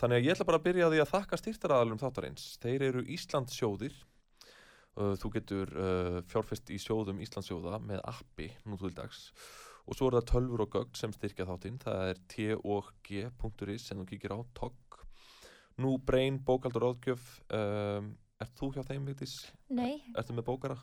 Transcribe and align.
Þannig 0.00 0.20
að 0.20 0.26
ég 0.26 0.34
ætla 0.34 0.48
bara 0.48 0.58
að 0.58 0.66
byrja 0.68 0.88
á 0.88 0.92
því 0.92 1.00
að 1.02 1.12
þakka 1.12 1.38
styrtaraðalum 1.38 2.00
þáttarins. 2.00 2.46
Þeir 2.62 2.86
eru 2.88 3.04
Íslandsjóðir 3.14 3.98
Uh, 4.94 5.16
þú 5.18 5.28
getur 5.34 5.70
uh, 5.74 6.16
fjárfest 6.30 6.68
í 6.70 6.76
sjóðum 6.78 7.18
Íslandsjóða 7.24 7.80
með 7.82 7.98
appi 8.06 8.46
nú 8.62 8.76
til 8.78 8.92
dags 8.94 9.24
og 9.90 9.96
svo 9.98 10.06
er 10.06 10.16
það 10.20 10.28
tölfur 10.30 10.62
og 10.62 10.68
gögn 10.70 10.94
sem 10.94 11.14
styrkja 11.16 11.46
þáttinn 11.48 11.80
það 11.82 12.10
er 12.12 12.20
t-og-g.is 12.30 13.88
sem 13.88 13.98
þú 13.98 14.06
kíkir 14.12 14.36
á 14.38 14.40
TOG 14.54 14.76
nú 15.80 15.96
Brain, 15.98 16.38
bókaldur 16.44 16.84
ráðgjöf 16.88 17.24
um, 17.50 18.12
Ert 18.42 18.58
þú 18.58 18.72
hjá 18.74 18.82
þeim, 18.86 19.06
Vigdís? 19.08 19.38
Nei, 19.70 20.02
Ertu 20.18 20.34
með 20.36 20.48
bókara? 20.50 20.76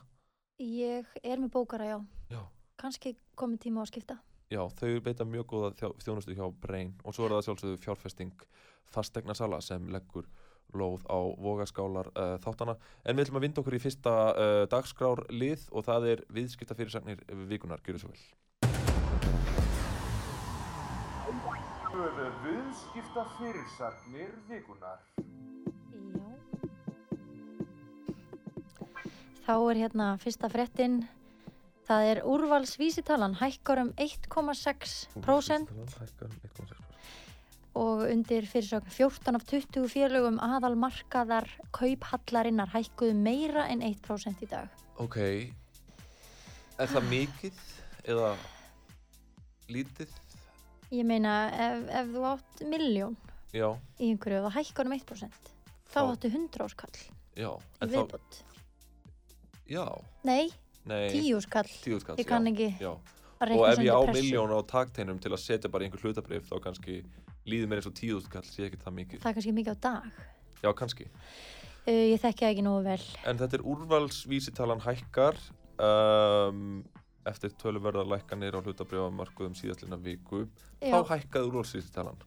ég 0.62 1.08
er 1.22 1.40
með 1.42 1.50
bókara, 1.56 1.86
já. 1.88 1.98
Já. 2.30 2.42
Kannski 2.78 3.16
komið 3.38 3.64
tíma 3.66 3.82
á 3.82 3.84
að 3.84 3.90
skipta. 3.90 4.16
Já, 4.52 4.62
þau 4.78 5.00
beita 5.04 5.24
mjög 5.26 5.46
góða 5.50 5.70
þjó, 5.78 5.88
þjónustu 6.04 6.36
hjá 6.36 6.46
Brain 6.62 6.92
og 7.04 7.16
svo 7.16 7.26
er 7.26 7.34
það 7.36 7.44
sjálfsögðu 7.46 7.80
fjárfesting 7.82 8.46
fastegna 8.92 9.34
sala 9.34 9.60
sem 9.64 9.86
leggur 9.92 10.28
lóð 10.76 11.04
á 11.08 11.18
vogaskálar 11.40 12.10
uh, 12.12 12.36
þáttana 12.40 12.76
en 13.04 13.16
við 13.16 13.26
ætlum 13.26 13.40
að 13.40 13.46
vinda 13.46 13.62
okkur 13.62 13.76
í 13.76 13.82
fyrsta 13.82 14.14
uh, 14.32 14.62
dagskrár 14.72 15.24
lið 15.32 15.66
og 15.72 15.86
það 15.88 16.08
er 16.12 16.24
viðskiptafyrirsagnir 16.36 17.24
vikunar, 17.48 17.82
gjör 17.84 18.00
svo 18.00 18.12
vel 18.12 18.22
Viðskipta 21.92 23.22
fyrirsagnir 23.36 24.30
vikunar. 24.48 25.02
Já. 25.92 26.30
Þá 29.44 29.52
er 29.56 29.80
hérna 29.82 30.06
fyrsta 30.22 30.48
fréttin. 30.48 31.02
Það 31.84 32.06
er 32.14 32.22
úrvalsvísitalan 32.24 33.36
hækkar 33.42 33.82
um 33.82 33.90
1,6% 34.00 35.20
Hækkar 35.20 35.36
um 35.36 36.40
1,6%. 36.48 36.80
og 37.74 38.06
undir 38.08 38.48
fyrirsögn 38.48 38.88
14 38.88 39.36
af 39.36 39.44
20 39.52 39.92
félögum 39.92 40.40
aðalmarkaðar 40.40 41.50
kauphallarinnar 41.76 42.72
hækkuðu 42.72 43.20
meira 43.20 43.68
en 43.68 43.84
1% 43.84 44.40
í 44.40 44.48
dag. 44.48 44.72
Ok, 44.96 45.20
er 46.78 46.88
það 46.88 47.08
mikið 47.12 47.64
eða 48.08 48.36
lítið? 49.68 50.21
Ég 50.92 51.06
meina 51.08 51.34
ef, 51.50 51.84
ef 52.02 52.10
þú 52.12 52.24
átt 52.28 52.62
miljón 52.68 53.14
Já, 53.52 53.68
í 54.00 54.10
einhverju 54.12 54.42
og 54.42 54.46
það 54.50 54.56
hækkar 54.58 54.88
um 54.88 54.94
1% 54.96 55.50
þá 55.92 55.96
Þá- 55.96 56.10
áttu 56.12 56.30
100 56.32 56.64
áskall 56.66 56.98
já, 57.36 57.48
í 57.48 57.82
en 57.82 57.88
þá, 57.88 57.94
viðbútt. 57.96 58.42
já, 59.72 59.84
Nei, 60.24 60.50
nei, 60.88 61.08
10 61.12 61.36
áskall. 61.40 61.68
tíu 61.84 62.00
skall, 62.00 62.16
Ég 62.20 62.26
kann 62.28 62.46
ekki 62.48 62.70
já. 62.80 62.92
að 62.92 63.42
Og 63.42 63.48
reikna 63.48 63.72
ef 63.72 63.78
ég 63.82 63.92
á 63.92 63.98
undir 64.00 64.12
pressu. 64.12 64.24
miljón 64.28 64.52
á 64.52 64.60
takteinum 64.68 65.18
til 65.20 65.32
að 65.32 65.40
setja 65.42 65.70
bara 65.72 65.84
í 65.84 65.88
einhver 65.90 66.00
hlutabrif 66.04 66.48
þá 66.48 66.60
kannski 66.62 66.98
líður 67.46 67.68
mér 67.72 67.80
eins 67.82 67.88
og 67.90 67.94
tíu 67.98 68.20
skall 68.22 68.42
sé 68.46 68.68
ekki 68.68 68.78
það 68.84 68.94
mikið. 69.00 69.18
Það 69.20 69.30
er 69.30 69.34
kannski 69.34 69.52
mikið 69.56 69.72
á 69.72 69.78
dag. 69.80 70.04
Já, 70.62 70.72
kannski. 70.78 71.06
Uh, 71.82 72.04
ég 72.14 72.20
þekki 72.22 72.44
það 72.44 72.52
ekki 72.52 72.62
nógu 72.62 72.82
vel. 72.86 73.04
En 73.26 73.38
þetta 73.40 73.58
er 73.58 73.64
úrvalsvísitalan 73.66 74.80
hækkar 74.84 75.34
um, 75.82 76.84
eftir 77.26 77.50
töluverðar 77.60 78.06
lækkanir 78.10 78.54
á 78.56 78.60
hlutabrifamarkuðum 78.64 79.54
síðastlina 79.58 79.96
viku. 80.02 80.46
Já, 80.80 80.90
Þá 80.90 81.08
hækkaði 81.14 81.50
úrvalsvísitalan. 81.52 82.18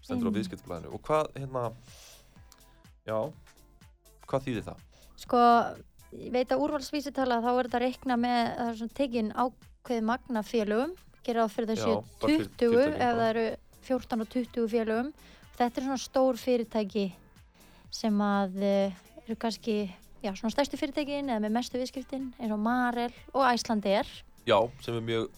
Stendur 0.00 0.28
á 0.28 0.32
Mm. 0.32 0.36
viðskiptablaðinu. 0.38 0.94
Og 0.94 1.02
hvað, 1.02 1.26
hérna, 1.36 1.72
já, 3.06 3.18
hvað 4.28 4.44
þýðir 4.46 4.66
það? 4.70 4.80
sko, 5.20 5.40
ég 6.16 6.32
veit 6.32 6.48
að 6.54 6.62
úrvalsvísitala 6.64 7.40
þá 7.44 7.50
er 7.60 7.66
þetta 7.68 7.78
að 7.78 7.84
reikna 7.84 8.16
með 8.16 8.38
það 8.56 8.70
er 8.70 8.78
svona 8.80 8.96
tekin 9.00 9.32
ákveði 9.36 10.04
magna 10.08 10.42
félögum 10.42 10.94
gera 11.26 11.44
á 11.44 11.48
fyrir 11.52 11.68
þessu 11.74 11.96
bara 12.20 12.32
fyr- 12.32 12.48
20 12.56 12.56
fyrirtækin 12.56 12.94
ef 12.96 13.18
það 13.20 13.28
eru 13.34 13.44
14 13.84 14.20
og 14.24 14.28
20 14.32 14.68
félögum 14.72 15.12
þetta 15.58 15.76
er 15.76 15.84
svona 15.84 16.00
stór 16.00 16.40
fyrirtæki 16.40 17.04
sem 17.90 18.16
að 18.24 18.56
eh, 18.62 18.92
eru 19.26 19.36
kannski 19.36 19.76
já, 20.24 20.32
svona 20.32 20.50
stærstu 20.56 20.80
fyrirtækin 20.80 21.28
eða 21.28 21.44
með 21.44 21.54
mestu 21.58 21.78
viðskiptin 21.78 22.30
eins 22.40 22.52
og 22.56 22.58
Marel 22.64 23.12
og 23.34 23.44
Æslandi 23.52 23.92
er 24.00 24.08
Já, 24.48 24.56
sem 24.80 24.96
er 24.96 25.04
mjög 25.04 25.28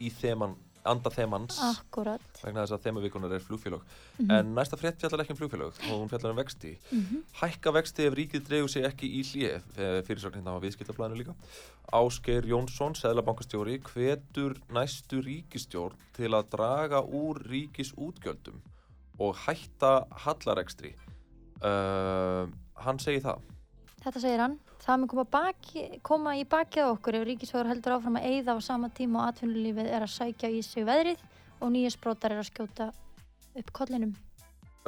í 0.00 0.10
þeman 0.20 0.56
anda 0.88 1.10
þemans. 1.12 1.58
Akkurat 1.60 2.40
vegna 2.40 2.64
þess 2.64 2.76
að 2.76 2.84
þemavíkunar 2.86 3.34
er 3.36 3.42
flugfélög. 3.44 3.82
Mhm. 4.18 4.30
en 4.30 4.54
næsta 4.54 4.76
frétt 4.76 5.00
fjallar 5.00 5.24
ekki 5.24 5.34
um 5.34 5.36
flugfélög 5.36 5.72
og 5.90 6.00
hún 6.00 6.08
fjallar 6.08 6.30
um 6.30 6.36
vexti. 6.36 6.78
Mhm. 6.90 7.22
hækka 7.40 7.72
vexti 7.72 8.06
ef 8.06 8.14
ríkið 8.14 8.46
dregur 8.48 8.68
sig 8.68 8.84
ekki 8.84 9.08
í 9.08 9.22
hlið 9.22 9.62
fyrirsögn 10.06 10.40
hérna 10.40 10.56
á 10.56 10.62
viðskiptablaðinu 10.64 11.18
líka. 11.20 11.34
Ásgeir 11.92 12.46
Jónsson, 12.46 12.94
seðlabankastjóri 12.94 13.80
hvetur 13.82 14.56
næstu 14.70 15.20
ríkistjórn 15.20 15.96
til 16.14 16.30
að 16.30 16.50
draga 16.50 17.02
úr 17.02 17.42
ríkisútgjöldum 17.44 18.60
og 19.18 19.36
hætta 19.36 20.06
hallarekstri. 20.10 20.94
Uh, 21.62 22.48
hann 22.74 22.98
segir 22.98 23.20
það. 23.20 23.40
Þetta 24.00 24.20
segir 24.20 24.38
hann. 24.38 24.58
Það 24.80 25.00
mun 25.00 25.10
koma, 25.12 25.26
baki, 25.28 25.82
koma 26.06 26.32
í 26.40 26.46
bakið 26.48 26.88
okkur 26.94 27.18
ef 27.18 27.26
ríkisfjóður 27.28 27.68
heldur 27.74 27.96
áfram 27.98 28.16
að 28.16 28.30
eyða 28.30 28.56
á 28.56 28.58
sama 28.64 28.88
tíma 28.96 29.20
og 29.20 29.34
atvinnulífið 29.34 29.90
er 29.92 30.06
að 30.06 30.14
sækja 30.14 30.50
í 30.54 30.62
sig 30.64 30.86
veðrið 30.88 31.20
og 31.60 31.72
nýja 31.74 31.92
sprótar 31.92 32.32
er 32.32 32.40
að 32.40 32.48
skjóta 32.48 32.88
upp 33.60 33.72
kollinum. 33.76 34.14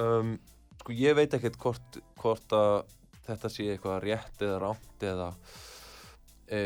um, 0.00 0.38
sko 0.80 0.96
ég 0.96 1.16
veit 1.18 1.34
ekkert 1.36 1.58
hvort, 1.60 2.00
hvort 2.22 2.56
að 2.56 2.74
þetta 3.26 3.50
sé 3.52 3.68
eitthvað 3.74 4.02
rétt 4.06 4.42
eða 4.42 4.58
rámt 4.64 5.06
eða 5.06 5.28
e, 6.48 6.62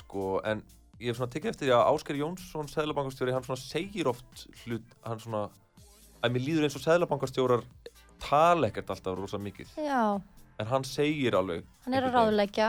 sko 0.00 0.40
en 0.46 0.62
ég 1.00 1.10
hef 1.10 1.20
svona 1.20 1.32
tekið 1.34 1.52
eftir 1.52 1.68
því 1.68 1.76
að 1.76 1.86
Ásker 1.92 2.18
Jónsson 2.18 2.72
seðlabankastjóri, 2.72 3.34
hann 3.36 3.46
svona 3.46 3.60
segir 3.62 4.10
oft 4.10 4.46
hlut, 4.64 4.96
hann 5.06 5.22
svona 5.22 5.46
að 6.20 6.34
mér 6.34 6.46
líður 6.46 6.66
eins 6.66 6.76
og 6.76 6.84
seðlabankastjórar 6.84 7.64
tala 8.20 8.68
ekkert 8.68 8.92
alltaf 8.92 9.16
rosa 9.16 9.40
mikið 9.40 9.72
Já, 9.80 10.20
en 10.60 10.68
hann 10.70 10.84
segir 10.84 11.36
alveg 11.38 11.64
hann 11.86 11.96
er 11.96 12.06
að 12.08 12.16
ráðleggja, 12.18 12.68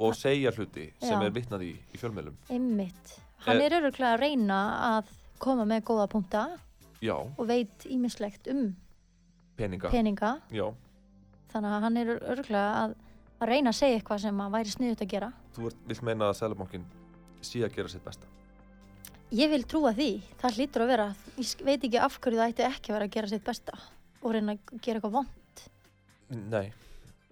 og 0.00 0.14
segja 0.16 0.52
hluti 0.56 0.88
sem 1.00 1.14
Já. 1.20 1.26
er 1.28 1.34
vitnað 1.36 1.62
í 1.68 1.72
í 1.94 2.00
fjölmiðlum 2.00 2.36
ymmit. 2.52 3.14
Hann 3.46 3.60
Eh. 3.60 3.66
er 3.68 3.76
öruglega 3.80 4.14
að 4.16 4.20
reyna 4.24 4.58
að 4.98 5.10
koma 5.38 5.64
með 5.68 5.84
góða 5.88 6.06
punkta 6.10 6.44
já, 7.04 7.14
og 7.16 7.46
veit 7.46 7.84
ímislegt 7.86 8.48
um 8.50 8.74
peninga, 9.56 9.90
peninga. 9.92 10.34
Þannig 11.52 11.72
að 11.76 11.80
hann 11.86 11.96
er 12.00 12.10
öruglega 12.18 12.70
að, 12.84 12.94
að 13.40 13.48
reyna 13.52 13.70
að 13.72 13.78
segja 13.78 13.98
eitthvað 14.00 14.20
sem 14.24 14.40
að 14.40 14.54
væri 14.56 14.72
sniðut 14.74 15.04
að 15.04 15.12
gera. 15.12 15.32
þú 15.56 15.70
vilt 15.88 16.02
meina 16.02 16.30
að 16.30 16.38
seðlabankin 16.40 16.84
sé 17.40 17.62
að 17.64 17.76
gera 17.76 17.88
sitt 17.88 18.04
besta 18.04 18.26
Ég 19.32 19.50
vil 19.50 19.64
trúa 19.66 19.90
því. 19.92 20.22
Það 20.38 20.54
hlýtur 20.54 20.82
að 20.84 20.90
vera. 20.92 21.06
Ég 21.36 21.62
veit 21.66 21.82
ekki 21.84 21.98
af 21.98 22.14
hverju 22.22 22.38
það 22.38 22.52
ætti 22.52 22.62
ekki 22.62 22.90
að 22.92 22.94
vera 22.94 23.06
að 23.08 23.14
gera 23.16 23.30
sitt 23.32 23.44
besta 23.44 23.72
og 24.22 24.32
reyna 24.36 24.52
að 24.54 24.80
gera 24.80 25.00
eitthvað 25.00 25.16
vond. 25.16 25.64
nei, 26.30 26.72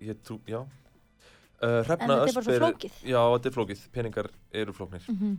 ég 0.04 0.20
trú, 0.24 0.38
já. 0.48 0.60
Uh, 1.62 1.80
En 1.80 1.84
Hrefna 1.86 2.16
þetta 2.18 2.28
er 2.28 2.36
bara 2.36 2.44
svo 2.44 2.54
Ösp 2.54 2.62
flókið. 2.62 2.96
Já, 3.08 3.20
þetta 3.22 3.48
er 3.48 3.54
flókið, 3.56 3.84
peningar 3.94 4.28
eru 4.52 4.74
flóknir. 4.76 5.08
Mm 5.08 5.16
-hmm. 5.20 5.38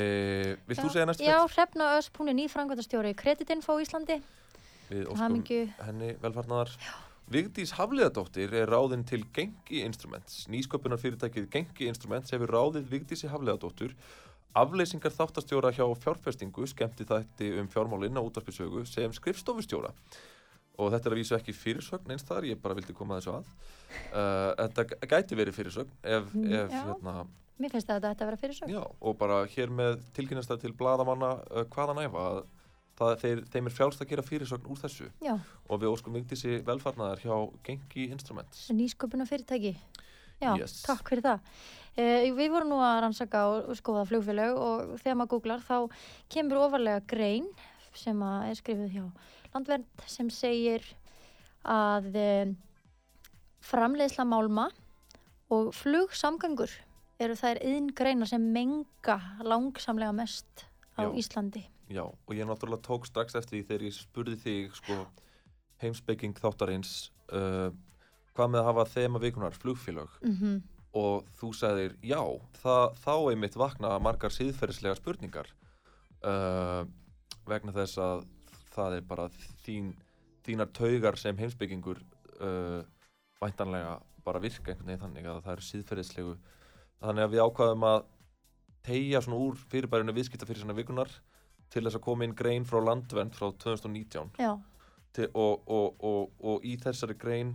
uh, 0.00 0.56
Vilt 0.66 0.80
þú 0.80 0.90
segja 0.92 1.06
næstu 1.06 1.24
Já, 1.24 1.38
Hrefna 1.54 1.90
Ösp, 1.98 2.16
hún 2.18 2.28
er 2.28 2.36
nýfrangvæntastjóri 2.40 3.14
Kreditinfo 3.14 3.78
í 3.78 3.84
Íslandi. 3.84 4.22
Við 4.90 5.06
óskum 5.06 5.22
Hamingju. 5.22 5.68
henni 5.86 6.16
velfarnaðar. 6.22 6.70
Vigdís 7.30 7.70
Hafliðadóttir 7.78 8.52
er 8.54 8.66
ráðin 8.66 9.04
til 9.06 9.24
Gengi 9.32 9.84
Instruments. 9.84 10.48
Nýsköpunar 10.48 10.98
fyrirtækið 10.98 11.46
Gengi 11.50 11.86
Instruments 11.86 12.30
hefur 12.30 12.50
ráðið 12.50 12.88
Vigdísi 12.90 13.28
Hafliðadóttur. 13.30 13.94
Afleysingar 14.54 15.12
þáttastjóra 15.14 15.70
hjá 15.70 15.86
fjárfestingu 15.94 16.66
skemmti 16.66 17.04
þætti 17.06 17.52
um 17.60 17.68
fjármálinn 17.70 18.18
á 18.18 18.22
útvarpisögu 18.26 18.82
sem 18.84 19.12
skrifstofustjóra 19.12 19.92
og 20.80 20.90
þetta 20.94 21.10
er 21.10 21.14
að 21.16 21.20
vísu 21.20 21.36
ekki 21.36 21.54
fyrirsögn 21.56 22.14
eins 22.14 22.24
þar, 22.28 22.46
ég 22.48 22.60
bara 22.62 22.76
vildi 22.78 22.96
koma 22.96 23.18
þessu 23.20 23.34
að 23.36 23.50
uh, 24.14 24.54
þetta 24.64 25.10
gæti 25.12 25.38
verið 25.38 25.58
fyrirsögn 25.60 25.92
ef, 26.16 26.32
Mm, 26.34 26.48
ef 26.62 26.74
hérna, 26.78 27.16
Mér 27.60 27.74
finnst 27.74 27.90
að 27.92 28.06
þetta 28.06 28.24
að 28.24 28.28
vera 28.30 28.40
fyrir 28.40 28.56
sög. 28.56 28.70
Já, 28.72 28.80
og 29.04 29.16
bara 29.20 29.42
hér 29.52 29.68
með 29.76 29.98
tilkynnast 30.16 30.54
til 30.62 30.72
bladamanna 30.72 31.34
uh, 31.50 31.64
hvaðan 31.74 32.00
æfa 32.06 32.22
að 32.30 32.38
það, 33.00 33.16
þeir, 33.24 33.42
þeim 33.52 33.68
er 33.68 33.74
frjálst 33.76 34.00
að 34.04 34.08
gera 34.14 34.24
fyrirsögn 34.24 34.70
úr 34.72 34.80
þessu 34.80 35.10
Já, 35.24 35.34
og 35.68 35.82
við 35.82 35.90
óskum 35.92 36.16
Vigdísi 36.16 36.54
velfarnaðar 36.64 37.20
hjá 37.20 37.34
Gengi 37.66 38.06
Instruments 38.14 38.66
nýsköpuna 38.72 39.28
fyrirtæki. 39.28 39.74
Já, 40.40 40.54
Yes. 40.56 40.78
takk 40.86 41.04
fyrir 41.12 41.20
það. 41.26 41.42
Uh, 42.00 42.30
við 42.38 42.48
vorum 42.54 42.70
nú 42.72 42.78
að 42.80 43.02
rannsaka 43.04 43.42
og 43.50 43.68
og 43.74 43.76
skoða 43.76 44.06
flugfélög 44.08 44.56
og 44.56 44.94
þegar 45.02 45.18
maður 45.20 45.32
googlar 45.34 45.60
þá 45.66 45.76
kemur 46.32 46.62
ofarlega 46.64 47.02
grein 47.12 47.50
sem 47.96 48.22
er 48.22 48.58
skrifið 48.58 48.94
hjá 48.94 49.04
Landvernd 49.54 50.04
sem 50.06 50.30
segir 50.30 50.84
að 51.66 52.14
um, 52.20 52.54
framleiðsla 53.66 54.24
málma 54.28 54.68
og 55.50 55.72
flugsamgangur 55.74 56.72
eru 57.20 57.36
þær 57.36 57.60
yðngreinar 57.66 58.30
sem 58.30 58.46
menga 58.54 59.18
langsamlega 59.44 60.14
mest 60.16 60.64
á 60.96 61.04
Já. 61.04 61.10
Íslandi. 61.18 61.66
Já, 61.90 62.04
og 62.06 62.32
ég 62.36 62.46
náttúrulega 62.46 62.86
tók 62.86 63.08
strax 63.08 63.34
eftir 63.34 63.58
því 63.58 63.62
þegar 63.66 63.86
ég 63.88 63.96
spurði 63.98 64.36
þig 64.44 64.76
sko, 64.78 64.98
heimsbygging 65.82 66.38
þáttarins 66.38 67.10
uh, 67.34 67.74
hvað 68.36 68.52
með 68.52 68.60
að 68.62 68.68
hafa 68.70 68.86
þema 68.94 69.22
vikunar 69.26 69.58
flugfélög 69.58 70.20
Mm 70.22 70.60
og 70.96 71.26
þú 71.38 71.52
sagðir 71.54 71.92
já, 72.02 72.20
það, 72.58 72.96
þá 73.04 73.14
einmitt 73.30 73.56
vakna 73.58 73.92
margar 74.02 74.34
síðferðislega 74.34 74.98
spurningar 74.98 75.50
uh, 76.26 76.82
vegna 77.48 77.74
þess 77.74 77.98
að 78.02 78.24
það 78.70 78.96
er 78.96 79.08
bara 79.08 79.26
þín, 79.64 79.90
þínar 80.46 80.70
taugar 80.76 81.18
sem 81.18 81.38
heimsbyggingur 81.38 82.00
uh, 82.40 82.80
væntanlega 83.40 83.98
bara 84.24 84.42
virka 84.42 84.72
einhvern 84.72 84.90
veginn 84.90 85.04
þannig 85.04 85.28
að 85.30 85.42
það 85.44 85.52
eru 85.54 85.66
síðferðislegu 85.66 86.34
þannig 87.00 87.24
að 87.24 87.34
við 87.34 87.44
ákvaðum 87.46 87.86
að 87.88 88.00
tegja 88.86 89.22
svona 89.24 89.40
úr 89.40 89.58
fyrirbærinu 89.72 90.14
viðskipta 90.16 90.48
fyrir 90.48 90.62
svona 90.62 90.76
vikunar 90.76 91.12
til 91.70 91.84
þess 91.84 91.98
að 91.98 92.04
koma 92.04 92.26
inn 92.26 92.36
grein 92.36 92.66
frá 92.68 92.80
landvernd 92.84 93.36
frá 93.36 93.50
2019 93.64 94.32
Já, 94.40 94.52
til, 95.16 95.28
og, 95.34 95.66
og, 95.68 96.04
og, 96.04 96.32
og 96.40 96.66
í 96.66 96.76
þessari 96.80 97.16
grein 97.20 97.54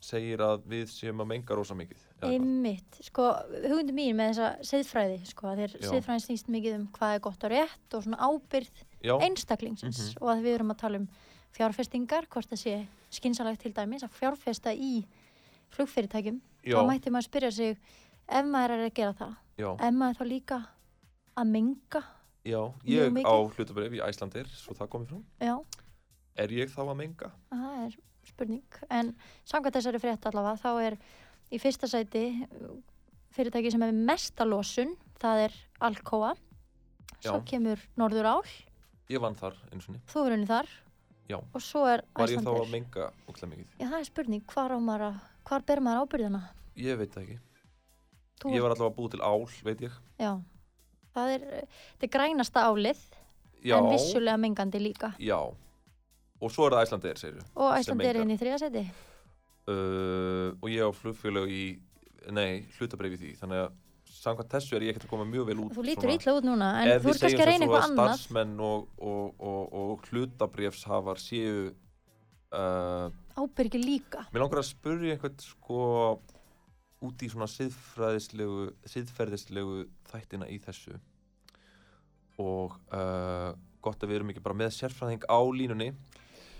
segir 0.00 0.38
að 0.44 0.64
við 0.68 0.86
séum 0.92 1.20
að 1.24 1.26
menga 1.32 1.54
rosa 1.56 1.74
mikið 1.74 2.02
einmitt. 2.22 2.98
Sko, 3.02 3.30
hugmyndi 3.64 3.92
mín 3.96 4.16
með 4.18 4.34
þessa 4.34 4.50
siðfræði, 4.70 5.18
sko, 5.26 5.54
Já. 5.56 5.88
siðfræðin 5.90 6.24
snýst 6.26 6.48
mikið 6.52 6.74
um 6.78 6.86
hvað 6.96 7.14
er 7.14 7.20
gott 7.24 7.44
og 7.44 7.50
rétt 7.50 7.94
og 7.96 8.04
svona 8.04 8.18
ábyrð 8.20 8.84
Já, 9.02 9.14
einstaklingsins 9.20 10.14
Mhm. 10.14 10.22
og 10.22 10.28
að 10.34 10.42
við 10.42 10.54
erum 10.54 10.70
að 10.74 10.78
tala 10.78 10.98
um 10.98 11.08
fjárfestingar, 11.56 12.26
hvort 12.28 12.48
það 12.50 12.58
sé 12.60 12.86
skynsalegt 13.10 13.60
til 13.62 13.72
dæmis 13.72 14.02
að 14.04 14.10
fjárfesta 14.12 14.74
í 14.76 15.04
flugfyrirtækjum, 15.70 16.40
já, 16.64 16.76
þá 16.76 16.86
mætti 16.88 17.10
maður 17.10 17.28
spyrja 17.28 17.50
sig 17.52 17.76
ef 18.28 18.44
maður 18.44 18.70
er 18.76 18.84
að 18.90 18.94
gera 18.94 19.12
það, 19.14 19.34
já, 19.58 19.70
ef 19.80 19.94
maður 19.94 20.18
þá 20.20 20.24
líka 20.30 20.58
að 21.36 21.46
menga, 21.52 22.02
já, 22.44 22.60
ég 22.84 23.18
á 23.24 23.34
hlutabrif 23.56 23.92
í 23.98 24.02
Æslandir, 24.04 24.46
svo 24.46 24.74
það 24.74 24.88
komið 24.88 25.08
fram 25.08 25.24
já, 25.40 25.56
Er 26.36 26.48
ég 26.52 26.68
þá 26.68 26.82
að 26.84 26.96
menga? 26.96 27.30
það 27.50 27.86
er 27.86 27.96
spurning. 28.32 28.62
En 28.90 29.14
samkvæmt 29.44 29.76
þessari 29.78 30.00
frétt 30.02 30.26
allavega 30.30 30.60
þá 30.62 30.70
er 30.86 30.98
í 31.52 31.60
fyrsta 31.62 31.86
sæti 31.90 32.24
fyrirtæki 33.36 33.70
sem 33.72 33.82
hefur 33.84 34.00
mesta 34.08 34.46
losun 34.48 34.94
það 35.20 35.44
er 35.48 35.56
Alcoa. 35.86 36.34
Svo 37.20 37.38
Já. 37.40 37.44
kemur 37.48 37.80
Norður 37.96 38.28
Ál. 38.36 38.42
Ég 39.10 39.20
vann 39.22 39.36
þar 39.38 39.54
eins 39.72 39.86
og 39.88 39.94
niður 39.96 40.10
þú 40.12 40.24
er 40.26 40.36
unni 40.36 40.46
þar. 40.50 40.66
Já. 41.26 41.40
og 41.42 41.58
svo 41.62 41.80
er 41.90 42.04
Var 42.14 42.28
ég 42.30 42.38
þá 42.38 42.40
Icelandair. 42.40 42.62
að 42.66 42.70
menga 42.70 43.06
ógæðlega 43.26 43.48
mikið? 43.50 43.70
Já, 43.80 43.86
það 43.90 43.98
er 43.98 44.04
spurning, 44.06 44.42
hvar 44.52 44.70
á 44.70 44.78
maður 44.78 45.04
að, 45.08 45.16
hvar 45.48 45.64
ber 45.66 45.80
maður 45.82 46.02
ábyrðina? 46.06 46.40
Ég 46.78 46.98
veit 47.00 47.10
það 47.16 47.22
ekki. 47.24 47.38
Þú, 48.36 48.52
Ég 48.54 48.62
var 48.62 48.70
allavega 48.76 48.94
búið 48.94 49.10
til 49.16 49.22
ál, 49.26 49.46
veit 49.66 49.80
ég. 49.82 49.96
Já, 50.22 50.30
það 51.16 51.32
er, 51.34 51.46
þetta 51.66 52.06
er 52.06 52.12
grænasta 52.14 52.62
álið, 52.70 53.00
Já, 53.66 53.74
en 53.80 53.88
vissulega 53.90 54.36
mengandi 54.38 54.78
líka. 54.84 55.14
já 55.18 55.40
Og 56.40 56.52
svo 56.52 56.66
er 56.68 56.74
það 56.76 56.84
Æslandir, 56.86 57.16
segir 57.20 57.40
Og 57.54 57.70
Sem 57.72 57.80
Æslandi 57.80 58.08
er 58.10 58.18
inn 58.22 58.34
í 58.34 58.38
þriðasæti. 58.40 58.82
uh, 59.72 60.52
Og 60.60 60.68
ég 60.72 60.84
á 60.84 60.90
flugfélög 60.92 61.50
í 61.52 61.64
Nei, 62.34 62.66
hlutabrif 62.76 63.14
í 63.16 63.20
því 63.22 63.32
Þannig 63.40 63.62
að 63.64 63.74
samkvæmt 64.16 64.50
þessu 64.56 64.74
er 64.76 64.82
ég 64.86 64.90
ekkert 64.94 65.06
að 65.06 65.12
koma 65.12 65.26
mjög 65.30 65.44
vel 65.50 65.58
út 65.62 65.74
Þú 65.76 65.82
lítur 65.86 66.10
illa 66.10 66.32
út 66.40 66.46
núna, 66.48 66.68
en 66.82 66.88
Ef 66.96 67.02
þú 67.04 67.06
við 67.06 67.12
ert 67.14 67.20
kannski 67.22 67.28
segjum 67.30 67.42
að 67.44 67.50
reyna 67.52 67.66
svo 67.66 67.74
eitthvað 67.76 67.84
annað. 67.90 68.08
starfsmenn 68.16 68.54
og, 68.66 68.86
og, 68.98 69.44
og, 69.50 69.76
og 69.82 70.08
hlutabrifshafar 70.10 71.20
séu 71.22 71.52
uh, 72.56 73.10
Ábyrgi 73.36 73.78
líka. 73.82 74.24
Mér 74.32 74.42
langar 74.46 74.62
að 74.62 74.68
spurja 74.70 75.14
einhvern 75.14 75.36
sko 75.44 75.80
út 77.06 77.22
í 77.22 77.28
svona 77.28 77.46
siðfræðislegu, 77.52 78.62
siðferðislegu 78.88 79.82
þættina 80.08 80.48
í 80.50 80.56
þessu 80.64 80.96
og 82.42 82.74
uh, 82.92 83.52
gott 83.84 84.02
að 84.02 84.10
við 84.10 84.18
erum 84.18 84.32
ekki 84.32 84.42
bara 84.44 84.56
með 84.58 84.72
sérfræðing 84.76 85.24
á 85.28 85.38
línunni 85.56 85.90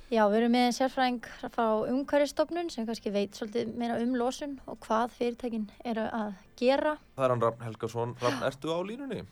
Já, 0.07 0.21
við 0.31 0.37
erum 0.39 0.53
með 0.55 0.69
sérfræðing 0.77 1.25
frá 1.51 1.65
umhverfistofnun 1.91 2.69
sem 2.71 2.85
kannski 2.87 3.11
veit 3.11 3.35
svolítið 3.35 3.73
meira 3.75 3.97
um 3.99 4.13
losun 4.15 4.53
og 4.71 4.79
hvað 4.85 5.17
fyrirtækin 5.17 5.65
eru 5.83 6.05
að 6.15 6.37
gera. 6.61 6.93
Það 7.17 7.25
er 7.27 7.33
hann 7.35 7.43
Rafn 7.43 7.65
Helgason 7.67 8.13
Rafn, 8.21 8.45
ertu 8.47 8.71
á 8.71 8.79
línunni? 8.87 9.25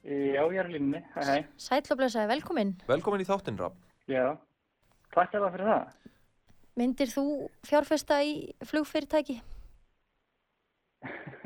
Já, 0.00 0.40
ég 0.48 0.56
er 0.62 0.64
á 0.64 0.72
línunni. 0.72 1.02
Og 1.12 1.98
blessaði, 2.00 2.30
velkomin. 2.32 2.72
Velkomin 2.88 3.20
í 3.20 3.26
þáttinn 3.28 3.60
Rafn 3.60 3.76
Já. 4.08 4.32
Takk 5.12 5.36
alveg 5.36 5.58
fyrir 5.58 5.70
það. 5.74 5.92
Myndir 6.80 7.12
þú 7.12 7.26
fjárfesta 7.68 8.22
í 8.24 8.32
flugfyrirtæki? 8.64 9.36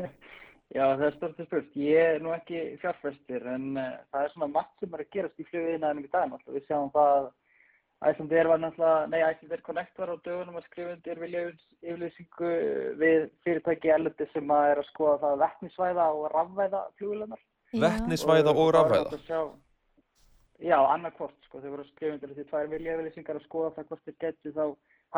Já, 0.77 0.85
það 0.85 1.05
er 1.09 1.19
stort 1.19 1.43
spurt. 1.49 1.75
Ég 1.83 2.15
er 2.15 2.23
nú 2.23 2.31
ekki 2.37 2.63
fjárfæstir 2.79 3.43
en 3.57 3.75
uh, 3.75 3.99
það 4.15 4.23
er 4.23 4.33
svona 4.37 4.51
margt 4.55 4.79
sem 4.79 4.95
er 4.95 5.03
að 5.03 5.13
gerast 5.19 5.43
í 5.43 5.51
flugiðinaðinum 5.51 6.07
í 6.07 6.15
dag 6.15 6.31
náttúrulega. 6.31 6.61
Við 6.61 6.71
sjáum 6.71 6.95
það 6.95 7.13
að 7.19 7.31
Icelandair 7.99 8.47
var 8.47 8.61
náttúrulega, 8.63 9.07
nei, 9.11 9.21
Icelandair 9.27 9.63
Connect 9.67 9.97
var 9.99 10.13
á 10.15 10.17
dögunum 10.23 10.59
að 10.59 10.67
skrifa 10.69 10.93
undir 10.95 11.19
vilja 11.19 11.41
yfirlýsingu 11.83 12.51
við 13.01 13.25
fyrirtæki 13.43 13.91
erlendi 13.91 14.27
sem 14.31 14.53
að 14.55 14.67
er 14.73 14.83
að 14.83 14.91
skoða 14.93 15.17
það 15.25 15.33
að 15.35 15.43
vettnisvæða 15.43 16.05
og 16.19 16.29
rafvæða 16.35 16.83
flugilunar. 17.01 17.43
Já. 17.73 17.81
Vetnisvæða 17.87 18.55
og 18.55 18.71
rafvæða 18.77 19.19
Sjá, 19.25 19.41
já, 20.63 20.79
annarkvort, 20.79 21.35
sko, 21.49 21.59
þau 21.65 21.73
voru 21.73 21.83
að 21.83 21.91
skrifa 21.91 22.15
undir 22.15 22.35
þessi 22.37 22.47
tvær 22.53 22.71
vilja 22.71 22.95
yfirlýsingar 22.95 23.41
að 23.41 23.49
skoða 23.49 23.75
það 23.75 23.91
hvort 23.91 24.07
þeir 24.07 24.19
geti 24.27 24.55
þá 24.55 24.65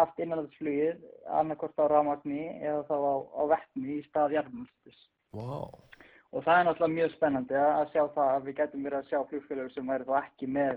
haft 0.01 0.25
innanlandsflugið 0.25 1.07
annarkvort 1.43 1.85
á 1.85 1.85
rafmagni 1.93 2.43
eða 2.65 2.83
þá 2.89 2.97
á, 2.97 3.15
á 3.37 3.43
vettni 3.53 3.99
í 3.99 4.03
stað 4.09 4.39
jarðmjöstis. 4.39 5.07
Vá, 5.37 5.69
Og 6.31 6.45
það 6.47 6.61
er 6.61 6.67
náttúrulega 6.69 6.95
mjög 6.95 7.15
spennandi 7.17 7.57
að 7.59 7.89
sjá 7.91 8.03
það 8.15 8.29
að 8.33 8.45
við 8.47 8.57
getum 8.61 8.85
verið 8.87 8.99
að 9.01 9.09
sjá 9.11 9.19
flugfélög 9.31 9.71
sem 9.75 9.89
væri 9.91 10.07
þá 10.07 10.13
ekki 10.21 10.49
með 10.55 10.77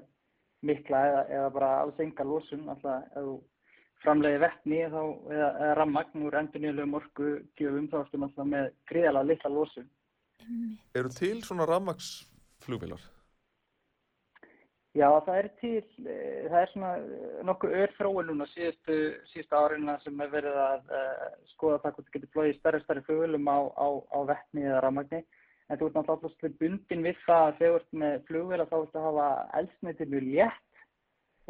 mikla 0.65 1.01
eða, 1.09 1.23
eða 1.37 1.49
bara 1.57 1.71
alls 1.81 1.99
enga 2.03 2.25
losun, 2.27 2.67
alltaf 2.71 3.09
ef 3.11 3.27
þú 3.27 3.35
framleiði 4.03 4.43
vettni 4.43 4.83
þá, 4.91 5.01
eða, 5.31 5.49
eða 5.63 5.73
rammagn 5.79 6.27
úr 6.27 6.37
endurnýjulegum 6.41 6.99
orku 6.99 7.31
gjöfum 7.59 7.89
þá 7.91 7.97
ertu 8.01 8.19
náttúrulega 8.19 8.51
með 8.51 8.69
gríðalega 8.91 9.29
litla 9.31 9.53
losun. 9.57 9.89
eru 10.95 11.11
til 11.15 11.37
svona 11.43 11.67
rafmagsflugvélar? 11.69 13.09
Já, 14.93 15.07
það 15.25 15.37
er 15.39 15.47
til, 15.57 15.85
eh, 16.05 16.43
það 16.51 16.59
er 16.59 16.69
svona 16.69 16.89
eh, 17.01 17.37
nokkur 17.47 17.71
ör 17.73 17.93
þróun 17.97 18.27
núna 18.29 18.45
síðustu, 18.51 18.97
síðustu 19.31 19.57
árina 19.57 19.95
sem 20.03 20.19
er 20.21 20.29
verið 20.29 20.59
að 20.61 20.91
uh, 20.99 21.23
skoða 21.55 21.79
það 21.81 21.95
hvort 21.95 22.09
það 22.09 22.17
getur 22.17 22.31
flóið 22.35 22.51
stærri 22.59 22.81
stærri 22.83 23.03
flugvélum 23.07 23.49
á, 23.49 23.57
á, 23.73 23.87
á 24.13 24.19
vettni 24.29 24.67
eða 24.67 24.83
rammagni. 24.85 25.23
En 25.69 25.79
þú 25.79 25.87
ert 25.87 25.97
náttúrulega 25.97 26.29
alltaf 26.29 26.59
bundin 26.59 27.05
við 27.07 27.19
það 27.23 27.43
að 27.47 27.57
þegar 27.59 27.73
þú 27.73 27.79
ert 27.79 27.99
með 28.03 28.15
flugvél 28.29 28.63
þá 28.69 28.77
ert 28.79 28.95
að 28.99 29.07
hafa 29.07 29.27
eldsneiti 29.59 30.07
mjög 30.11 30.25
létt 30.29 30.83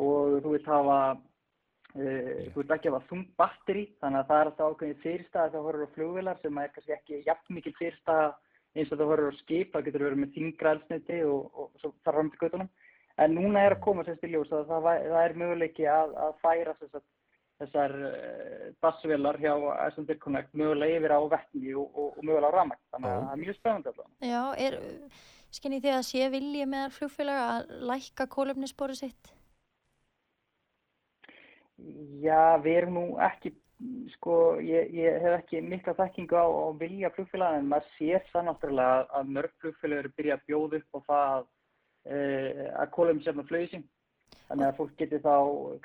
og 0.03 0.35
þú 0.43 0.53
vilt 0.53 0.69
hafa, 0.69 0.97
uh, 1.97 2.31
þú 2.53 2.61
vilt 2.61 2.73
ekki 2.77 2.91
hafa 2.93 3.09
þung 3.09 3.27
batteri 3.41 3.85
þannig 4.03 4.21
að 4.21 4.31
það 4.31 4.39
er 4.39 4.51
alltaf 4.51 4.73
ákveðin 4.73 5.03
fyrirstæða 5.03 5.49
þegar 5.49 5.59
þú 5.59 5.67
horfur 5.67 5.85
á 5.89 5.95
flugvélar 5.97 6.41
sem 6.43 6.61
er 6.61 6.73
kannski 6.75 6.97
ekki 6.97 7.23
jafn 7.27 7.57
mikil 7.57 7.75
fyrirstæða 7.79 8.31
eins 8.73 8.93
og 8.93 8.99
þú 8.99 9.09
horfur 9.09 9.33
á 9.33 9.41
skip, 9.41 9.73
það 9.73 9.85
getur 9.87 10.05
verið 10.07 10.21
með 10.21 10.33
þingra 10.37 10.73
eldsneiti 10.75 11.19
og, 11.29 11.49
og 11.53 11.81
svo 11.81 11.93
þarf 12.05 12.17
fram 12.17 12.31
til 12.33 12.41
göttunum. 12.41 12.71
En 13.21 13.35
núna 13.37 13.61
er 13.61 13.75
að 13.75 13.83
koma 13.85 14.05
sérst 14.05 14.23
í 14.25 14.31
ljós 14.31 14.49
að 14.49 14.71
það, 14.71 14.87
það 15.11 15.19
er 15.23 15.35
möguleiki 15.37 15.85
að, 15.85 16.15
að 16.25 16.39
færa 16.41 16.73
þessar, 16.79 17.03
þessar 17.61 17.93
uh, 18.09 18.65
bassvélar 18.83 19.37
hjá 19.41 19.53
Icelandair 19.87 20.19
Connect 20.23 20.57
mögulega 20.57 20.97
yfir 20.99 21.13
á 21.15 21.19
vettni 21.35 21.75
og, 21.77 21.87
og, 21.93 22.17
og 22.17 22.25
mögulega 22.25 22.49
á 22.49 22.55
rafmagn. 22.57 22.83
Þannig 22.95 23.13
að 23.13 23.23
það 23.23 23.31
er 23.35 23.41
mjög 23.43 23.57
spennandi 23.59 23.91
allavega. 23.93 24.33
Já, 24.33 24.43
er, 24.65 24.77
skynni 25.53 25.79
því 25.83 25.93
að 25.93 26.03
sé 26.09 26.29
vilji 26.33 26.67
meðal 26.69 26.93
flugfélaga 26.97 27.47
að 27.53 27.73
lækka 27.91 28.29
kólefnisbóri 28.35 28.97
sitt? 28.97 29.33
Já, 32.23 32.41
við 32.63 32.77
erum 32.79 32.97
nú 32.97 33.05
ekki, 33.25 33.51
sko, 34.13 34.35
ég, 34.63 34.91
ég 34.95 35.17
hef 35.23 35.39
ekki 35.41 35.61
mikla 35.65 35.95
þekkingu 35.97 36.37
á, 36.37 36.45
á 36.47 36.67
vilja 36.79 37.09
flugfélaga 37.15 37.59
en 37.59 37.67
maður 37.71 37.89
sér 37.97 38.27
það 38.29 38.47
náttúrulega 38.49 38.99
að- 38.99 39.17
að 39.19 39.33
mörg 39.37 39.55
flugfélag 39.63 40.03
eru 40.03 40.13
byrjað 40.17 40.37
að 40.37 40.45
bjóða 40.47 40.79
upp 40.79 40.93
á 40.93 40.99
það 41.09 41.33
að, 41.33 41.49
uh, 42.13 42.67
að 42.83 43.23
sérna 43.25 43.47
flögi 43.49 43.71
sín. 43.73 43.85
Þannig 44.49 44.67
að 44.67 44.77
fólk 44.77 44.93
geti 44.99 45.19
þá 45.23 45.35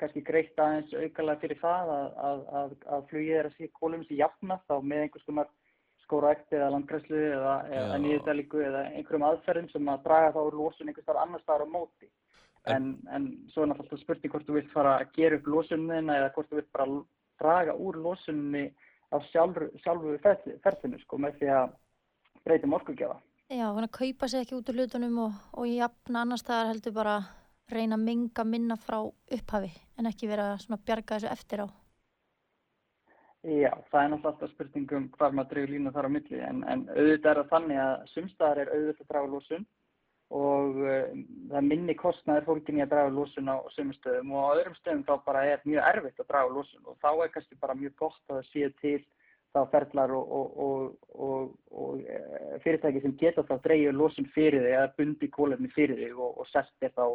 kannski 0.01 0.21
greitt 0.27 0.59
aðeins 0.61 0.93
aukalega 0.93 1.41
fyrir 1.41 1.59
það 1.61 1.91
að, 1.95 2.07
að, 2.29 2.43
að, 2.59 2.75
að 2.95 3.07
flugið 3.09 3.39
er 3.39 3.49
að 3.49 3.57
sé 3.57 3.69
kólum 3.79 4.03
sér 4.05 4.21
jafna 4.23 4.59
þá 4.67 4.75
með 4.83 5.03
einhvers 5.05 5.25
konar 5.29 5.49
skóraækt 6.05 6.55
eða 6.57 6.71
landgræslu 6.73 7.19
eða, 7.29 7.55
eða 7.69 7.97
Já. 7.97 8.01
nýðdælingu 8.05 8.63
eða 8.65 8.83
einhverjum 8.97 9.27
aðferðum 9.29 9.69
sem 9.73 9.91
að 9.93 10.03
draga 10.07 10.33
þá 10.35 10.39
úr 10.41 10.57
losun 10.63 10.89
einhvers 10.89 11.07
þar 11.09 11.21
annar 11.23 11.43
staðar 11.43 11.65
á 11.69 11.73
móti. 11.75 12.09
En, 12.69 12.89
en 13.15 13.27
svo 13.53 13.63
er 13.63 13.71
náttúrulega 13.71 14.03
spurning 14.03 14.33
hvort 14.33 14.47
þú 14.49 14.57
vilt 14.57 14.73
fara 14.73 14.97
að 14.99 15.13
gera 15.15 15.39
upp 15.39 15.49
losunina 15.53 16.17
eða 16.19 16.31
hvort 16.35 16.49
þú 16.51 16.59
vilt 16.59 16.71
bara 16.75 16.87
draga 17.39 17.75
úr 17.77 17.97
losunni 18.03 18.65
á 19.09 19.17
sjálfu 19.31 20.17
ferli- 20.25 20.57
ferlinu 20.65 20.99
sko 21.01 21.17
með 21.21 21.39
því 21.39 21.51
að 21.55 21.75
breyta 22.45 22.67
um 22.67 22.75
orkugjafa. 22.77 23.19
Já, 23.49 23.65
hann 23.65 23.87
að 23.87 23.95
kaupa 23.95 24.27
sig 24.29 24.43
ekki 24.43 24.57
út 24.59 24.69
úr 24.69 24.81
hlutunum 24.81 25.21
og, 25.23 25.37
og 25.57 25.69
jafna 25.69 26.21
annars 26.21 26.43
staðar 26.43 26.73
heldur 26.73 26.93
bara 26.99 27.15
reyna 27.75 27.97
að 27.99 28.05
minga 28.07 28.45
minna 28.45 28.79
frá 28.79 28.99
upphafi 29.05 29.71
en 29.97 30.09
ekki 30.09 30.29
vera 30.31 30.53
að 30.57 30.85
bjarga 30.85 31.19
þessu 31.19 31.31
eftir 31.33 31.65
á. 31.65 31.67
Já, 33.39 33.71
það 33.87 34.01
er 34.01 34.09
náttúrulega 34.11 34.29
alltaf 34.33 34.51
spurning 34.51 34.89
um 34.97 35.03
hvar 35.15 35.31
maður 35.31 35.53
dregur 35.53 35.71
línu 35.71 35.91
þar 35.95 36.07
á 36.07 36.11
milli 36.11 36.39
en, 36.43 36.57
en 36.67 36.81
auðvitað 36.91 37.29
er 37.31 37.37
það 37.39 37.51
þannig 37.53 37.77
að 37.83 37.93
sumstaðar 38.13 38.59
er 38.59 38.71
auðvitað 38.73 39.05
að 39.05 39.11
draga 39.13 39.27
úr 39.29 39.35
losun 39.37 39.67
og 40.29 40.81
uh, 40.83 41.13
það 41.53 41.69
minni 41.69 41.95
kostnaður 41.97 42.49
fólkin 42.49 42.81
í 42.81 42.83
að 42.83 42.91
draga 42.91 43.13
úr 43.13 43.15
losun 43.15 43.47
á 43.47 43.57
sumum 43.73 43.95
stöðum 43.95 44.33
og 44.35 44.43
á 44.43 44.49
öðrum 44.57 44.75
stöðum 44.81 45.05
þá 45.07 45.13
bara 45.29 45.45
er 45.53 45.63
mjög 45.63 45.87
erfitt 45.93 46.19
að 46.19 46.29
draga 46.33 46.49
úr 46.49 46.57
losun 46.59 46.91
og 46.91 46.99
þá 46.99 47.09
er 47.13 47.31
kannski 47.37 47.61
bara 47.63 47.77
mjög 47.79 47.95
gott 48.03 48.19
að 48.27 48.35
það 48.41 48.51
séu 48.51 48.73
til 48.83 48.99
þá 49.55 49.61
ferlar 49.71 50.13
og, 50.19 50.35
og, 50.35 50.59
og, 50.59 51.55
og, 51.71 52.03
uh, 52.03 52.59
fyrirtæki 52.65 53.05
sem 53.05 53.15
geta 53.23 53.47
þá 53.47 53.55
dreigja 53.63 53.93
úr 53.93 53.99
losun 54.03 54.27
fyrir 54.35 54.67
þig 54.67 54.75
eða 54.75 54.93
bundi 54.99 55.31
kólefni 55.31 55.71
fyrir 55.73 56.03
þig 56.03 56.19
og, 56.27 56.43
sest 56.51 56.75
þér 56.83 56.97
þá 56.99 57.05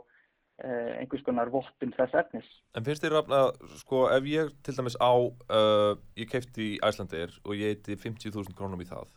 einhvers 0.63 1.25
konar 1.27 1.51
vottun 1.51 1.93
þess 1.97 2.15
efnis. 2.21 2.47
En 2.79 2.85
finnst 2.87 3.03
þér 3.03 3.17
rafna, 3.19 3.41
sko, 3.81 4.05
ef 4.15 4.29
ég 4.31 4.53
til 4.63 4.77
dæmis 4.77 4.97
á, 5.03 5.11
uh, 5.11 5.97
ég 6.21 6.31
keipti 6.31 6.75
í 6.75 6.79
Æslandir 6.85 7.35
og 7.43 7.59
ég 7.59 7.75
eiti 7.75 7.99
50.000 7.99 8.55
krónum 8.55 8.83
í 8.83 8.89
það 8.89 9.11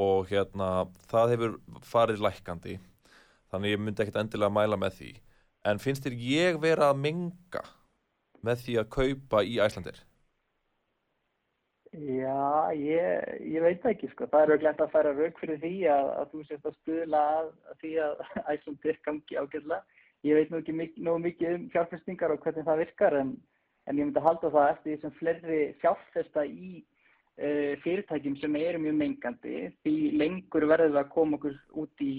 og 0.00 0.26
hérna, 0.30 0.88
það 1.10 1.34
hefur 1.34 1.52
farið 1.86 2.24
lækkandi, 2.24 2.78
þannig 3.52 3.76
ég 3.76 3.82
myndi 3.82 4.02
ekkert 4.02 4.24
endilega 4.24 4.50
mæla 4.50 4.78
með 4.80 4.96
því. 4.98 5.12
En 5.70 5.80
finnst 5.80 6.04
þér 6.04 6.16
ég 6.18 6.58
vera 6.60 6.90
að 6.90 7.04
menga 7.04 7.62
með 8.44 8.64
því 8.64 8.74
að 8.80 8.90
kaupa 8.96 9.44
í 9.46 9.60
Æslandir? 9.62 10.00
Já, 11.94 12.74
ég, 12.74 13.36
ég 13.54 13.62
veit 13.62 13.84
ekki 13.86 14.08
sko. 14.10 14.26
Það 14.26 14.42
er 14.42 14.52
auðvitað 14.56 14.80
að 14.82 14.94
færa 14.96 15.12
rauk 15.14 15.36
fyrir 15.38 15.60
því 15.62 15.74
að, 15.94 16.08
að 16.18 16.32
þú 16.32 16.40
sést 16.48 16.66
að 16.66 16.78
stuðla 16.80 17.20
að, 17.36 17.50
að 17.70 17.76
því 17.84 17.92
að 18.02 18.24
Æslandir 18.54 18.98
gangi 19.06 19.38
ágætlega. 19.38 19.93
Ég 20.24 20.38
veit 20.38 20.50
nú 20.50 20.62
ekki 20.62 20.72
mik 20.72 20.94
nógu 21.04 21.20
mikið 21.26 21.54
um 21.58 21.64
fjárfestingar 21.74 22.32
og 22.32 22.44
hvernig 22.44 22.64
það 22.64 22.78
virkar 22.80 23.16
en, 23.18 23.32
en 23.84 23.98
ég 23.98 24.06
myndi 24.06 24.22
halda 24.24 24.50
það 24.54 24.70
eftir 24.72 24.92
því 24.94 25.00
sem 25.02 25.16
fleiri 25.18 25.58
fjárfesta 25.82 26.44
í 26.48 26.70
uh, 26.80 27.74
fyrirtækjum 27.82 28.38
sem 28.40 28.56
eru 28.62 28.80
mjög 28.86 28.96
mengandi 29.02 29.58
því 29.84 29.94
lengur 30.22 30.68
verður 30.70 30.94
við 30.94 31.00
að 31.02 31.12
koma 31.12 31.36
okkur 31.36 31.58
út 31.82 32.04
í 32.06 32.12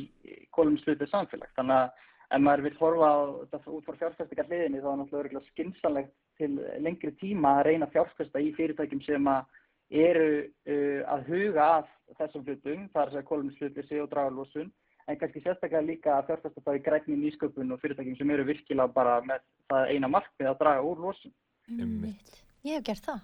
kolumslutu 0.54 1.10
samfélag. 1.10 1.50
Þannig 1.58 1.82
að 1.82 2.38
ef 2.38 2.46
maður 2.46 2.66
vil 2.68 2.78
horfa 2.84 3.10
á 3.10 3.18
þetta 3.56 3.74
út 3.80 3.90
frá 3.90 4.00
fjárfestingar 4.04 4.50
hliðinni 4.52 4.84
þá 4.84 4.90
er 4.92 5.02
náttúrulega 5.02 5.24
örugglega 5.24 5.50
skynsamlegt 5.50 6.16
til 6.38 6.52
lengri 6.86 7.14
tíma 7.22 7.58
að 7.58 7.68
reyna 7.72 7.90
að 7.90 7.98
fjárfesta 7.98 8.42
í 8.42 8.54
fyrirtækjum 8.60 9.06
sem 9.08 9.34
að 9.34 9.62
eru 10.06 10.30
uh, 10.46 11.02
að 11.10 11.30
huga 11.34 11.68
að 11.80 11.92
þessum 12.20 12.46
hlutum, 12.46 12.90
það 12.94 13.02
að 13.08 13.14
segja 13.16 13.30
kolumnslutleysi 13.34 14.02
og 14.02 14.12
dragalósun, 14.14 14.74
en 15.08 15.20
kannski 15.22 15.42
sérstaklega 15.44 15.84
líka 15.86 16.16
að 16.18 16.32
fjárfesta 16.32 16.64
þá 16.66 16.72
í 16.76 16.84
grænni 16.86 17.18
nýsköpun 17.22 17.74
og 17.76 17.82
fyrirtækjum 17.84 18.18
sem 18.20 18.34
eru 18.36 18.46
virkilega 18.48 18.94
bara 18.96 19.20
með 19.26 19.44
það 19.70 19.92
eina 19.94 20.10
markmið 20.12 20.52
að 20.52 20.60
draga 20.64 20.86
úr 20.86 21.04
losun. 21.06 21.34
Einmitt. 21.70 22.40
Ég 22.66 22.80
hef 22.80 22.88
gert 22.90 23.10
það. 23.10 23.20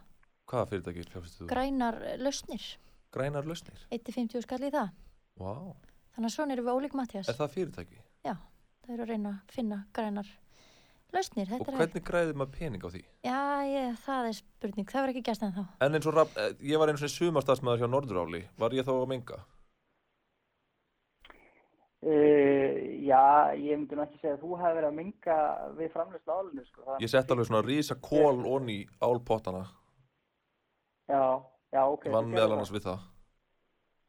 Hvaða 0.51 0.69
fyrirtæki 0.73 1.07
fjárfæstu 1.09 1.43
þú? 1.43 1.49
Grænar 1.53 1.97
lausnir. 2.21 2.67
Grænar 3.15 3.47
lausnir? 3.49 3.87
1-50 3.91 4.45
skall 4.45 4.61
í 4.67 4.73
það. 4.73 4.93
Vá, 5.41 5.53
Þannig 6.11 6.27
að 6.27 6.33
svona 6.35 6.55
erum 6.55 6.67
við 6.67 6.77
ólík 6.77 6.95
Mattias. 6.99 7.29
er 7.31 7.37
það 7.39 7.53
fyrirtæki? 7.55 7.99
Já, 8.27 8.33
það 8.83 8.93
eru 8.95 9.03
að 9.05 9.11
reyna 9.13 9.29
að 9.31 9.53
finna 9.55 9.77
grænar 9.95 10.31
lausnir. 11.15 11.47
Og 11.47 11.61
Þetta 11.61 11.71
er 11.71 11.77
hvernig 11.79 12.05
græðir 12.09 12.39
maður 12.41 12.57
pening 12.57 12.83
á 12.83 12.89
því? 12.91 13.01
Já, 13.23 13.39
ég, 13.67 13.95
það 14.03 14.27
er 14.27 14.37
spurning. 14.41 14.89
Það 14.91 15.01
verður 15.05 15.13
ekki 15.15 15.23
gæst 15.29 15.45
en 15.47 15.55
þá. 15.55 15.63
En 15.87 15.97
eins 15.97 16.09
og 16.11 16.19
eh, 16.21 16.51
ég 16.67 16.81
var 16.81 16.91
einu 16.91 17.01
svona 17.01 17.15
sumarstadsmaður 17.15 17.83
hjá 17.83 17.89
Norduráli, 17.91 18.43
var 18.59 18.75
ég 18.75 18.87
þá 18.87 18.93
að 18.97 19.07
menga? 19.13 19.39
Uh, 22.01 23.05
já, 23.05 23.53
ég 23.61 23.77
myndi 23.77 23.97
nú 23.97 24.01
ekki 24.01 24.17
segja 24.17 24.33
að 24.33 24.41
þú 24.41 24.55
hefði 24.57 24.77
verið 24.79 24.87
að 24.87 24.95
minga 24.97 25.35
við 25.77 25.91
framlöslu 25.93 26.33
álinu, 26.33 26.63
sko. 26.65 26.95
Ég 27.03 27.11
sett 27.11 27.29
alveg 27.33 27.49
svona 27.49 27.61
rísa 27.67 27.97
kól 28.01 28.41
onni 28.49 28.79
í 28.79 28.87
álpottana, 29.05 29.67
Já, 31.11 31.21
já, 31.75 31.83
ok. 31.83 32.09
vann 32.09 32.31
meðal 32.31 32.55
annars 32.55 32.73
við 32.73 32.87
það. 32.87 33.05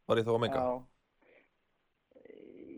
Var 0.09 0.21
ég 0.23 0.27
þá 0.27 0.33
að 0.33 0.43
menga? 0.47 0.63
Já. 0.65 0.89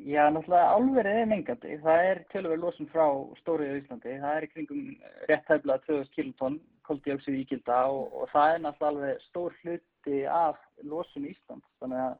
Já, 0.04 0.26
náttúrulega 0.28 0.72
álverið 0.76 1.18
er 1.18 1.28
mengandi. 1.30 1.76
Það 1.80 2.06
er 2.10 2.18
tölver 2.28 2.58
losun 2.60 2.88
frá 2.92 3.06
stóriðu 3.38 3.78
í 3.78 3.80
Íslandi. 3.80 4.16
Það 4.20 4.34
er 4.36 4.44
í 4.44 4.48
kringum 4.50 4.82
rétt 5.30 5.48
hæfla 5.48 5.78
2000 5.86 6.10
kilotonn 6.12 6.58
koldioxid 6.84 7.38
ígilda 7.38 7.78
og, 7.88 8.12
og 8.12 8.28
það 8.34 8.50
er 8.50 8.60
náttúrulega 8.66 8.90
alveg 8.90 9.22
stór 9.30 9.56
hluti 9.62 10.18
af 10.28 10.58
losun 10.84 11.30
Íslands. 11.30 11.70
Þannig 11.80 12.02
að, 12.04 12.18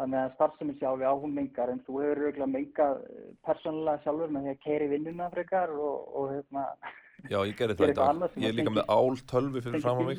þannig 0.00 0.20
að 0.20 0.34
starfsemi 0.34 0.74
sjálfi 0.80 1.06
á 1.06 1.14
hún 1.14 1.36
mengar 1.36 1.70
en 1.70 1.80
þú 1.86 2.00
hefur 2.02 2.24
auðvitað 2.24 2.52
mengað 2.56 3.06
persónulega 3.46 4.02
sjálfur 4.02 4.34
með 4.34 4.46
því 4.46 4.54
að 4.54 4.62
keiri 4.66 4.90
vinnuna 4.90 5.30
frekar 5.34 5.72
og, 5.74 6.10
og 6.18 6.34
hérna, 6.34 6.66
Já, 7.30 7.38
ég 7.46 7.54
gerði 7.56 7.78
það 7.78 7.92
í 7.92 7.94
dag. 7.96 8.26
Ég 8.36 8.50
er 8.50 8.58
líka 8.58 8.74
með 8.74 8.90
ál 8.92 9.22
tölvi 9.30 9.62
fyrir 9.64 9.80
fram 9.80 10.02
á 10.02 10.04
mig. 10.10 10.18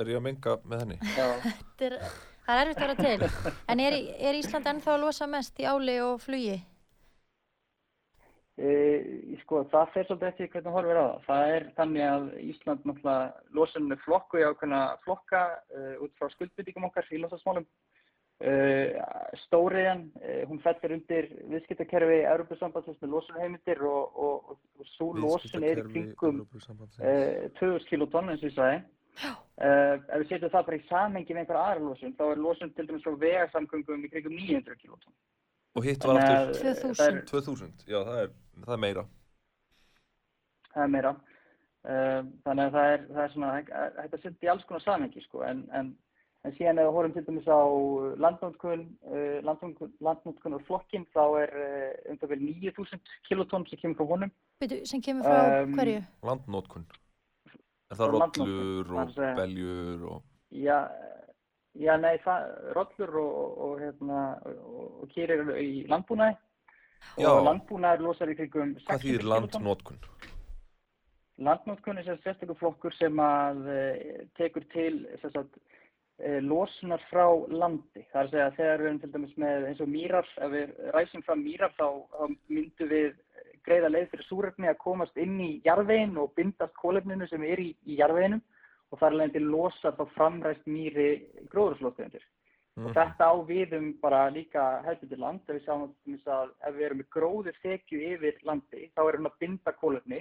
Er 0.00 0.08
ég 0.08 0.16
að 0.16 0.24
menga 0.24 0.56
með 0.64 0.84
henni? 0.84 0.96
Já, 1.16 1.26
Þetta 1.76 1.88
er 1.90 1.98
Það 2.46 2.60
er 2.60 2.68
erfitt 2.70 2.82
að 2.82 2.90
vera 2.90 3.02
til. 3.02 3.52
En 3.72 3.82
er, 3.82 3.98
er 4.28 4.38
Ísland 4.38 4.68
ennþá 4.70 4.94
að 4.94 5.02
losa 5.02 5.26
mest 5.30 5.56
í 5.58 5.66
áli 5.66 5.96
og 6.04 6.20
flugi? 6.22 6.56
E, 8.56 8.68
sko, 9.42 9.64
það 9.72 9.90
fer 9.92 10.06
svolítið 10.06 10.28
eftir 10.28 10.50
hvernig 10.52 10.68
þú 10.68 10.76
horfir 10.76 11.00
á 11.02 11.06
það. 11.06 11.16
Það 11.26 11.54
er 11.56 11.66
þannig 11.80 12.06
að 12.06 12.28
Ísland 12.44 12.86
náttúrulega 12.86 13.58
losunum 13.58 13.96
er 13.96 14.02
flokku 14.04 14.40
í 14.40 14.46
ákveðna 14.46 14.84
flokka 15.02 15.42
uh, 15.74 15.96
út 16.06 16.14
frá 16.20 16.30
skuldbyttingum 16.36 16.86
okkar 16.88 17.10
í 17.10 17.20
losasmálum. 17.24 17.66
Uh, 18.36 18.92
stóriðan, 19.46 20.02
uh, 20.20 20.42
hún 20.50 20.58
fellur 20.60 20.92
undir 20.98 21.30
viðskiptakerfi 21.48 22.18
Európusambandsins 22.28 22.98
með 23.00 23.14
losunheimildir 23.14 23.80
og, 23.88 24.18
og, 24.26 24.50
og, 24.52 24.58
og 24.76 24.90
svo 24.90 25.06
losun 25.16 25.64
er 25.64 25.80
í 25.80 25.86
kringum 25.86 26.42
uh, 26.44 27.46
2000 27.56 27.86
kilotonn 27.88 28.34
eins 28.34 28.44
og 28.44 28.50
ég 28.50 28.58
sagði. 28.58 28.82
Uh, 29.16 29.96
ef 30.12 30.20
við 30.20 30.26
setjum 30.28 30.52
það 30.52 30.66
bara 30.68 30.76
í 30.76 30.84
samhengi 30.90 31.32
með 31.32 31.42
einhverja 31.42 31.64
aðra 31.70 31.84
losun, 31.86 32.12
þá 32.18 32.24
er 32.26 32.42
losun 32.44 32.72
til 32.76 32.84
dæmis 32.90 33.06
frá 33.06 33.14
vegarsamgöngum 33.22 34.04
í 34.04 34.10
kringum 34.12 34.36
900 34.36 34.76
kilotonn. 34.82 35.14
Og 35.76 35.86
hitt 35.88 36.04
var 36.04 36.20
aftur 36.20 36.68
eh, 36.68 36.76
2000. 36.76 36.98
það 36.98 37.06
er- 37.06 37.22
2000, 37.30 37.72
já 37.88 37.98
það 38.04 38.20
er, 38.20 38.34
það 38.66 38.74
er 38.76 38.82
meira. 38.84 39.06
það 40.74 40.84
er 40.84 40.92
meira. 40.98 41.14
Uh, 41.86 42.20
þannig 42.44 42.66
að 42.66 42.76
það 42.76 42.92
er, 42.92 43.08
það 43.14 43.22
er 43.24 43.32
svona, 43.32 43.54
hægt 43.56 43.72
hægt 44.02 44.18
að 44.18 44.22
setja 44.26 44.48
í 44.48 44.52
alls 44.52 44.68
konar 44.68 44.84
samhengi, 44.84 45.24
sko, 45.24 45.42
en, 45.48 45.64
en, 45.78 45.90
en 46.46 46.54
síðan 46.54 46.80
ef 46.80 46.86
við 46.86 46.96
horfum 46.96 47.14
til 47.16 47.24
dæmis 47.26 47.48
á 47.50 47.62
landnótkun, 48.22 48.84
uh, 49.10 49.38
landnótkun, 49.46 49.92
landnótkun 50.06 50.58
og 50.58 50.62
flokkin, 50.68 51.06
þá 51.16 51.24
er 51.42 51.56
uh, 51.62 52.12
um 52.12 52.20
það 52.20 52.32
vel 52.34 52.44
9000 52.44 53.16
kilotonn 53.28 53.66
sem 53.70 53.80
kemur 53.82 53.98
frá 53.98 54.12
honum. 54.12 54.32
Byrju, 54.62 54.80
sem 54.88 55.02
kemur 55.02 55.26
frá 55.26 55.62
Um, 55.66 55.74
hverju? 55.76 56.00
Landnótkun. 56.26 56.86
Er 57.90 57.98
það 58.00 58.16
rollur 58.16 58.88
er 58.90 58.96
og 59.02 59.36
beljur 59.38 60.08
og... 60.10 60.24
Já, 60.50 60.78
já, 61.78 61.92
nei, 62.02 62.16
það, 62.24 62.48
rollur 62.78 63.18
og, 63.20 63.36
og, 63.42 63.52
og, 63.66 63.76
hérna, 63.82 64.22
og, 64.46 64.88
og 65.02 65.12
kýrir 65.14 65.52
í 65.60 65.84
landbúnaði 65.90 66.34
Já. 67.20 67.28
og 67.30 67.44
landbúnaður 67.46 68.08
losar 68.08 68.32
í 68.32 68.36
kringum 68.38 68.74
600 68.80 68.88
Hvað 68.88 69.04
þýðir 69.04 69.28
landnótkun? 69.32 70.00
Landnotkun 71.46 72.00
er 72.00 72.06
sérstaklega 72.08 72.56
flokkur 72.58 72.94
sem 72.96 73.18
að 73.20 73.66
tekur 74.38 74.64
til 74.72 75.02
sem 75.20 75.34
sagt, 75.34 75.58
e, 75.60 75.75
losunar 76.40 77.02
frá 77.10 77.26
landi. 77.52 78.06
Það 78.12 78.20
er 78.20 78.24
að 78.24 78.30
segja 78.32 78.46
að 78.46 78.56
þegar 78.56 78.82
við 78.82 78.88
erum 78.88 79.00
til 79.02 79.12
dæmis 79.12 79.36
með 79.36 79.66
eins 79.68 79.80
og 79.84 79.88
mýrar, 79.92 80.28
ef 80.40 80.52
við 80.54 80.74
ræsum 80.96 81.24
fram 81.26 81.42
mýrar 81.44 81.74
þá, 81.76 81.88
þá 82.16 82.22
myndum 82.48 82.92
við 82.92 83.10
greiða 83.66 83.90
leið 83.90 84.08
fyrir 84.12 84.28
súrefni 84.28 84.70
að 84.70 84.80
komast 84.82 85.18
inn 85.20 85.36
í 85.42 85.50
jarðveginn 85.66 86.16
og 86.22 86.32
bindast 86.38 86.76
kólefninu 86.80 87.26
sem 87.28 87.42
er 87.44 87.60
í, 87.62 87.72
í 87.84 87.98
jarðveginum 87.98 88.42
og 88.94 89.00
þar 89.00 89.18
leðandi 89.18 89.42
losa 89.42 89.92
þá 89.98 90.02
framræst 90.14 90.66
mýri 90.70 91.08
gróðurslóttegundir. 91.52 92.24
Mhm. 92.76 92.86
Og 92.86 92.94
þetta 92.94 93.28
á 93.32 93.34
við 93.48 93.76
um 93.78 93.86
bara 94.02 94.22
líka 94.30 94.64
hefðbundir 94.86 95.20
land, 95.20 95.40
ef 95.48 95.56
við 95.56 95.64
sjáum 95.64 95.94
til 96.04 96.18
að 96.28 96.50
ef 96.68 96.74
við 96.76 96.86
erum 96.86 97.00
með 97.02 97.08
gróður 97.16 97.60
þekju 97.62 98.02
yfir 98.12 98.40
landi, 98.44 98.90
þá 98.94 99.02
erum 99.08 99.26
við 99.26 99.32
að 99.32 99.38
binda 99.40 99.72
kólefni, 99.80 100.20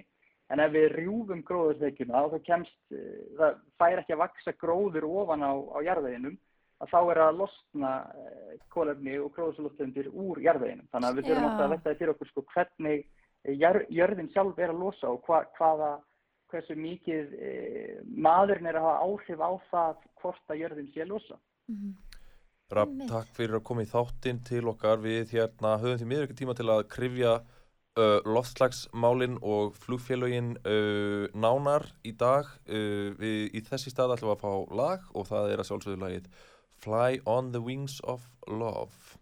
en 0.53 0.61
ef 0.61 0.73
við 0.75 0.87
rjúfum 0.93 1.41
gróður 1.45 1.79
þekjuna, 1.81 2.25
þá 2.31 2.39
kemst, 2.45 2.77
eh, 2.93 3.21
það 3.39 3.61
fær 3.81 4.01
ekki 4.01 4.15
að 4.15 4.21
vaksa 4.21 4.53
gróður 4.61 5.07
ofan 5.09 5.45
á, 5.45 5.53
á 5.73 5.77
jarðveginum, 5.87 6.37
að 6.83 6.91
þá 6.91 6.99
er 7.11 7.21
að 7.25 7.37
losna 7.41 7.91
eh, 8.21 8.57
kólefni 8.73 9.19
og 9.23 9.31
gróðurslóttundir 9.35 10.11
úr 10.11 10.41
jarðveginum. 10.43 10.89
Þannig 10.91 11.09
að 11.09 11.19
við 11.19 11.29
þurfum 11.29 11.47
alltaf 11.49 11.65
að 11.65 11.75
velta 11.75 11.95
fyrir 11.95 12.13
okkur 12.13 12.31
sko 12.31 12.45
hvernig 12.53 13.05
eh, 13.45 13.55
jör, 13.55 13.81
jörðin 13.89 14.33
sjálf 14.33 14.59
er 14.59 14.73
að 14.73 14.83
losa 14.83 15.13
og 15.13 15.29
hva, 15.29 15.41
hvaða, 15.57 15.93
hversu 16.53 16.75
mikið 16.77 17.31
e, 17.41 17.51
maðurinn 18.05 18.69
er 18.69 18.77
að 18.77 18.85
hafa 18.85 19.07
áhrif 19.09 19.41
á 19.41 19.51
það 19.71 20.03
hvort 20.21 20.51
að 20.53 20.59
jörðin 20.61 20.91
sé 20.93 21.01
að 21.01 21.09
losa. 21.15 21.39
Mhm. 21.71 21.95
Rapp, 22.75 22.89
Einmitt. 22.89 23.09
takk 23.09 23.33
fyrir 23.37 23.57
að 23.59 23.63
koma 23.65 23.83
í 23.85 23.89
þáttinn 23.89 24.39
til 24.45 24.63
okkar. 24.71 25.01
Við 25.01 25.33
hérna 25.35 25.75
höfum 25.81 25.99
því 26.01 26.07
miður 26.09 26.27
ekki 26.27 26.37
tíma 26.39 26.55
til 26.57 26.69
að 26.69 26.87
krifja 26.89 27.33
uh, 27.99 28.19
loftslagsmálin 28.25 29.39
og 29.41 29.75
flugfélögin 29.79 30.55
uh, 30.67 31.27
nánar 31.33 31.87
í 32.03 32.13
dag. 32.17 32.49
Uh, 32.67 33.15
við 33.19 33.55
í 33.55 33.63
þessi 33.65 33.93
stað 33.93 34.17
ætlum 34.17 34.31
við 34.31 34.37
að 34.37 34.43
fá 34.43 34.75
lag 34.81 35.09
og 35.13 35.27
það 35.31 35.51
er 35.53 35.63
að 35.63 35.71
sjálfsögðu 35.71 36.03
lagið 36.03 36.29
Fly 36.85 37.21
on 37.25 37.51
the 37.55 37.63
Wings 37.63 38.01
of 38.03 38.27
Love. 38.47 39.17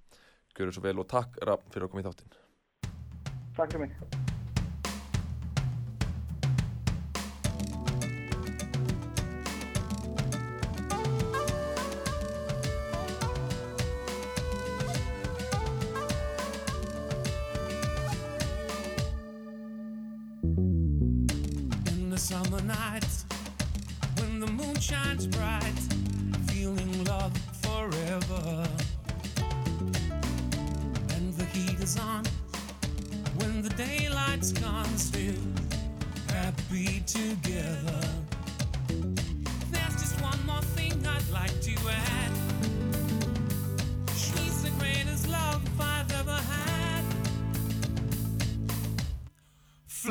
Gjörðu 0.58 0.78
svo 0.78 0.86
vel 0.86 1.00
og 1.02 1.10
takk 1.10 1.38
Rapp 1.46 1.66
fyrir 1.74 1.88
að 1.88 1.96
koma 1.96 2.06
í 2.06 2.08
þáttinn. 2.10 2.38
Takk 3.54 3.76
fyrir 3.76 3.86
mig. 3.86 4.33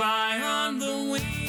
Fly 0.02 0.40
on 0.42 0.80
the 0.80 1.10
wings 1.12 1.41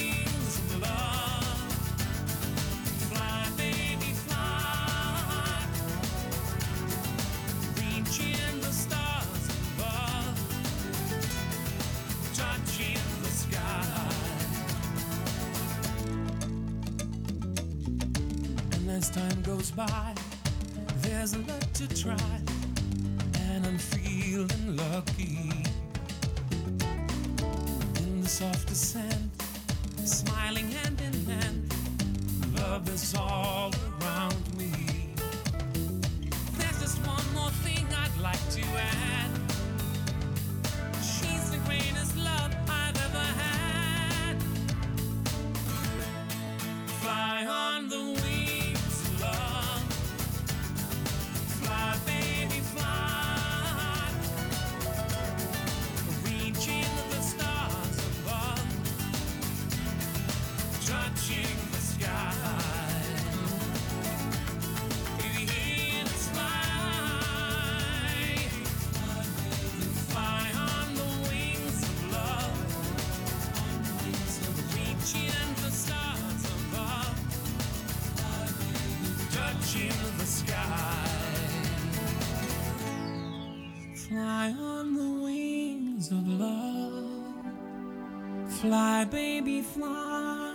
Fly, 88.62 89.06
baby, 89.06 89.62
fly. 89.62 90.54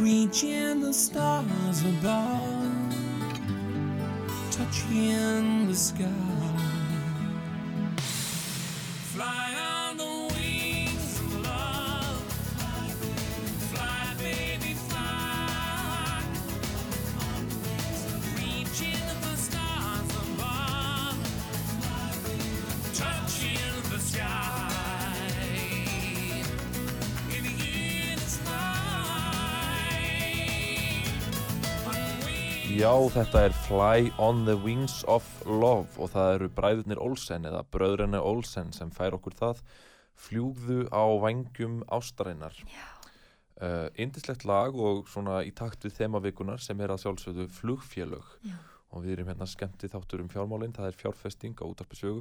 Reaching 0.00 0.80
the 0.80 0.92
stars 0.92 1.82
above. 1.82 2.72
Touching 4.50 5.66
the 5.68 5.74
sky. 5.74 6.35
Þetta 33.16 33.46
er 33.46 33.54
Fly 33.64 34.10
on 34.20 34.42
the 34.44 34.54
Wings 34.60 34.98
of 35.08 35.24
Love 35.48 35.96
og 35.96 36.10
það 36.12 36.30
eru 36.34 36.48
bræðurnir 36.52 36.98
Olsen 37.00 37.46
eða 37.48 37.62
bröðrenni 37.72 38.18
Olsen 38.20 38.74
sem 38.76 38.90
fær 38.92 39.16
okkur 39.16 39.32
það 39.38 39.62
fljúgðu 40.20 40.82
á 40.92 41.04
vangjum 41.22 41.78
ástarinnar. 41.96 42.58
Uh, 43.56 43.88
indislegt 43.96 44.44
lag 44.44 44.76
og 44.76 45.08
svona 45.08 45.38
í 45.48 45.54
takt 45.56 45.86
við 45.86 45.96
þemavikunar 45.96 46.60
sem 46.60 46.82
er 46.84 46.92
að 46.92 47.06
sjálfsögðu 47.06 47.46
flugfélög 47.56 48.34
Já. 48.44 48.58
og 48.92 49.06
við 49.06 49.14
erum 49.14 49.32
hérna 49.32 49.48
skemmti 49.48 49.88
þáttur 49.94 50.26
um 50.26 50.28
fjármálinn, 50.34 50.76
það 50.76 50.90
er 50.90 51.00
fjárfesting 51.00 51.56
á 51.56 51.64
útarpisögu. 51.64 52.20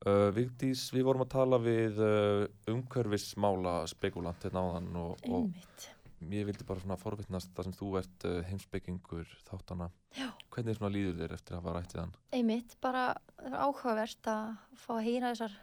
Uh, 0.00 0.26
Vigdís, 0.34 0.88
við 0.90 1.06
vorum 1.06 1.22
að 1.22 1.34
tala 1.36 1.62
við 1.62 2.02
uh, 2.02 2.48
umhverfismála 2.72 3.84
spekulant 3.94 4.42
hérna 4.42 4.66
áðan 4.66 4.90
og, 5.04 5.26
og 5.28 5.44
Einmitt. 5.44 5.90
Ég 6.20 6.44
vildi 6.46 6.64
bara 6.68 6.80
svona 6.82 6.96
forvittnast 7.00 7.52
þar 7.56 7.64
sem 7.64 7.72
þú 7.78 7.88
ert 8.00 8.24
uh, 8.28 8.42
heimspekingur 8.50 9.26
þáttana. 9.48 9.90
Já. 10.18 10.28
Hvernig 10.52 10.76
svona 10.76 10.92
líður 10.92 11.18
þér 11.22 11.34
eftir 11.36 11.56
að 11.56 11.60
hafa 11.62 11.74
rættið 11.78 12.00
hann? 12.02 12.14
Einmitt, 12.36 12.76
bara 12.82 13.04
það 13.38 13.46
er 13.50 13.58
áhugavert 13.64 14.30
að 14.34 14.54
fá 14.82 14.90
að 14.98 15.04
heyra 15.06 15.30
þessar 15.34 15.54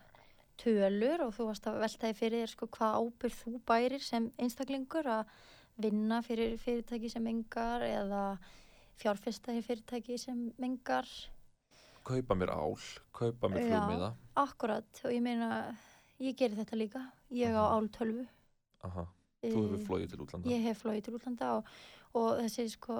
tölur 0.57 1.21
og 1.27 1.33
þú 1.37 1.45
varst 1.51 1.67
að 1.69 1.79
velta 1.83 2.07
því 2.09 2.17
fyrir 2.17 2.41
þér 2.45 2.53
sko 2.55 2.67
hvað 2.73 2.95
ábyrð 3.03 3.35
þú 3.43 3.51
bærir 3.69 4.01
sem 4.01 4.31
einstaklingur 4.41 5.09
að 5.13 5.33
vinna 5.77 6.21
fyrir 6.25 6.55
fyrirtæki 6.57 7.11
sem 7.13 7.21
mengar 7.27 7.83
eða 7.85 8.23
fjárfesta 8.97 9.53
í 9.53 9.61
fyrirtæki 9.61 10.17
sem 10.17 10.47
mengar 10.57 11.05
Kaupa 12.07 12.33
mér 12.39 12.49
ál, 12.55 12.73
kaupa 13.13 13.49
mér 13.51 13.65
Já. 13.67 13.67
flugmiða. 13.75 14.09
akkurat 14.39 15.01
og 15.03 15.11
ég 15.11 15.21
meina 15.21 15.75
ég 16.23 16.33
geri 16.39 16.55
þetta 16.55 16.77
líka, 16.79 17.01
ég 17.29 17.51
á 17.53 17.61
Mhm. 17.67 17.75
áltölvu 17.77 18.27
Aha, 18.87 19.05
þú 19.45 19.63
hefur 19.63 19.85
flóið 19.89 20.11
til 20.11 20.21
útlanda. 20.25 20.51
Ég 20.51 20.67
hef 20.67 20.83
flóið 20.83 21.01
til 21.05 21.15
útlanda 21.17 21.53
og, 21.59 21.71
og 22.17 22.29
þessi 22.43 22.67
sko 22.73 22.99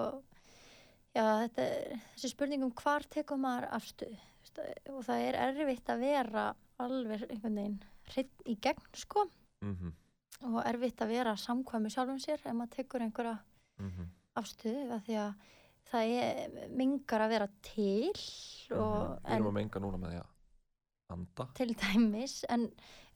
já, 1.16 1.24
þetta, 1.44 1.68
þessi 2.14 2.32
spurning 2.34 2.66
um 2.66 2.74
hvar 2.78 3.06
tekur 3.10 3.40
maður 3.42 3.70
afstuð 3.78 4.16
veist, 4.16 4.60
og 4.92 5.00
það 5.06 5.24
er 5.28 5.40
erfitt 5.46 5.94
að 5.94 6.04
vera 6.06 6.50
alveg 6.78 7.24
einhvern 7.28 7.62
veginn 7.62 7.80
hreinn 8.12 8.44
í 8.46 8.58
gegn 8.62 8.92
sko 8.96 9.28
Mm 9.58 9.96
og 10.46 10.60
erfitt 10.62 11.00
að 11.02 11.14
vera 11.16 11.34
samkvæmi 11.38 11.90
sjálfum 11.90 12.18
sér 12.22 12.38
ef 12.38 12.54
maður 12.54 12.74
tekur 12.76 13.02
einhverja 13.02 13.34
mhm, 13.82 14.10
afstuð 14.38 14.92
af 14.94 15.04
því 15.06 15.16
að 15.18 15.48
það 15.88 16.12
er 16.14 16.68
mingar 16.78 17.24
að 17.24 17.32
vera 17.34 17.48
til 17.66 18.12
og 18.76 18.94
mhm. 19.08 19.24
Við 19.24 19.34
erum 19.34 19.50
að 19.50 19.56
menga 19.58 19.82
núna 19.82 20.00
með 20.02 20.14
því 20.14 20.20
að 20.20 21.16
anda. 21.16 21.48
til 21.58 21.68
dæmis 21.82 22.36
en 22.52 22.68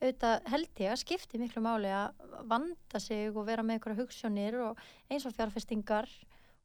auðvitað 0.03 0.49
held 0.51 0.81
ég 0.83 0.93
að 0.93 1.03
skipti 1.03 1.41
miklu 1.41 1.63
máli 1.65 1.91
að 1.95 2.25
vanda 2.51 3.01
sig 3.01 3.31
og 3.31 3.47
vera 3.47 3.63
með 3.63 3.79
einhverja 3.79 4.01
hugssjónir 4.03 4.59
og 4.67 4.81
eins 5.09 5.27
og 5.29 5.37
fjárfestingar 5.37 6.11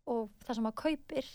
og 0.09 0.31
það 0.45 0.57
sem 0.57 0.65
maður 0.65 0.81
kaupir 0.81 1.29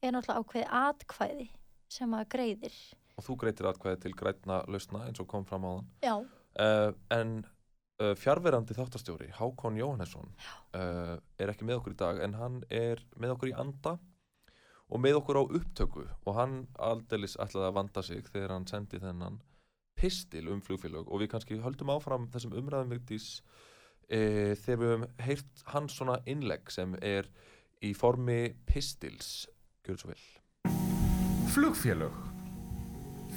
er 0.00 0.12
náttúrulega 0.14 0.42
ákveði 0.42 0.66
atkvæði 0.80 1.48
sem 1.90 2.12
maður 2.12 2.30
greiðir. 2.34 2.76
Og 3.16 3.24
þú 3.26 3.38
greitir 3.40 3.68
atkvæði 3.70 4.02
til 4.04 4.14
grænna 4.16 4.60
lausna 4.68 5.06
eins 5.06 5.22
og 5.22 5.28
kom 5.30 5.48
fram 5.48 5.64
á 5.64 5.72
þann. 5.72 5.88
já, 6.04 6.14
Uh, 6.58 6.90
en 7.14 7.44
uh, 8.02 8.14
fjárverandi 8.18 8.74
þáttastjóri, 8.74 9.28
Hákon 9.38 9.76
Jóhannesson, 9.78 10.32
uh, 10.74 11.14
er 11.38 11.52
ekki 11.52 11.66
með 11.68 11.78
okkur 11.78 11.94
í 11.94 11.98
dag 12.00 12.22
en 12.24 12.34
hann 12.40 12.56
er 12.74 12.98
með 13.14 13.36
okkur 13.36 13.52
í 13.52 13.54
anda 13.54 13.92
og 14.90 14.98
með 14.98 15.20
okkur 15.20 15.38
á 15.38 15.42
upptöku. 15.46 16.02
Og 16.26 16.34
hann 16.34 16.64
aldeilis 16.74 17.38
ætlaði 17.38 17.68
að 17.68 17.76
vanda 17.78 18.02
sig 18.02 18.26
þegar 18.26 18.56
hann 18.56 18.66
sendi 18.66 18.98
þennan 18.98 19.38
pistil 20.00 20.48
um 20.50 20.64
flugfélög 20.64 21.08
og 21.08 21.22
við 21.22 21.32
kannski 21.34 21.60
höldum 21.60 21.92
áfram 21.92 22.28
þessum 22.32 22.56
umræðum 22.56 22.96
Vigdís 22.96 23.30
e, 24.08 24.56
þegar 24.56 24.82
við 24.82 24.92
höfum 24.94 25.08
heyrt 25.28 25.64
hans 25.74 25.96
svona 26.00 26.20
innlegg 26.24 26.72
sem 26.72 26.96
er 27.04 27.28
í 27.84 27.92
formi 27.96 28.42
pistils 28.68 29.48
gjör 29.86 30.00
svo 30.00 30.14
vel 30.14 30.28
Flugfélög. 31.50 32.14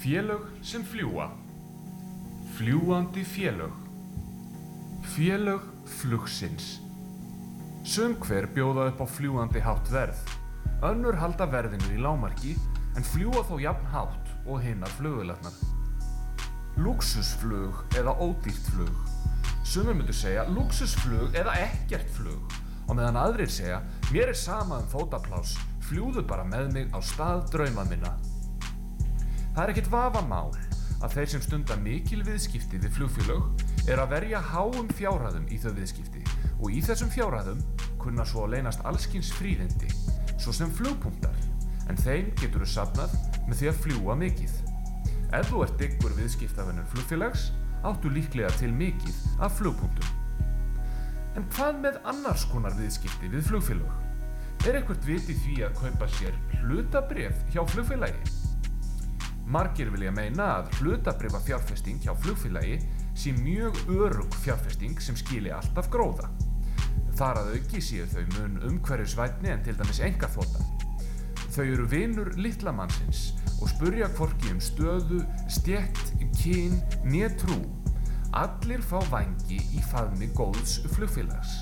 Félög 0.04 0.42
sem 0.62 0.84
fljúa. 0.86 1.32
Fljúandi 2.54 3.24
félög. 3.24 3.72
Félög 5.16 5.62
flugsins. 5.86 6.78
Sum 7.84 8.14
hver 8.22 8.46
bjóða 8.54 8.92
upp 8.92 9.02
á 9.02 9.08
fljúandi 9.10 9.66
hátt 9.66 9.90
verð. 9.90 10.22
Önnur 10.86 11.18
halda 11.18 11.50
verðinu 11.50 11.90
í 11.96 12.02
lámarki 12.06 12.54
en 12.94 13.10
fljúa 13.16 13.42
þó 13.50 13.58
jafn 13.66 13.90
hátt 13.96 14.36
og 14.46 14.62
hinnar 14.62 14.94
flugulegnar. 15.00 15.73
Luxusflug 16.82 17.84
eða 18.00 18.16
ódýrt 18.18 18.70
flug. 18.74 19.02
Sumir 19.62 19.94
myndu 19.94 20.14
segja 20.16 20.48
luxusflug 20.50 21.36
eða 21.38 21.54
ekkert 21.62 22.10
flug 22.16 22.56
og 22.88 22.98
meðan 22.98 23.20
aðrir 23.22 23.52
segja 23.54 23.78
mér 24.10 24.32
er 24.32 24.38
sama 24.38 24.80
um 24.82 24.88
fótaplás, 24.90 25.54
fljúðu 25.86 26.24
bara 26.28 26.44
með 26.48 26.72
mig 26.74 26.90
á 26.90 27.00
stað 27.06 27.46
drauma 27.54 27.86
minna. 27.88 28.16
Það 29.54 29.62
er 29.64 29.74
ekkert 29.76 29.92
vafamál 29.94 30.50
að 31.04 31.14
þeir 31.14 31.32
sem 31.36 31.46
stunda 31.46 31.78
mikil 31.84 32.24
viðskipti 32.26 32.82
við 32.82 32.98
flugfélög 32.98 33.64
er 33.86 34.02
að 34.02 34.14
verja 34.16 34.42
háum 34.50 34.90
fjárhæðum 34.98 35.46
í 35.54 35.62
þau 35.62 35.72
viðskipti 35.78 36.26
og 36.58 36.74
í 36.74 36.82
þessum 36.82 37.14
fjárhæðum 37.14 37.62
kunna 38.02 38.26
svo 38.26 38.48
að 38.48 38.58
leynast 38.58 38.82
allskins 38.90 39.30
fríðindi, 39.38 39.94
svo 40.42 40.56
sem 40.56 40.74
flugpunktar, 40.74 41.38
en 41.86 42.00
þeim 42.02 42.34
getur 42.42 42.66
þú 42.66 42.74
safnað 42.74 43.18
með 43.46 43.60
því 43.62 43.72
að 43.72 43.82
fljúa 43.86 44.22
mikið. 44.26 44.63
Ef 45.34 45.48
þú 45.50 45.64
ert 45.66 45.80
ykkur 45.82 46.12
viðskiptafennur 46.14 46.86
flugfélags, 46.92 47.48
áttu 47.90 48.12
líklega 48.14 48.52
til 48.60 48.70
mikið 48.78 49.16
af 49.42 49.56
flugpunktum. 49.58 50.12
En 51.34 51.48
hvað 51.56 51.80
með 51.82 51.98
annars 52.12 52.44
konar 52.52 52.76
viðskipti 52.78 53.32
við 53.34 53.48
flugfélög? 53.48 53.96
Er 54.68 54.78
eitthvað 54.78 55.08
viti 55.08 55.34
því 55.42 55.56
að 55.66 55.80
kaupa 55.80 56.10
sér 56.20 56.38
hlutabref 56.60 57.40
hjá 57.50 57.64
flugfélagi? 57.72 58.22
Margir 59.50 59.90
vilja 59.96 60.14
meina 60.14 60.52
að 60.60 60.70
hlutabrifa 60.78 61.42
fjárfesting 61.48 61.98
hjá 62.06 62.14
flugfélagi 62.14 62.78
sé 63.18 63.34
mjög 63.42 63.82
örug 63.90 64.38
fjárfesting 64.46 65.02
sem 65.02 65.18
skili 65.18 65.50
alltaf 65.52 65.90
gróða. 65.90 66.30
Þar 67.18 67.42
að 67.42 67.52
auki 67.58 67.82
séu 67.82 68.06
þau 68.14 68.24
mun 68.38 68.62
umhverjusvætni 68.70 69.50
en 69.50 69.66
til 69.66 69.82
dæmis 69.82 70.06
engaþóta. 70.06 70.73
Þau 71.54 71.66
eru 71.70 71.84
vinur 71.86 72.32
litlamannsins 72.34 73.36
og 73.62 73.70
spurja 73.70 74.08
hvorki 74.18 74.50
um 74.50 74.62
stöðu, 74.64 75.20
stjett, 75.54 76.00
kyn, 76.40 76.80
né 77.06 77.28
trú. 77.38 77.60
Allir 78.34 78.82
fá 78.82 78.98
vangi 79.12 79.60
í 79.62 79.84
faðmi 79.92 80.32
góðs 80.34 80.80
flugfélags. 80.96 81.60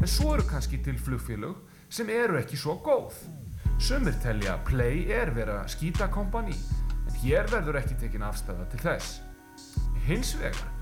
En 0.00 0.08
svo 0.08 0.32
eru 0.38 0.46
kannski 0.48 0.80
til 0.80 0.96
flugfélög 0.96 1.60
sem 1.92 2.08
eru 2.08 2.38
ekki 2.40 2.56
svo 2.56 2.78
góð. 2.80 3.20
Sumir 3.78 4.16
telja 4.24 4.56
Play 4.66 5.04
er 5.12 5.34
vera 5.36 5.60
skítakompani, 5.68 6.56
en 7.04 7.20
hér 7.20 7.52
verður 7.52 7.82
ekki 7.82 8.00
tekin 8.00 8.24
afstæða 8.26 8.64
til 8.72 8.80
þess. 8.86 9.20
Hins 10.08 10.32
vegar 10.40 10.72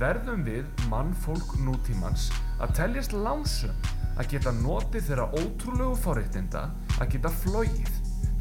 verðum 0.00 0.46
við 0.48 0.64
mannfólk 0.88 1.58
nútímans 1.66 2.30
að 2.64 2.78
teljast 2.80 3.12
lánsum 3.12 3.76
að 4.16 4.32
geta 4.32 4.56
notið 4.62 5.10
þeirra 5.10 5.28
ótrúlegu 5.36 5.98
forréttinda 6.00 6.70
að 7.00 7.14
geta 7.14 7.32
flogið, 7.42 7.92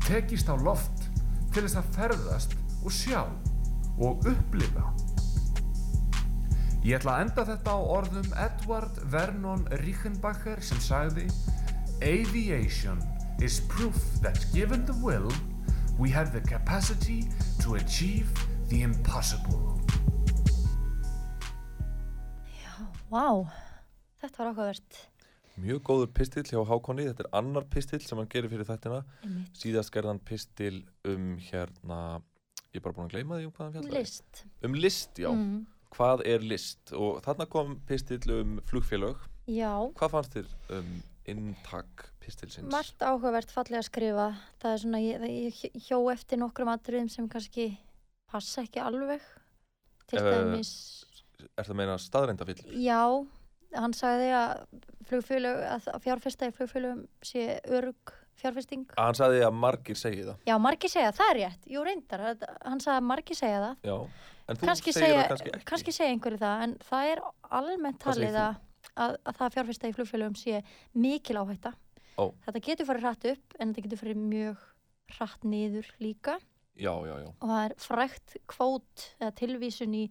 tekist 0.06 0.50
á 0.52 0.56
loft 0.60 1.06
til 1.54 1.64
þess 1.64 1.80
að 1.80 1.94
ferðast 1.96 2.58
og 2.84 2.94
sjá 2.94 3.22
og 4.00 4.28
upplifa. 4.30 4.86
Ég 6.84 6.96
ætla 6.96 7.18
að 7.18 7.24
enda 7.26 7.46
þetta 7.50 7.76
á 7.76 7.80
orðum 7.98 8.30
Edward 8.40 9.00
Vernon 9.12 9.66
Reichenbacher 9.82 10.62
sem 10.64 10.80
sagði 10.84 11.28
Aviation 12.00 13.02
is 13.44 13.60
proof 13.68 13.98
that 14.24 14.40
given 14.54 14.86
the 14.86 14.96
will, 15.04 15.28
we 16.00 16.10
have 16.10 16.32
the 16.32 16.42
capacity 16.42 17.28
to 17.60 17.76
achieve 17.76 18.32
the 18.70 18.84
impossible. 18.84 19.76
Vá, 23.10 23.50
þetta 24.22 24.38
var 24.38 24.52
áhugavert 24.54 25.09
Mjög 25.60 25.82
góður 25.90 26.12
pistill 26.16 26.44
hjá 26.48 26.60
Hákonni, 26.70 27.06
þetta 27.10 27.26
er 27.26 27.32
annar 27.40 27.66
pistill 27.74 28.00
sem 28.06 28.18
hann 28.22 28.30
gerir 28.32 28.50
fyrir 28.52 28.68
þættina. 28.70 29.02
Einmitt. 29.26 29.58
Síðast 29.60 29.92
gerði 29.96 30.14
hann 30.14 30.22
pistil 30.30 30.78
um 31.10 31.26
hérna, 31.50 32.00
ég 32.70 32.80
er 32.80 32.86
bara 32.86 32.96
búin 32.98 33.10
að 33.10 33.16
gleyma 33.18 33.40
því 33.40 33.50
um 33.50 33.54
hvað 33.58 33.66
hann 33.66 33.76
fjallaði. 33.78 34.00
List 34.00 34.44
Um 34.64 34.78
list, 34.80 35.12
já. 35.20 35.30
mm. 35.34 35.60
Hvað 35.96 36.22
er 36.30 36.44
list? 36.46 36.92
Og 36.94 37.20
þarna 37.26 37.48
kom 37.50 37.78
pistill 37.90 38.36
um 38.36 38.60
flugfélög. 38.70 39.18
Já, 39.50 39.72
Hvað 39.98 40.12
fannst 40.14 40.36
þér 40.38 40.52
um 40.78 40.90
inntak 41.30 42.04
pistilsins? 42.22 42.70
margt 42.74 43.02
áhugavert 43.06 43.50
fallega 43.54 43.82
að 43.82 43.88
skrifa 43.90 44.28
það 44.62 44.72
er 44.76 44.80
svona, 44.84 45.00
ég, 45.02 45.26
ég 45.30 45.84
hjó 45.90 46.00
eftir 46.14 46.38
nokkrum 46.42 46.70
atriðum 46.74 47.10
sem 47.10 47.28
kannski 47.30 47.66
passa 48.30 48.62
ekki 48.66 48.82
alveg 48.82 49.22
til 50.10 50.20
Eh, 50.22 50.30
dæmis 50.30 50.72
Er 51.58 51.66
það 51.66 51.78
meina 51.80 51.98
staðreindafill? 52.02 52.62
Já, 52.82 53.02
hann 53.78 53.94
sagði 53.98 54.30
að 54.36 54.64
flugfélög, 55.10 55.60
að 55.74 56.00
fjárfesta 56.06 56.50
í 56.50 56.56
flugfélögum 56.56 57.04
sé 57.26 57.46
örug 57.68 58.14
fjárfesting. 58.40 58.86
Hann 58.96 59.18
sagði 59.20 59.42
að 59.44 59.56
margir 59.60 59.98
segi 60.00 60.24
það. 60.24 60.38
Já, 60.48 60.56
margir 60.64 60.92
segja, 60.94 61.12
það 61.18 61.32
er 61.34 61.40
rétt. 61.42 61.66
Jú, 61.74 61.84
reyndar, 61.84 62.24
hann 62.64 62.80
sagði 62.84 62.98
að 63.02 63.08
margir 63.10 63.40
segja 63.40 63.60
það. 63.66 63.90
Já. 63.90 63.98
En 64.50 64.58
þú 64.58 64.70
Kannski 64.70 64.94
segir 64.96 65.18
það 65.20 65.28
kannski 65.34 65.52
ekki. 65.54 65.66
kannski 65.70 65.94
segja 65.94 66.14
einhverju 66.16 66.40
það, 66.42 66.64
en 66.66 66.78
það 66.88 67.10
er 67.12 67.20
almennt 67.60 68.00
talið 68.02 68.38
að, 68.42 68.56
að, 68.96 69.18
að 69.20 69.36
það 69.38 69.46
að 69.50 69.54
fjárfesta 69.58 69.92
í 69.92 69.96
flugfélögum 69.98 70.38
sé 70.40 70.62
mikil 70.98 71.38
áhætta. 71.44 71.74
Ó. 72.20 72.24
þetta 72.48 72.60
getur 72.66 72.88
farið 72.90 73.06
hratt 73.06 73.26
upp 73.30 73.54
en 73.60 73.70
þetta 73.72 73.84
getur 73.86 74.00
farið 74.02 74.24
mjög 74.28 74.64
hratt 75.16 75.46
niður 75.48 75.88
líka 76.04 76.34
Já, 76.80 76.92
já, 77.08 77.14
já. 77.22 77.30
og 77.32 77.46
það 77.52 77.62
er 77.70 77.76
frækt 77.80 78.34
kvót 78.52 79.06
eða 79.22 79.30
tilvísun 79.40 79.94
í 79.96 80.02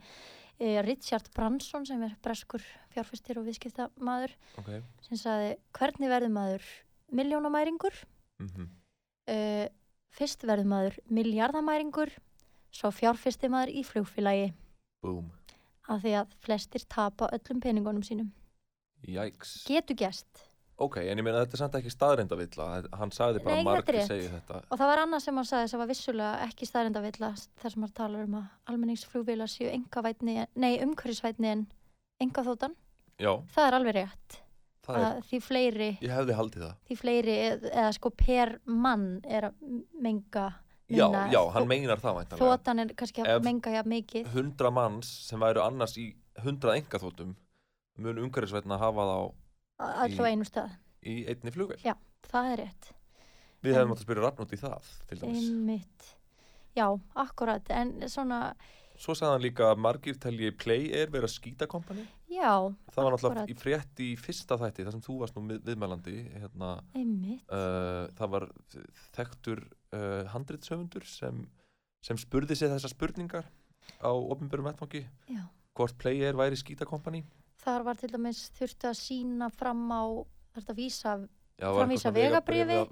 Richard 0.82 1.28
Branson 1.34 1.84
sem 1.86 2.02
er 2.02 2.16
breskur 2.22 2.62
fjárfæstir 2.94 3.38
og 3.38 3.46
viðskiptamaður 3.46 4.32
Ok. 4.58 4.70
sem 5.06 5.16
sagði 5.20 5.52
hvernig 5.78 6.10
verður 6.10 6.32
maður 6.34 6.64
miljónamæringur 7.12 7.94
Mm 8.38 8.68
uh, 9.28 9.66
fyrst 10.18 10.42
verður 10.48 10.66
maður 10.70 10.98
miljardamæringur 11.12 12.10
svo 12.74 12.90
fjárfæstir 12.90 13.50
maður 13.52 13.74
í 13.76 13.82
flugfélagi 13.86 14.52
Boom. 15.02 15.30
af 15.88 16.02
því 16.02 16.14
að 16.22 16.32
flestir 16.42 16.84
tapa 16.88 17.28
öllum 17.36 17.60
peningunum 17.60 18.02
sínum 18.02 18.30
Jæks. 19.06 19.64
getur 19.68 19.94
gæst 19.94 20.47
Ok, 20.78 20.96
en 21.02 21.18
ég 21.18 21.24
meina 21.26 21.40
þetta 21.42 21.56
er 21.56 21.58
samt 21.58 21.74
ekki 21.74 21.90
staðrindavilla. 21.90 22.66
Hann 23.00 23.10
sagði 23.10 23.40
bara 23.42 23.56
Nei, 23.56 23.64
margir 23.66 23.96
segja 24.06 24.30
þetta. 24.36 24.60
og 24.70 24.78
það 24.78 24.86
var 24.92 25.00
annað 25.02 25.22
sem 25.24 25.34
hann 25.40 25.48
sagði 25.48 25.68
sem 25.72 25.80
var 25.82 25.88
vissulega 25.90 26.46
ekki 26.46 26.68
staðrindavilla 26.70 27.30
þar 27.58 27.72
sem 27.74 27.82
hann 27.82 27.94
talar 27.98 28.22
um 28.28 28.36
að 28.38 28.44
almenningsflugvélar 28.70 29.50
séu 29.50 29.72
umhverfisvætni 30.86 31.46
en 31.50 31.66
engaþótan, 32.22 32.74
Já, 33.18 33.32
það 33.54 33.66
er 33.66 33.76
alveg 33.78 33.94
rétt 33.98 34.38
það 34.88 35.02
er, 35.08 35.18
því 35.28 35.40
fleiri 35.44 35.88
ég 36.00 36.12
hefði 36.14 36.36
haldið 36.38 36.62
það. 36.64 36.74
því 36.88 36.96
fleiri 37.02 37.34
eð- 37.48 37.66
eða 37.72 37.90
sko 37.98 38.10
per 38.10 38.54
mann 38.64 39.20
er 39.26 39.48
að 39.50 39.54
menga 40.00 40.46
Já, 40.88 41.04
já, 41.30 41.40
hann 41.52 41.66
meinar 41.68 41.98
það 42.00 42.16
væntanlega. 42.22 42.56
þótan 42.56 42.80
er 42.80 42.94
kannski 42.94 43.22
að 43.22 43.34
Ef- 43.36 43.42
menga 43.44 43.70
jafn 43.74 43.90
mikið 43.92 44.26
Hundra 44.32 44.70
manns 44.70 45.10
sem 45.28 45.38
væru 45.40 45.60
annars 45.66 45.98
í 45.98 46.14
hundrað 46.44 46.78
engaþótum 46.80 47.34
mun 47.98 48.18
umhverfisvætna 48.24 48.78
hafa 48.78 49.04
þá 49.10 49.32
allu 49.78 50.24
á 50.24 50.30
einu 50.30 50.46
stað, 50.48 50.72
í 51.06 51.20
einni 51.30 51.52
flugvél. 51.54 51.78
Já. 51.84 51.94
það 52.28 52.52
er 52.52 52.62
rétt 52.64 52.94
Við 53.58 53.74
hefðum 53.74 53.92
átt 53.94 53.98
að 53.98 54.06
spyrja 54.06 54.22
rann 54.22 54.42
út 54.44 54.52
í 54.54 54.58
það, 54.60 54.90
til 55.10 55.16
dæmis. 55.18 55.46
einmitt 55.48 56.10
já, 56.78 56.86
akkurat, 57.18 57.70
en 57.74 57.94
svona 58.10 58.42
Svo 58.98 59.14
sagði 59.14 59.30
hann 59.36 59.42
líka 59.44 59.66
að 59.70 59.78
margir 59.82 60.16
telji 60.18 60.48
Play 60.58 60.88
Air 60.90 61.10
vera 61.14 61.28
skítakompani. 61.30 62.02
já, 62.26 62.50
Það 62.90 63.04
var 63.04 63.14
náttúrulega 63.14 63.44
í 63.46 63.54
frétt 63.58 64.00
í 64.02 64.08
fyrsta 64.18 64.56
þætti, 64.58 64.86
þar 64.88 64.94
sem 64.96 65.04
þú 65.06 65.18
varst 65.20 65.36
nú 65.38 65.42
við, 65.46 65.60
viðmælandi, 65.68 66.14
hérna, 66.34 66.70
einmitt 66.98 67.44
uh, 67.54 68.08
það 68.18 68.32
var 68.32 68.46
þekktur 69.14 69.62
uh, 69.94 70.24
handritshöfundur 70.34 71.06
sem, 71.06 71.44
sem 72.02 72.18
spurði 72.18 72.56
sig 72.58 72.72
þessar 72.74 72.90
spurningar 72.90 73.46
á 74.02 74.10
opinberum 74.10 74.66
vettfangi, 74.66 75.04
já. 75.30 75.44
hvort 75.78 75.94
Play 76.02 76.18
Air 76.26 76.34
væri 76.38 76.58
skítakompani. 76.58 77.22
Þar 77.64 77.82
var 77.84 77.94
til 78.00 78.10
dæmis 78.12 78.40
þurfti 78.58 78.86
að 78.90 78.96
sína 79.02 79.48
fram 79.54 79.82
á 79.92 80.02
þurfti 80.54 80.72
að 80.74 80.78
vísa 80.78 81.28
Já, 81.58 81.72
Framvísa 81.74 82.10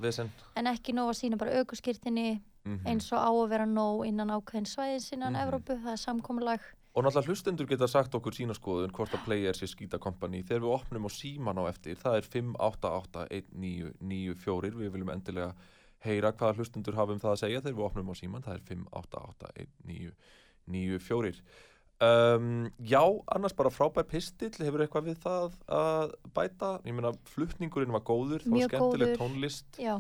vesen. 0.02 0.30
en 0.56 0.66
ekki 0.66 0.92
nóg 0.92 1.08
að 1.12 1.18
sína 1.20 1.36
bara 1.38 1.52
aukuskirtinni 1.60 2.40
Mhm. 2.66 2.82
eins 2.86 3.12
og 3.12 3.18
á 3.22 3.30
að 3.30 3.48
vera 3.48 3.64
nóg 3.66 4.06
innan 4.08 4.30
ákveðin 4.34 4.66
svæðis 4.66 5.12
innan 5.12 5.32
Mhm. 5.34 5.42
Evrópu, 5.46 5.76
það 5.82 5.92
er 5.92 5.96
samkomulag 6.02 6.60
Og 6.96 7.04
náttúrulega 7.04 7.26
hlustendur 7.28 7.66
geta 7.68 7.86
sagt 7.86 8.12
okkur 8.14 8.32
sína 8.32 8.54
skoðun 8.56 8.90
hvort 8.90 9.12
að 9.12 9.24
Play 9.24 9.44
Air 9.46 9.52
sé 9.52 9.66
skítakompani 9.68 10.42
þegar 10.42 10.60
við 10.62 10.74
opnum 10.80 11.04
á 11.06 11.08
síman 11.12 11.58
á 11.60 11.64
eftir, 11.68 11.94
það 11.94 12.16
er 12.16 12.22
5881994 12.22 14.74
við 14.74 14.90
viljum 14.94 15.10
endilega 15.12 15.52
heyra 16.06 16.32
hvaða 16.32 16.54
hlustendur 16.56 16.94
hafa 16.94 17.12
um 17.12 17.18
það 17.20 17.32
að 17.34 17.38
segja 17.42 17.60
þegar 17.60 17.76
við 17.76 17.86
opnum 17.86 18.10
á 18.10 18.14
síman, 18.16 18.42
það 18.42 18.54
er 18.54 18.60
5881994 19.86 21.42
um, 22.02 22.66
Já, 22.78 23.02
annars 23.34 23.54
bara 23.56 23.70
frábær 23.72 24.06
pistill, 24.10 24.52
hefur 24.60 24.84
eitthvað 24.84 25.08
við 25.10 25.18
það 25.24 25.56
að 25.72 26.14
bæta, 26.36 26.70
ég 26.84 26.96
meina 26.96 27.12
flutningurinn 27.32 27.94
var 27.94 28.04
góður, 28.06 28.44
það 28.44 28.56
var 28.58 28.70
skemmtileg 28.70 29.12
góður. 29.12 29.18
tónlist. 29.22 29.80
Já, 29.80 29.94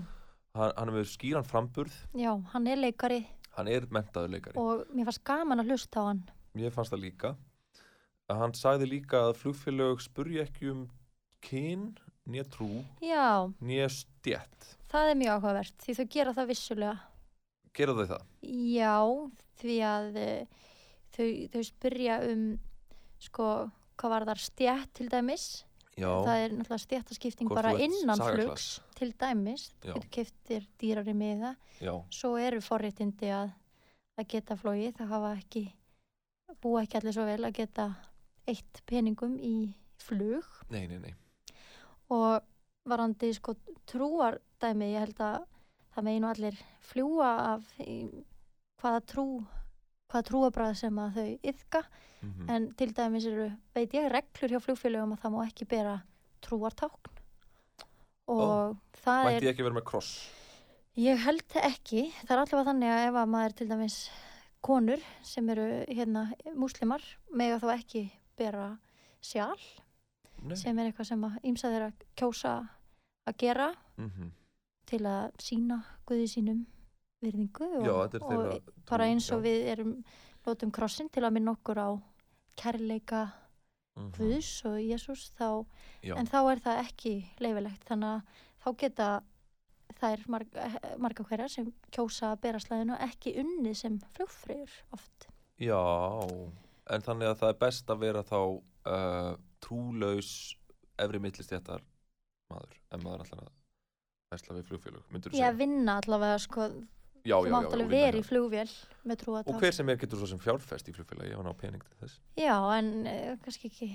hann, 0.58 0.72
hann 0.76 0.92
hefur 0.92 1.10
skýran 1.14 1.46
framburð. 1.48 1.96
Já, 2.16 2.32
hann 2.52 2.66
er 2.72 2.76
leikari. 2.82 3.22
Hann 3.56 3.68
er 3.72 3.86
mentaður 3.88 4.34
leikari. 4.36 4.58
Og 4.60 4.84
mér 4.92 5.08
fannst 5.08 5.24
gaman 5.24 5.62
að 5.62 5.70
hlusta 5.72 6.02
á 6.02 6.04
hann. 6.10 6.24
Mér 6.56 6.74
fannst 6.74 6.92
það 6.92 7.04
líka. 7.06 7.34
Hann 8.28 8.52
sagði 8.58 8.88
líka 8.90 9.20
að 9.28 9.36
flugfélög 9.40 10.00
spurja 10.02 10.42
ekki 10.44 10.72
um 10.72 10.86
kyn, 11.46 11.92
nýja 12.26 12.42
trú, 12.50 12.82
já, 13.04 13.46
nýja 13.62 13.86
stjætt. 13.94 14.72
það 14.90 15.10
er 15.12 15.18
mjög 15.20 15.36
áhugavert 15.36 15.84
því 15.84 15.94
þau 15.94 16.06
gera 16.10 16.32
það 16.34 16.48
vissulega. 16.50 16.96
Gera 17.76 17.94
þau 17.94 18.06
það? 18.10 18.24
já, 18.72 18.96
því 19.60 19.76
að 19.86 20.16
eh, 20.24 20.64
þau, 21.16 21.28
þau 21.52 21.62
spyrja 21.66 22.18
um 22.30 22.44
sko, 23.22 23.46
hvað 23.96 24.14
var 24.14 24.28
þar 24.30 24.42
stjætt 24.44 24.92
til 25.00 25.08
dæmis. 25.12 25.46
Já. 25.96 26.10
það 26.26 26.38
er 26.42 26.52
náttúrulega 26.52 26.82
stjættaskipting 26.82 27.52
bara 27.56 27.70
innan 27.80 28.20
flugs 28.20 28.66
til 28.98 29.14
dæmis, 29.16 29.70
Já. 29.80 29.94
þú 29.94 30.02
keftir 30.12 30.66
dýrari 30.76 31.14
miða, 31.16 31.54
Já, 31.80 31.94
svo 32.12 32.34
eru 32.36 32.60
forréttindi 32.60 33.30
að, 33.32 33.54
að 34.20 34.28
geta 34.34 34.58
flóið, 34.60 34.90
það 34.98 35.14
hafa 35.14 35.30
ekki 35.38 35.62
búa 36.60 36.82
ekki 36.84 37.00
allir 37.00 37.16
svo 37.16 37.24
vel 37.24 37.48
að 37.48 37.56
geta 37.62 37.86
eitt 38.46 38.82
peningum 38.86 39.38
í 39.40 39.72
flug. 40.04 40.44
Nei, 40.68 40.84
nei, 40.90 41.00
nei. 41.00 41.14
og 42.12 42.44
varandi 42.86 43.32
sko 43.34 43.56
trúardæmi, 43.88 44.92
ég 44.92 45.06
held 45.06 45.22
að 45.24 45.46
það 45.96 46.06
megi 46.06 46.22
nú 46.22 46.30
allir 46.30 46.58
fljúa 46.86 47.30
af 47.54 47.72
í, 47.82 47.96
hvaða 48.82 49.00
trú 49.08 49.26
hvaða 50.16 50.28
trúabræð 50.30 50.76
sem 50.80 50.98
að 51.02 51.20
þau 51.20 51.30
yfka 51.52 51.86
Mm 52.24 52.48
en 52.50 52.64
til 52.74 52.88
dæmis 52.96 53.26
eru, 53.28 53.50
veit 53.76 53.92
ég, 53.94 54.06
reglur 54.10 54.50
hjá 54.50 54.60
flugfélögum 54.64 55.12
að 55.14 55.20
það 55.20 55.32
má 55.34 55.40
ekki 55.44 55.66
bera 55.68 55.92
trúartákn 56.42 57.10
og 58.32 58.78
það 59.04 59.26
Mætti 59.26 59.36
er 59.36 59.44
ég 59.44 59.52
ekki 59.52 59.66
vera 59.66 59.76
með 59.76 59.84
kross? 59.90 60.10
Ég 60.96 61.20
held 61.20 61.56
ekki. 61.60 62.06
Það 62.24 62.32
er 62.32 62.40
allavega 62.40 62.70
þannig 62.70 62.92
að 62.94 63.02
ef 63.04 63.18
að 63.20 63.30
maður 63.34 63.56
til 63.58 63.68
dæmis 63.68 63.98
konur 64.64 65.04
sem 65.22 65.50
eru 65.52 65.66
hérna 65.86 66.24
múslimar 66.56 67.04
mega 67.30 67.60
þá 67.62 67.68
ekki 67.76 68.02
bera 68.40 68.70
sjál 69.20 69.60
Nei. 70.42 70.56
sem 70.56 70.78
er 70.78 70.88
eitthvað 70.88 71.10
sem 71.12 71.28
að 71.28 71.38
ýmsa 71.44 71.70
þeirra 71.74 71.92
kjósa 72.16 72.56
að 73.28 73.38
gera 73.44 73.74
Mm 74.00 74.32
til 74.86 75.02
að 75.02 75.32
sína 75.42 75.80
Guði 76.06 76.28
sínum 76.30 76.66
virðingu 77.26 77.68
og, 77.80 77.86
Já, 77.86 77.94
og 77.96 78.14
þeirra 78.16 78.58
bara 78.90 79.08
eins 79.10 79.28
og 79.34 79.42
já. 79.42 79.46
við 79.50 79.66
erum 79.74 79.92
notum 80.46 80.70
krossin 80.74 81.08
til 81.12 81.24
að 81.26 81.34
minna 81.38 81.56
okkur 81.58 81.82
á 81.82 81.88
kærleika 82.62 83.26
Mhm. 83.96 84.10
Guðs 84.12 84.48
og 84.68 84.74
Jésús 84.84 85.30
þá 85.38 85.46
Já, 86.04 86.12
en 86.20 86.26
þá 86.28 86.36
er 86.52 86.58
það 86.60 86.80
ekki 86.82 87.12
leifilegt 87.40 87.86
þannig 87.88 88.10
að 88.10 88.42
þá 88.60 88.66
geta 88.82 89.06
þær 89.96 90.24
marg, 90.28 90.50
marga 91.00 91.24
hverjar 91.24 91.48
sem 91.48 91.70
kjósa 91.96 92.34
að 92.34 92.42
bera 92.42 92.60
slæðinu 92.60 92.98
ekki 93.06 93.32
unnið 93.40 93.76
sem 93.80 93.96
flugfreyjur 94.12 94.74
oft 94.92 95.30
já, 95.56 95.80
en 96.92 97.06
þannig 97.06 97.30
að 97.30 97.38
það 97.40 97.54
er 97.54 97.58
best 97.64 97.88
að 97.94 98.02
vera 98.04 98.22
þá 98.28 98.36
uh, 98.42 99.32
trúlaus 99.64 100.32
efri 101.00 101.22
millistjættar 101.24 101.80
maður, 102.52 102.76
en 102.92 103.00
maður 103.00 103.24
alltaf 103.24 103.46
að 103.46 103.52
vesla 104.36 104.58
við 104.58 104.68
flugfélög, 104.74 105.08
myndur 105.08 105.32
þú 105.32 105.40
ég 105.40 105.46
segja? 105.46 105.56
vinna 105.56 105.96
allavega 106.02 106.36
sko 106.44 106.68
Já, 107.26 107.36
þú 107.42 107.50
mátt 107.52 107.72
alveg 107.74 107.90
vera 107.90 108.16
í 108.16 108.22
hjá- 108.22 108.28
flugvél 108.30 108.70
með 109.06 109.16
trúatátt 109.22 109.50
Og 109.50 109.60
hver 109.62 109.74
sem 109.74 109.88
er 109.92 109.98
getur 110.02 110.18
svo 110.22 110.28
sem 110.30 110.38
fjárfest 110.42 110.88
í 110.88 110.94
flugfélagi 110.94 111.32
ef 111.34 111.40
hann 111.42 111.50
á 111.50 111.54
pening 111.58 111.82
til 111.82 111.98
þess. 112.04 112.20
já 112.38 112.54
en 112.78 112.90
uh, 113.06 113.36
kannski 113.42 113.70
ekki 113.72 113.88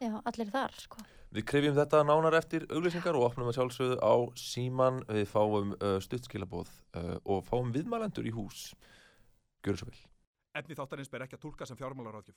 já 0.00 0.12
allir 0.24 0.50
þar 0.50 0.72
sko 0.82 0.98
Við 1.30 1.44
krefjum 1.46 1.76
þetta 1.76 2.00
nánar 2.02 2.34
eftir 2.34 2.64
auglýsingar 2.74 3.14
og 3.14 3.22
opnum 3.28 3.46
að 3.52 3.54
sjálfsögðu 3.60 3.98
á 4.02 4.14
síman. 4.34 4.96
Við 5.06 5.28
fáum 5.30 5.76
uh, 5.78 6.00
stuttskilabóð 6.02 6.66
uh, 6.98 7.18
og 7.22 7.44
fáum 7.46 7.70
viðmælendur 7.70 8.26
í 8.26 8.32
hús. 8.34 8.72
Gjör 9.62 9.78
svo 9.78 9.86
vel. 9.92 10.00
Efni 10.58 10.74
þáttarins 10.74 11.06
ber 11.12 11.22
ekki 11.28 11.38
að 11.38 11.44
tólka 11.46 11.70
sem 11.70 11.78
fjármálaráðgjöf. 11.78 12.34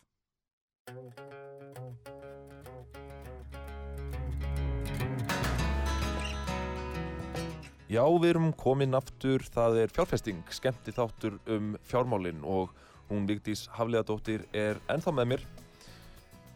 Já, 7.94 8.02
við 8.10 8.24
erum 8.32 8.48
komin 8.58 8.96
aftur. 8.98 9.44
Það 9.54 9.76
er 9.84 9.92
fjárfesting, 9.94 10.40
skemmti 10.50 10.90
þáttur 10.96 11.36
um 11.54 11.76
fjármálin 11.86 12.40
og 12.42 12.72
hún 13.10 13.28
Vigdís 13.30 13.68
Hafleðadóttir 13.76 14.42
er 14.56 14.80
ennþá 14.90 15.12
með 15.14 15.26
mér. 15.34 15.42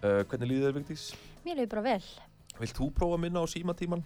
Uh, 0.02 0.24
hvernig 0.30 0.50
líður 0.50 0.66
þér 0.72 0.76
Vigdís? 0.80 1.04
mér 1.46 1.56
hefur 1.62 1.72
bara 1.72 1.84
vel 1.88 2.06
Vilt 2.60 2.76
þú 2.78 2.86
prófa 2.94 3.14
að 3.16 3.22
minna 3.24 3.40
á 3.42 3.46
símatíman? 3.50 4.04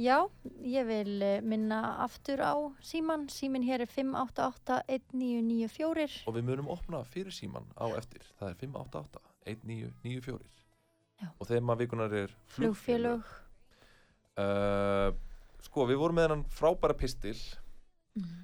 já 0.00 0.18
ég 0.64 0.86
vil 0.88 1.22
eh, 1.22 1.40
minna 1.44 1.80
aftur 2.02 2.40
á 2.40 2.54
síman 2.82 3.28
símin 3.30 3.62
hér 3.66 3.80
er 3.84 3.88
588-1994 3.92 6.22
Og 6.26 6.34
við 6.38 6.44
munum 6.48 6.68
opna 6.72 7.02
fyrir 7.04 7.32
síman 7.34 7.64
á 7.78 7.86
eftir. 7.98 8.22
Það 8.40 8.48
er 8.48 8.54
588-1994. 8.62 10.38
Já. 11.22 11.28
Og 11.38 11.46
þema 11.50 11.76
vikunar 11.82 12.12
er 12.22 12.30
flugfélög 12.54 13.22
Uh, 14.32 15.10
sko, 15.62 15.86
við 15.88 16.00
vorum 16.00 16.18
með 16.18 16.28
hennan 16.28 16.44
frábæra 16.50 16.96
pistil 16.98 17.36
mm. 18.18 18.34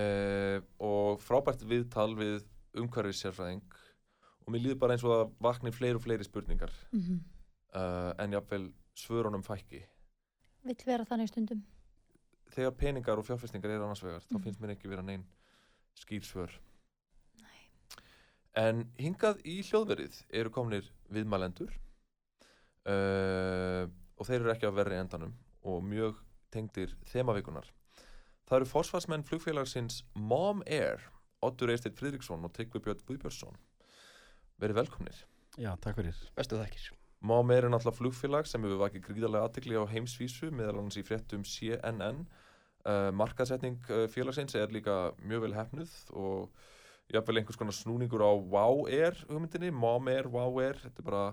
uh, 0.00 0.58
og 0.86 1.20
frábært 1.24 1.64
viðtal 1.66 2.12
við 2.18 2.44
umhverfis 2.78 3.24
sérfræðing 3.24 3.64
og 4.44 4.54
mér 4.54 4.64
líður 4.64 4.80
bara 4.82 4.96
eins 4.96 5.04
og 5.06 5.14
að 5.16 5.26
vakni 5.42 5.72
fleiri 5.74 5.98
og 5.98 6.04
fleiri 6.06 6.26
spurningar. 6.26 6.72
Mm 6.94 7.20
uh, 7.74 8.12
en 8.18 8.32
jáfnvel 8.32 8.72
svörunum 8.98 9.44
fækki. 9.46 9.84
Vill 10.66 10.82
vera 10.86 11.04
þannig 11.06 11.28
stundum. 11.30 11.60
Þegar 12.50 12.74
peningar 12.74 13.20
og 13.20 13.26
fjárfestingar 13.28 13.70
eru 13.70 13.84
annars 13.86 14.02
vegar 14.02 14.24
þá 14.26 14.34
Mhm. 14.34 14.42
finnst 14.42 14.60
mér 14.60 14.74
ekki 14.74 14.90
vera 14.90 15.02
neinn 15.02 15.24
skýrsvör 15.94 16.50
en 18.58 18.90
hingað 18.98 19.40
í 19.46 19.60
hljóðverið 19.62 20.16
eru 20.30 20.50
komnir 20.50 20.88
viðmælendur 21.12 21.70
uh, 22.90 23.86
og 24.18 24.26
þeir 24.26 24.40
eru 24.40 24.52
ekki 24.54 24.66
að 24.66 24.74
verri 24.80 24.98
endanum 24.98 25.34
og 25.62 25.84
mjög 25.86 26.18
tengdir 26.50 26.96
þemavikunar 27.12 27.70
það 28.50 28.58
eru 28.58 28.66
forsvarsmenn 28.66 29.26
flugfélagsins 29.26 30.02
Mom 30.18 30.64
Air 30.66 31.04
Oddur 31.46 31.70
Eisteit 31.72 31.96
Friðriksson 31.96 32.42
og 32.44 32.52
Tryggvi 32.52 32.82
Björn 32.84 33.04
Guðbjörnsson. 33.08 33.54
Verið 34.60 34.80
velkomnir. 34.82 35.20
Já, 35.56 35.70
takk 35.80 36.00
fyrir. 36.00 36.18
Bestu 36.36 36.58
þakkir. 36.58 36.90
Mom 37.24 37.52
Air 37.52 37.68
er 37.68 37.72
náttúrulega 37.72 37.96
flugfélag 38.00 38.48
sem 38.48 38.64
hefur 38.64 38.82
vakið 38.82 39.06
gríðarlega 39.06 39.46
aðtekli 39.46 39.78
á 39.78 39.84
heimsvísu 39.88 40.50
meðal 40.52 40.80
annars 40.80 40.98
í 41.00 41.04
fréttum 41.04 41.44
CNN 41.46 42.24
uh, 42.24 43.08
markasetning 43.16 43.78
uh, 43.92 44.06
félagsins 44.12 44.56
er 44.58 44.72
líka 44.72 45.12
mjög 45.22 45.46
vel 45.46 45.56
hefnuð 45.56 45.94
og 46.16 46.66
jafnvel 47.12 47.40
einhvers 47.40 47.60
konar 47.60 47.76
snúningur 47.76 48.24
á 48.24 48.32
Wow 48.34 48.86
Air 48.88 49.16
hugmyndinni, 49.28 49.70
Mom 49.70 50.08
Air, 50.12 50.28
Wow 50.32 50.60
Air 50.64 50.80
þetta 50.80 51.04
er 51.04 51.08
bara 51.08 51.24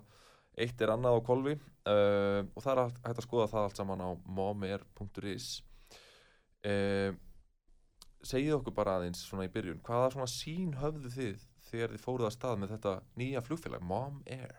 eitt 0.57 0.81
er 0.81 0.91
annað 0.93 1.19
á 1.19 1.27
kolvi 1.27 1.53
uh, 1.55 2.41
og 2.55 2.63
það 2.63 2.71
er 2.73 2.81
hægt- 2.83 3.11
að 3.13 3.25
skoða 3.27 3.49
það 3.53 3.67
allt 3.67 3.81
saman 3.81 4.03
á 4.03 4.09
momair.is 4.39 5.49
uh, 6.67 7.11
segið 8.25 8.55
okkur 8.57 8.75
bara 8.77 8.97
aðeins 8.97 9.21
svona 9.27 9.45
í 9.47 9.53
byrjun 9.53 9.83
hvaða 9.85 10.13
svona 10.15 10.31
sín 10.31 10.73
höfðu 10.81 11.13
þið 11.13 11.45
þegar 11.69 11.93
þið 11.93 12.03
fóruð 12.05 12.29
að 12.29 12.35
stað 12.37 12.61
með 12.61 12.73
þetta 12.75 12.95
nýja 13.21 13.43
flugfélag 13.45 13.85
Mom 13.85 14.21
Air 14.25 14.55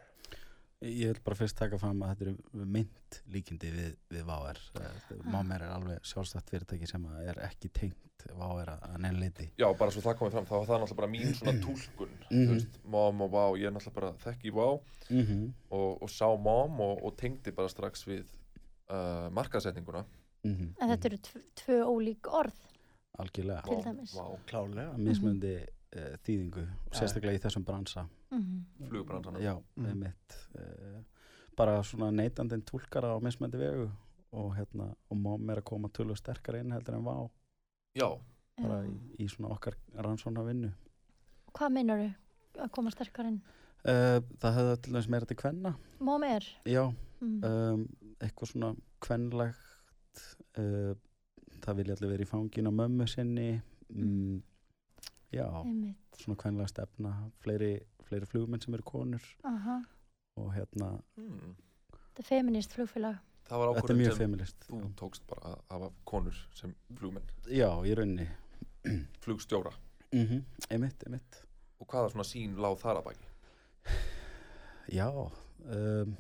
Ég 0.81 1.09
vil 1.11 1.19
bara 1.27 1.35
fyrst 1.35 1.57
taka 1.59 1.79
fram 1.81 2.03
að 2.07 2.11
þetta 2.13 2.25
eru 2.29 2.67
mynd 2.71 3.17
líkindi 3.35 3.71
við, 3.75 3.95
við 4.15 4.27
VAR. 4.29 4.59
Mámer 5.27 5.65
er 5.67 5.73
alveg 5.75 6.05
sjálfstætt 6.07 6.53
fyrirtæki 6.53 6.87
sem 6.87 7.03
að 7.11 7.31
er 7.33 7.41
ekki 7.49 7.71
tengt 7.75 8.27
VAR 8.39 8.71
að 8.77 8.95
neina 9.03 9.19
leiti. 9.19 9.49
Já, 9.59 9.67
bara 9.79 9.91
svo 9.91 10.05
það 10.05 10.19
komið 10.21 10.37
fram, 10.37 10.47
þá 10.47 10.55
var 10.55 10.69
það 10.69 10.81
náttúrulega 10.85 11.01
bara 11.01 11.11
mín 11.11 11.35
svona 11.35 11.55
túlkun, 11.65 12.13
þú 12.29 12.39
Mhm. 12.39 12.53
veist, 12.53 12.79
mom 12.95 13.23
og 13.27 13.31
vá, 13.35 13.43
ég 13.59 13.67
er 13.67 13.75
náttúrulega 13.75 13.95
bara 14.01 14.13
þekki 14.27 14.55
vá 14.55 14.69
Mm 15.11 15.23
-hmm. 15.25 15.53
og, 15.71 16.03
og 16.03 16.09
sá 16.11 16.27
mom 16.37 16.81
og, 16.81 17.03
og 17.05 17.17
tengdi 17.17 17.51
bara 17.51 17.69
strax 17.69 18.05
við 18.07 18.25
uh, 18.91 19.31
markasetninguna. 19.33 20.05
Mhm. 20.45 20.75
en 20.81 20.89
þetta 20.91 21.07
eru 21.07 21.17
tv 21.19 21.41
tvö 21.57 21.83
ólík 21.83 22.27
orð 22.31 22.55
Algjörlega. 23.19 23.63
Til 23.63 23.83
dæmis. 23.83 24.15
Vá, 24.15 24.39
Klárlega. 24.47 24.93
Mismöndi 24.97 25.57
uh, 25.97 26.15
þýðingu, 26.23 26.63
og 26.87 26.93
sérstaklega 26.95 27.35
í 27.35 27.41
þessum 27.43 27.65
bransa. 27.65 28.07
Mm 28.31 28.89
flugbransanum. 28.89 29.41
Já, 29.43 29.55
Mhm. 29.77 29.87
einmitt. 29.87 30.37
Uh, 30.59 31.03
bara 31.57 31.83
svona 31.83 32.11
neytandinn 32.13 32.63
túlkara 32.63 33.15
á 33.15 33.19
mismöndi 33.23 33.59
vegu 33.59 33.91
og 34.33 34.55
hérna, 34.57 34.95
og 35.11 35.17
móm 35.17 35.51
er 35.51 35.57
að 35.61 35.65
koma 35.65 35.89
tölvu 35.89 36.17
sterkar 36.17 36.55
inn 36.61 36.71
heldur 36.73 36.95
en 36.95 37.05
vá, 37.05 37.31
Já, 37.97 38.19
bara 38.61 38.85
í, 38.85 38.93
í 39.19 39.27
svona 39.29 39.49
okkar 39.55 39.75
rannsóna 39.97 40.45
vinnu. 40.47 40.73
hvað 41.55 41.73
meinar 41.73 41.99
þau 42.55 42.65
að 42.65 42.71
koma 42.71 42.91
sterkar 42.91 43.27
inn? 43.27 43.41
Uh, 43.87 44.21
það 44.39 44.55
hefði 44.55 44.77
til 44.83 44.93
dæmis 44.93 45.09
meira 45.09 45.27
til 45.27 45.37
kvenna, 45.37 45.75
móm 46.01 46.25
er 46.25 46.45
já, 46.67 46.95
mm. 47.21 47.45
um, 47.45 47.89
eitthvað 48.21 48.49
svona 48.53 48.77
kvenlegt 49.01 50.23
uh, 50.59 50.95
það 51.63 51.77
vilja 51.77 51.95
allir 51.97 52.11
vera 52.11 52.23
í 52.23 52.27
fangin 52.29 52.67
á 52.69 52.73
mömmu 52.75 53.07
sinni. 53.09 53.63
Mm, 53.91 54.43
já, 55.33 55.47
einmitt. 55.65 55.97
Svona 56.21 56.37
kvenlega 56.37 56.69
stefna 56.69 57.31
fleiri, 57.41 57.81
fleiri 58.09 58.29
flugmenn 58.31 58.65
sem 58.65 58.75
eru 58.77 58.87
konur 58.89 59.25
Aha. 59.49 59.79
og 60.41 60.53
hérna, 60.57 60.91
hmm. 61.19 61.57
þetta 61.95 62.25
er 62.25 62.29
feminist 62.31 62.77
flugfélag 62.77 63.19
það 63.49 63.63
var 63.63 63.71
þetta 63.71 63.79
er 63.79 63.83
ákvörðum 63.83 64.03
mjög 64.03 64.15
sem 64.15 64.23
feminist 64.25 64.69
þú 64.69 64.83
tókst 65.01 65.27
bara 65.31 65.53
að 65.55 65.59
hafa 65.75 65.91
konur 66.13 66.41
sem 66.59 66.75
flugmenn, 66.99 67.35
já, 67.49 67.69
í 67.85 67.95
rauninni 67.99 68.29
flugstjóra. 69.25 69.73
mm 70.13 70.41
einmitt, 70.71 71.05
einmitt 71.07 71.45
Og 71.79 71.87
hvaða 71.87 72.09
svona 72.11 72.25
sín 72.27 72.57
láð 72.59 72.81
þar 72.81 72.99
að 72.99 73.05
baki? 73.07 73.29
já 74.99 75.07
um, 75.13 76.15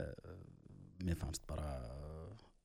uh, 0.00 0.34
mér 1.06 1.16
fannst 1.20 1.46
bara 1.48 1.70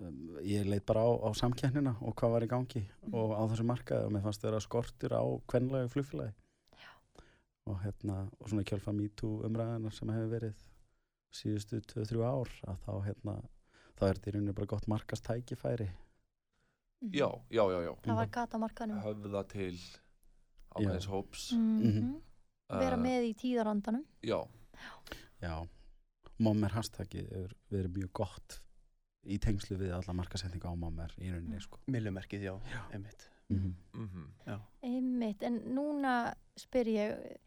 um, 0.01 0.37
ég 0.43 0.65
leit 0.67 0.85
bara 0.85 1.05
á, 1.05 1.09
á 1.23 1.29
samkennina 1.37 1.95
og 2.01 2.15
hvað 2.19 2.35
var 2.35 2.45
í 2.45 2.51
gangi 2.51 2.83
og 3.11 3.35
á 3.37 3.41
þessu 3.51 3.65
markaði 3.69 4.07
og 4.07 4.15
mér 4.15 4.25
fannst 4.25 4.43
þeirra 4.43 4.61
skortur 4.63 5.15
á 5.15 5.23
kvenlegu 5.51 5.91
flugfélagi 5.93 6.33
og 7.69 7.79
hérna 7.83 8.15
og 8.39 8.49
svona 8.49 8.63
kjálfa 8.65 8.93
MeToo 8.95 9.41
umræðina 9.47 9.91
sem 9.93 10.09
hefur 10.09 10.31
verið 10.35 10.61
síðustu 11.31 11.81
2-3 11.93 12.23
ár 12.25 12.49
að 12.67 12.79
þá 12.85 12.93
hérna 13.07 13.35
þá 13.97 14.05
er 14.07 14.15
þetta 14.17 14.29
í 14.29 14.33
rauninni 14.35 14.55
bara 14.57 14.71
gott 14.75 14.87
markast 14.91 15.27
tækifæri 15.27 15.89
Mhm. 17.01 17.13
Já, 17.17 17.27
já, 17.49 17.63
já, 17.71 17.79
já. 17.81 17.93
það 18.05 18.15
var 18.15 18.27
gata 18.29 18.57
markanum 18.61 18.99
Höfða 19.01 19.47
til 19.49 19.77
ákveðins 20.75 21.07
hóps. 21.09 21.51
mm 21.53 21.81
Mhm. 21.81 22.21
vera 22.69 22.95
Uh, 22.95 23.01
með 23.01 23.23
í 23.25 23.33
tíðarandanum 23.35 24.05
Já, 24.23 24.47
já, 25.41 25.67
mommer 26.39 26.69
hashtaggi 26.69 27.25
er 27.31 27.55
verið 27.71 27.89
mjög 27.97 28.11
gott 28.13 28.59
í 29.25 29.39
tengslu 29.39 29.77
við 29.77 29.91
alla 29.97 30.13
markasetninga 30.13 30.69
á 30.69 30.75
mommer 30.77 31.09
í 31.17 31.31
rauninni 31.31 31.59
sko 31.59 31.79
Millumerkið, 31.87 32.41
já. 32.43 32.59
Einmitt. 32.93 33.29
mm 33.49 33.75
mhm. 33.93 34.61
einmitt, 34.83 35.43
en 35.43 35.59
núna 35.75 36.33
spyr 36.55 36.85
ég 36.85 37.37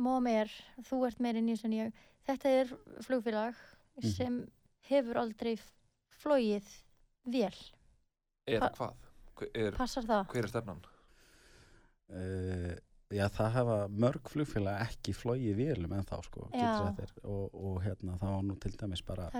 móm 0.00 0.26
er, 0.30 0.50
þú 0.88 1.06
ert 1.06 1.20
meira 1.20 1.38
inn 1.38 1.48
í 1.52 1.56
en 1.64 1.72
ég 1.72 1.92
þetta 2.26 2.48
er 2.62 2.66
flugfélag 3.04 3.54
Mhm. 3.98 4.08
sem 4.16 4.50
hefur 4.88 5.16
aldrei 5.20 5.58
flóið 6.22 6.64
vel 7.26 7.52
Eða 8.48 8.70
Hva- 8.72 8.74
hvað? 8.76 8.94
Er, 9.54 9.72
passar 9.72 10.02
það? 10.04 10.26
hver 10.32 10.44
er 10.44 10.48
stefnan? 10.48 10.80
Uh, 12.12 12.74
já, 13.12 13.26
það 13.32 13.50
hafa 13.56 13.76
mörg 13.88 14.28
flugfélag 14.32 14.80
ekki 14.86 15.14
flogið 15.16 15.56
vélum 15.56 15.92
en 15.96 16.04
þá 16.04 16.18
sko, 16.26 16.48
getur 16.52 16.60
Já. 16.60 16.78
sagt 16.78 16.98
þér. 17.00 17.12
og, 17.24 17.54
og 17.54 17.82
hérna, 17.84 18.18
það 18.20 18.34
var 18.34 18.42
nú 18.48 18.56
til 18.60 18.72
dæmis 18.72 19.02
bara 19.06 19.30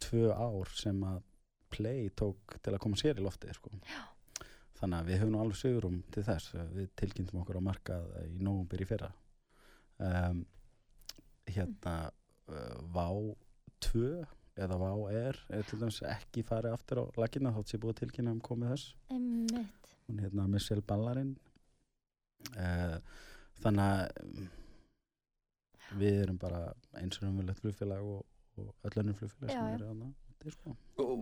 tvö 0.00 0.32
ár 0.34 0.72
sem 0.74 1.00
að 1.02 1.22
Play 1.68 2.08
tók 2.14 2.60
til 2.62 2.72
að 2.72 2.78
koma 2.78 2.94
sér 2.96 3.18
í 3.18 3.24
loftið 3.26 3.54
sko. 3.58 3.70
þannig 4.78 5.00
að 5.00 5.06
við 5.10 5.18
höfum 5.20 5.32
nú 5.34 5.40
alveg 5.42 5.56
sögurum 5.60 6.02
til 6.14 6.22
þess, 6.22 6.52
við 6.74 6.88
tilkynntum 6.96 7.40
okkur 7.42 7.58
á 7.58 7.62
markað 7.68 8.04
í 8.30 8.38
nógumbir 8.38 8.80
í 8.84 8.86
fyrra 8.86 9.12
um, 10.02 10.42
hérna 11.50 11.94
uh, 12.50 12.76
Vá 12.94 13.06
2 13.86 14.02
eða 14.56 14.78
Vá 14.80 14.90
er, 15.12 15.38
er 15.52 15.66
til 15.68 15.78
dæmis 15.82 16.00
ekki 16.08 16.42
farið 16.48 16.72
aftur 16.76 17.02
á 17.02 17.04
lakina 17.20 17.52
þátt 17.52 17.72
sé 17.74 17.80
búið 17.82 17.98
tilkynna 18.02 18.32
um 18.32 18.40
komið 18.44 18.72
þess. 18.74 18.86
Einmitt, 19.12 19.90
hún 20.08 20.22
hérna 20.24 20.46
Michelle 20.48 20.84
Ballarin 20.86 21.34
uh, 22.56 22.96
þannig 23.60 23.84
að 23.86 24.46
við 26.00 26.16
erum 26.24 26.38
bara 26.42 26.62
eins 26.98 27.20
og 27.20 27.28
umvöldlegt 27.28 27.60
flugfélag 27.62 28.02
og, 28.02 28.24
og 28.58 28.72
öll 28.88 29.02
önnur 29.02 29.18
flugfélag 29.20 29.52
sem 29.52 29.68
eru 29.76 29.90
þarna 29.90 30.08
úti, 30.32 30.52
sko. 30.56 30.74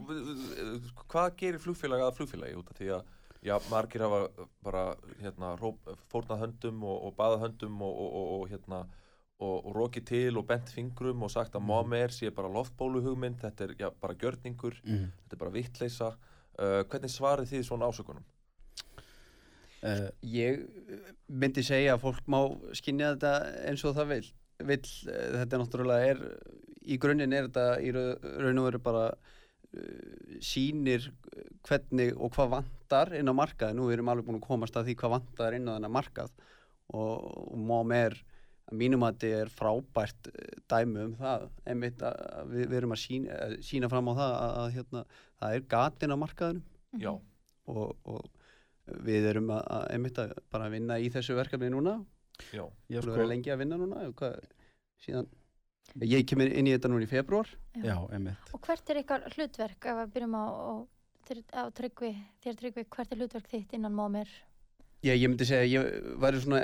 Við- 0.09 0.89
Hvað 1.05 1.35
gerir 1.43 1.61
flugfélag 1.63 2.05
að 2.07 2.17
flugfélagi 2.21 2.57
út 2.63 2.71
af 2.73 2.79
því 2.81 2.89
að 2.97 3.11
já, 3.45 3.59
margir 3.71 4.01
hafa 4.03 4.21
bara 4.65 4.85
hérna, 5.21 5.55
fórnað 6.11 6.41
höndum 6.47 6.83
og, 6.85 7.03
og 7.09 7.17
baðað 7.19 7.43
höndum 7.49 7.83
og, 7.85 7.99
og, 8.05 8.13
og, 8.21 8.29
og 8.41 8.47
hérna 8.55 8.79
og, 9.39 9.57
og 9.67 9.75
rokið 9.77 10.05
til 10.09 10.39
og 10.41 10.47
bent 10.49 10.71
fingrum 10.73 11.23
og 11.27 11.31
sagt 11.35 11.55
að 11.55 11.61
Mhm. 11.61 11.67
Momer 11.69 12.09
sé 12.15 12.31
bara 12.35 12.49
loftbóluhugmynd 12.49 13.41
þetta 13.43 13.65
er 13.69 13.75
já, 13.79 13.91
bara 14.01 14.15
gjörningur, 14.15 14.79
mm. 14.85 15.11
þetta 15.25 15.37
er 15.37 15.43
bara 15.43 15.51
vittleysa 15.59 16.09
uh, 16.15 16.85
hvernig 16.89 17.11
svarið 17.11 17.51
þið 17.53 17.67
svona 17.67 17.89
ásökunum? 17.91 18.25
uh, 19.85 20.09
Ég 20.23 20.63
uh, 20.65 21.13
myndi 21.29 21.65
segja 21.67 21.97
að 21.97 22.05
fólk 22.07 22.25
má 22.31 22.41
skynja 22.79 23.13
þetta 23.15 23.35
eins 23.69 23.85
og 23.85 23.97
það 23.99 24.11
vil. 24.15 24.25
vill. 24.65 24.91
eh, 25.11 25.31
Þetta 25.41 25.57
er 25.57 25.63
náttúrulega 25.65 26.11
er, 26.15 26.21
í 26.87 26.99
grunninn 27.03 27.33
er 27.35 27.49
þetta 27.49 27.67
í 27.83 27.91
rau- 27.93 28.19
raun 28.45 28.61
og 28.63 28.69
veru 28.71 28.79
bara 28.87 29.05
uh, 29.11 30.39
sýnir 30.41 31.11
hvernig 31.67 32.15
og 32.17 32.33
hvað 32.37 32.55
vantar 32.95 33.17
inn 33.19 33.31
á 33.31 33.35
markað. 33.35 33.75
Nú 33.77 33.89
erum 33.93 34.11
alveg 34.13 34.29
búin 34.29 34.39
að 34.39 34.47
komast 34.47 34.77
að 34.77 34.89
því 34.89 34.95
hvað 35.01 35.15
vantar 35.17 35.57
inn 35.57 35.69
á 35.69 35.75
þennan 35.75 35.95
markað. 35.95 36.31
Og, 36.95 37.27
og 37.51 37.59
móm 37.59 37.93
er 37.97 38.17
að 38.71 38.79
mínum 38.81 39.05
að 39.05 39.19
þetta 39.19 39.43
er 39.43 39.53
frábært 39.53 40.31
eh, 40.31 40.57
dæmi 40.71 41.05
um 41.09 41.15
það. 41.19 41.47
Einmitt 41.67 42.05
að 42.07 42.53
við, 42.53 42.67
við 42.71 42.79
erum 42.81 42.97
að 42.97 43.03
sína, 43.03 43.39
að 43.47 43.57
sína 43.67 43.91
fram 43.93 44.11
á 44.11 44.15
það 44.15 44.35
að, 44.39 44.57
að 44.63 44.73
hérna, 44.79 45.05
það 45.41 45.59
er 45.59 45.69
gatin 45.75 46.15
á 46.15 46.23
markaðunum 46.23 46.65
Já, 47.03 47.13
og, 47.67 47.95
og 48.07 48.99
við 49.05 49.31
erum 49.33 49.49
að, 49.55 49.63
að 49.77 49.87
einmitt 49.95 50.21
að 50.23 50.35
bara 50.55 50.71
vinna 50.73 51.01
í 51.03 51.09
þessu 51.13 51.37
verkefni 51.39 51.73
núna. 51.75 51.99
Já, 52.55 52.65
já, 52.91 53.01
Þú 53.01 53.09
sko, 53.09 53.27
lengi 53.31 53.53
að 53.55 53.65
vinna 53.65 53.79
núna 53.81 54.05
hvað, 54.19 54.39
síðan? 55.03 55.31
Ég 56.03 56.25
kemur 56.27 56.49
inn 56.51 56.67
í 56.67 56.73
þetta 56.73 56.91
núna 56.91 57.05
í 57.05 57.09
februar 57.11 57.51
já, 57.79 57.95
einmitt. 58.11 58.49
og 58.57 58.63
hvert 58.65 58.89
er 58.91 58.99
ykkar 59.03 59.27
hlutverk? 59.35 59.85
Ef 59.85 59.99
við 60.01 60.15
byrjum 60.17 60.35
á, 60.35 60.45
á, 60.49 60.73
á 61.55 61.63
tryggvi, 61.75 62.11
þér 62.45 62.57
tryggvi, 62.61 62.85
hvert 62.91 63.13
er 63.13 63.17
hlutverk 63.23 63.49
þitt 63.51 63.73
innan 63.79 63.95
móm 63.95 64.17
er 64.21 64.29
ég, 65.05 65.19
ég 65.21 65.29
myndi 65.29 65.45
segja 65.49 65.65
að 65.65 65.73
ég 65.75 66.19
væri 66.23 66.41
svona 66.41 66.61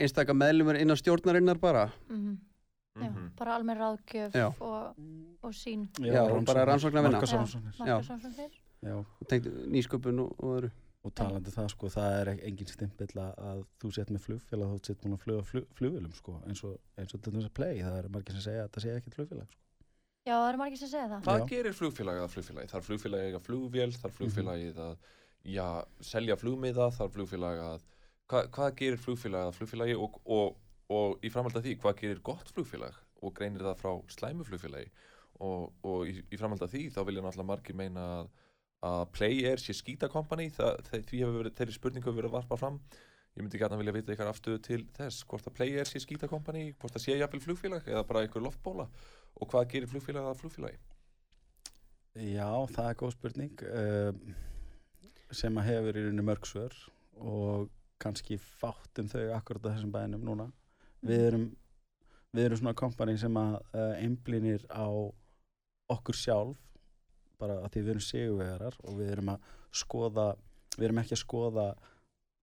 einstaka 0.00 0.34
meðlumur 0.34 0.78
innan 0.80 0.96
stjórnarinnar 1.00 1.58
bara 1.60 1.88
mm 2.10 2.36
Já, 2.96 3.10
Mhm. 3.10 3.24
bara 3.36 3.54
almenn 3.58 3.76
ráðgjöf 3.76 4.32
Já. 4.32 4.46
og, 4.58 4.96
og 5.44 5.50
sín 5.52 5.82
Já, 6.00 6.22
og 6.32 6.46
bara 6.48 6.62
rannsóknarvinna. 6.64 7.18
Markaðsrannsóknir. 7.20 7.74
Já. 7.76 7.98
markaðsrannsóknir. 8.00 8.54
Já, 8.82 9.04
tengt 9.28 9.44
nýsköpun 9.68 10.20
og, 10.22 10.30
og 10.40 10.54
öðru 10.56 10.70
og 11.04 11.12
talandi 11.14 11.50
það 11.52 11.68
sko, 11.74 11.90
það 11.92 12.14
er 12.22 12.30
engin 12.48 12.66
stimpill 12.72 13.20
að 13.20 13.60
þú 13.82 13.92
sett 13.92 14.08
með 14.10 14.24
flugfélag 14.24 14.72
þú 14.72 14.80
sett 14.86 15.00
búin 15.04 15.12
að 15.18 15.20
fluga 15.26 15.42
flug, 15.44 15.66
flugvélum 15.76 16.14
sko, 16.16 16.40
eins 16.48 16.64
og, 16.64 16.78
eins 16.96 17.12
og 17.14 17.20
til 17.22 17.32
þess 17.36 17.50
að 17.50 17.54
play, 17.60 17.82
það 17.84 17.98
eru 17.98 18.08
margir 18.16 18.32
sem 18.32 18.40
segja 18.48 18.64
að 18.64 18.70
það 18.72 18.82
sé 18.86 18.96
ekkert 18.96 19.14
flugfélag 19.20 19.52
sko. 19.52 19.60
Já, 20.26 20.34
það 20.34 20.48
eru 20.48 20.58
margir 20.58 20.78
sem 20.80 20.90
segja 20.90 21.08
það. 21.10 21.20
Hvað 21.22 21.36
Já. 21.38 21.46
gerir 21.52 21.74
flugfélagið 21.78 22.24
að 22.24 22.32
flugfélagi? 22.32 22.70
Þarf 22.72 22.88
flugfélagið 22.90 23.24
að 23.24 23.28
eiga 23.30 23.40
flugvél? 23.46 23.90
Þarf 23.94 24.16
flugfélagið 24.18 24.80
að 24.82 24.94
já, 25.46 25.66
selja 26.08 26.36
flugmiða? 26.40 26.86
Þarf 26.96 27.12
flugfélagið 27.14 27.66
að... 27.66 27.84
Hva, 28.26 28.40
hvað 28.56 28.70
gerir 28.80 29.02
flugfélagið 29.04 29.50
að 29.52 29.58
flugfélagi 29.60 29.98
og, 30.02 30.16
og, 30.36 30.56
og 30.96 31.22
í 31.22 31.30
framhald 31.30 31.60
af 31.60 31.62
því, 31.62 31.76
hvað 31.84 32.00
gerir 32.00 32.22
gott 32.26 32.50
flugfélag 32.56 32.96
og 33.22 33.34
greinir 33.36 33.62
það 33.68 33.78
frá 33.84 33.92
slæmu 34.16 34.46
flugfélagi? 34.48 34.90
Og, 35.46 35.68
og 35.86 36.10
í, 36.10 36.16
í 36.26 36.40
framhald 36.40 36.64
af 36.66 36.72
því 36.74 36.88
þá 36.90 37.00
vilja 37.06 37.22
náttúrulega 37.22 37.50
margir 37.52 37.78
meina 37.78 38.06
að, 38.16 38.32
að 38.88 39.02
Play 39.14 39.44
Air 39.46 39.62
sé 39.62 39.76
skítakompani 39.78 40.48
því 40.56 41.20
hefur 41.20 41.38
verið, 41.38 41.54
þeirri 41.60 41.76
spurningu 41.76 42.08
hefur 42.08 42.18
verið 42.18 42.32
að 42.32 42.38
varpa 42.40 42.58
fram 42.58 42.80
ég 43.36 43.44
myndi 43.44 43.60
gætna 43.60 43.76
vilja 43.76 43.92
vita 43.92 44.14
ykkar 44.14 44.30
afstöðu 44.30 44.62
til 44.64 44.80
þess 44.96 45.26
hvort 45.28 45.46
að 45.46 45.56
Play 45.58 45.76
Air 45.76 45.90
sé 45.90 46.00
skítakompani 46.00 46.70
hvort 46.80 46.96
það 46.96 47.04
sé 47.04 47.18
jafnvel 47.20 47.42
flugfélag 47.44 47.90
eða 47.92 48.06
bara 48.08 48.22
einhver 48.24 48.46
loftbóla 48.46 48.88
og 49.40 49.48
hvað 49.52 49.68
gerir 49.72 49.90
flugfélag 49.90 50.28
að 50.30 50.40
flugfélagi? 50.42 50.78
Já, 52.16 52.48
það 52.72 52.86
er 52.90 52.98
góð 53.02 53.12
spurning 53.12 53.64
um, 53.68 54.20
sem 55.36 55.58
að 55.60 55.66
hefur 55.68 55.98
í 55.98 56.04
rauninni 56.06 56.24
mörg 56.24 56.46
svör 56.48 56.76
og 57.20 57.66
kannski 58.00 58.38
fátt 58.40 59.00
um 59.02 59.08
þau 59.12 59.24
akkurat 59.36 59.66
á 59.68 59.70
þessum 59.74 59.92
bænum 59.92 60.24
núna 60.24 60.46
við 61.04 61.26
erum, 61.30 61.44
við 62.32 62.48
erum 62.48 62.60
svona 62.62 62.76
kompani 62.78 63.16
sem 63.20 63.36
að 63.40 63.58
uh, 63.76 63.92
einblínir 64.00 64.64
á 64.72 64.88
okkur 65.92 66.16
sjálf 66.18 66.62
bara 67.40 67.58
að 67.66 67.74
því 67.74 67.82
við 67.82 67.92
erum 67.94 68.06
sigurvegarar 68.06 68.78
og 68.88 68.96
við 69.00 69.12
erum 69.12 69.34
að 69.34 69.50
skoða 69.76 70.26
við 70.78 70.88
erum 70.88 71.02
ekki 71.02 71.16
að 71.18 71.22
skoða 71.22 71.66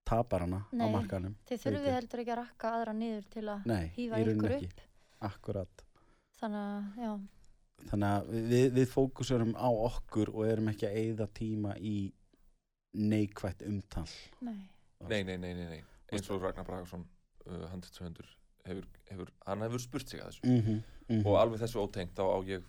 taparana 0.06 0.62
á 0.70 0.76
Nei, 0.76 0.89
markanum 0.94 1.34
Þið 1.50 1.64
þurfið 1.66 1.96
heldur 1.98 2.22
ekki 2.24 2.36
að 2.36 2.41
rakka 2.44 2.76
aðra 2.78 2.94
niður 2.98 3.26
til 3.34 3.46
að 3.50 3.68
Nei, 3.72 3.84
hýfa 3.96 4.20
í 4.22 4.28
rauninni 4.28 4.38
ykkur 4.38 4.56
ekki. 4.60 4.70
upp. 4.70 4.86
akkurat 5.32 5.84
Þannig 6.44 6.60
að, 6.60 7.00
já, 7.00 7.12
þannig 7.88 8.10
að 8.10 8.32
við, 8.52 8.66
við 8.76 8.89
fókusurum 8.91 9.54
á 9.56 9.70
okkur 9.72 10.34
og 10.34 10.46
erum 10.50 10.70
ekki 10.74 10.89
að 10.89 10.98
eyða 11.00 11.28
tíma 11.39 11.76
í 11.80 11.96
neikvætt 13.00 13.64
umtal. 13.68 14.08
Nei. 14.44 14.60
Nei, 15.08 15.22
nei, 15.24 15.38
nei, 15.38 15.54
nei, 15.56 15.68
nei. 15.72 15.82
eins 16.14 16.30
og 16.32 16.44
Ragnar 16.44 16.68
Bragarsson 16.68 17.06
uh, 17.48 17.64
handritsöfundur 17.72 18.28
hefur, 18.68 18.86
hefur, 19.10 19.32
hann 19.48 19.66
hefur 19.66 19.84
spurt 19.84 20.12
sig 20.12 20.22
að 20.22 20.34
þessu. 20.34 20.46
Mm 20.48 20.62
-hmm, 20.62 20.84
mm 21.10 21.26
og 21.28 21.39
alveg 21.39 21.64
þessu 21.64 21.82
ótengt 21.82 22.16
þá 22.20 22.24
á 22.28 22.38
ég 22.48 22.68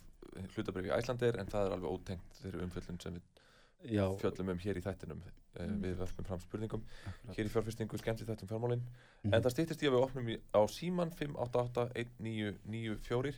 hlutabrif 0.55 0.89
í 0.89 0.95
Æslandir 0.95 1.39
en 1.39 1.51
það 1.51 1.67
er 1.67 1.77
alveg 1.77 1.91
ótengt 1.91 2.41
þeirri 2.41 2.63
umfjöllun 2.65 3.01
sem 3.03 3.19
við 3.19 3.95
Já, 3.95 4.07
fjöllum 4.19 4.55
um 4.55 4.63
hér 4.63 4.79
í 4.81 4.83
þættinum 4.83 5.21
Mm. 5.61 5.81
við 5.85 5.95
vöfnum 6.03 6.25
fram 6.27 6.41
spurningum 6.43 6.83
akkurat. 7.07 7.37
hér 7.37 7.47
í 7.47 7.51
fjárfestingu 7.53 7.97
skemmt 8.01 8.21
í 8.23 8.27
þættum 8.29 8.49
fjármálin 8.51 8.83
Mhm. 9.25 9.35
en 9.35 9.43
það 9.43 9.51
stýttist 9.55 9.83
í 9.83 9.87
að 9.89 9.95
við 9.95 10.05
opnum 10.07 10.29
í, 10.29 10.37
á 10.53 10.61
síman 10.69 11.11
588-1994 11.15 13.35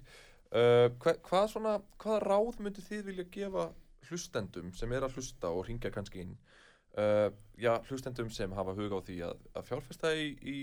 uh, 0.52 0.88
hva, 1.02 1.12
hvað 1.26 1.48
svona 1.52 1.72
hvaða 2.02 2.20
ráð 2.24 2.60
myndu 2.64 2.82
þið 2.86 3.02
vilja 3.10 3.26
gefa 3.36 3.64
hlustendum 4.08 4.68
sem 4.76 4.92
er 4.94 5.02
að 5.06 5.14
hlusta 5.18 5.46
og 5.50 5.66
ringja 5.68 5.90
kannski 5.94 6.18
inn 6.24 6.34
uh, 6.98 7.28
já, 7.58 7.72
hlustendum 7.90 8.30
sem 8.30 8.52
hafa 8.54 8.74
huga 8.78 9.00
á 9.02 9.06
því 9.06 9.16
að, 9.26 9.36
að 9.58 9.66
fjárfesta 9.70 10.08
í, 10.14 10.26
í 10.42 10.58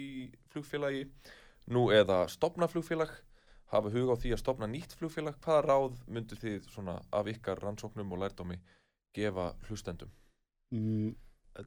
flugfélagi 0.53 1.03
nú 1.73 1.81
eða 1.95 2.17
stopna 2.31 2.67
flugfélag 2.71 3.11
hafa 3.73 3.89
huga 3.93 4.11
á 4.15 4.17
því 4.21 4.29
að 4.35 4.41
stopna 4.43 4.67
nýtt 4.69 4.93
flugfélag 4.99 5.35
hvaða 5.43 5.65
ráð 5.67 5.93
myndu 6.07 6.35
þið 6.39 6.61
svona 6.71 6.95
af 7.11 7.25
ykkar 7.31 7.57
rannsóknum 7.63 8.11
og 8.13 8.19
lærdómi 8.23 8.57
gefa 9.15 9.45
hlustendum 9.67 10.11
mm, 10.73 11.11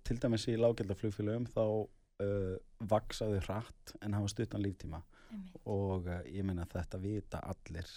til 0.06 0.18
dæmis 0.22 0.46
í 0.50 0.56
lággjaldaflugfélögum 0.58 1.46
þá 1.52 1.62
uh, 1.64 2.56
vaksaðu 2.90 3.40
hratt 3.46 3.94
en 4.02 4.16
hafa 4.16 4.32
stuttan 4.32 4.64
líftíma. 4.64 5.02
Einmitt. 5.26 5.56
og 5.66 6.06
uh, 6.06 6.20
ég 6.30 6.46
meina 6.46 6.66
þetta 6.70 7.00
vita 7.02 7.40
allir. 7.50 7.90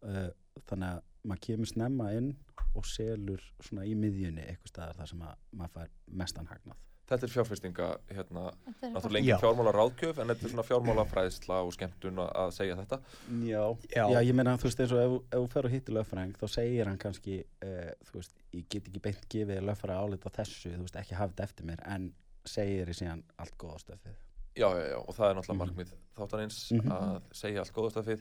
Uh, 0.00 0.30
þannig 0.68 0.94
að 0.94 1.02
maður 1.24 1.44
kemur 1.46 1.68
snemma 1.68 2.08
inn 2.16 2.32
og 2.74 2.86
selur 2.88 3.42
svona 3.62 3.84
í 3.88 3.94
miðjunni 3.98 4.44
eitthvað 4.44 4.72
staðar 4.72 4.98
þar 5.00 5.10
sem 5.12 5.22
að 5.28 5.44
maður 5.60 5.74
fær 5.76 5.94
mestan 6.22 6.50
hagnað 6.50 6.80
Þetta 7.04 7.26
er 7.26 7.32
fjárfestinga, 7.34 7.86
hérna, 8.16 8.42
náttúrulega 8.80 9.20
engin 9.20 9.40
fjármála 9.42 9.72
ráðgjöf 9.76 10.18
en 10.22 10.30
þetta 10.30 10.46
er 10.46 10.52
svona 10.54 10.62
fjármála 10.64 11.02
fræðsla 11.10 11.58
og 11.66 11.72
skemmtun 11.76 12.16
að- 12.22 12.30
að 12.40 12.52
segja 12.56 12.76
þetta. 12.78 12.98
Já, 13.44 13.64
Já. 13.92 14.04
já, 14.14 14.20
ég 14.24 14.34
meina 14.34 14.54
þú 14.56 14.62
veist 14.70 14.80
eins 14.80 14.92
og 14.96 15.00
ef, 15.02 15.16
ef 15.30 15.38
þú 15.42 15.50
fer 15.52 15.64
og 15.68 15.70
hittir 15.74 15.94
löffræðing 15.98 16.32
þá 16.40 16.46
segir 16.48 16.86
hann 16.88 16.96
kannski 16.98 17.34
uh, 17.62 17.90
þú 18.08 18.12
veist, 18.14 18.32
ég 18.56 18.64
get 18.72 18.88
ekki 18.88 19.02
beint 19.04 19.28
gefið 19.28 19.60
löffræði 19.68 20.00
álit 20.00 20.24
á 20.24 20.30
þessu, 20.32 20.72
þú 20.72 20.80
veist, 20.86 20.96
ekki 20.96 21.14
hafa 21.20 21.32
þetta 21.34 21.44
eftir 21.44 21.66
mér 21.66 21.84
en 21.92 22.08
segir 22.46 22.88
í 22.88 22.96
síðan 22.96 23.22
allt 23.38 23.58
góða 23.58 23.78
stöfið 23.84 24.16
Já, 24.56 24.68
já, 24.70 24.84
já, 24.94 24.96
og 25.04 25.14
það 25.14 25.28
er 25.28 25.34
náttúrulega 25.34 25.54
Mhm. 25.54 25.62
markmið 25.66 25.94
þáttanins 26.16 26.72
Mhm. 26.72 26.88
að 26.90 27.22
segja 27.32 27.60
allt 27.60 27.72
góðastafið 27.74 28.20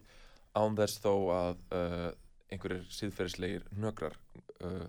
án 0.55 0.75
þess 0.75 0.99
þó 0.99 1.13
að 1.31 1.55
uh, 1.71 2.11
einhverjir 2.51 2.83
síðferðislegir 2.91 3.63
nögrar 3.79 4.17
uh, 4.59 4.87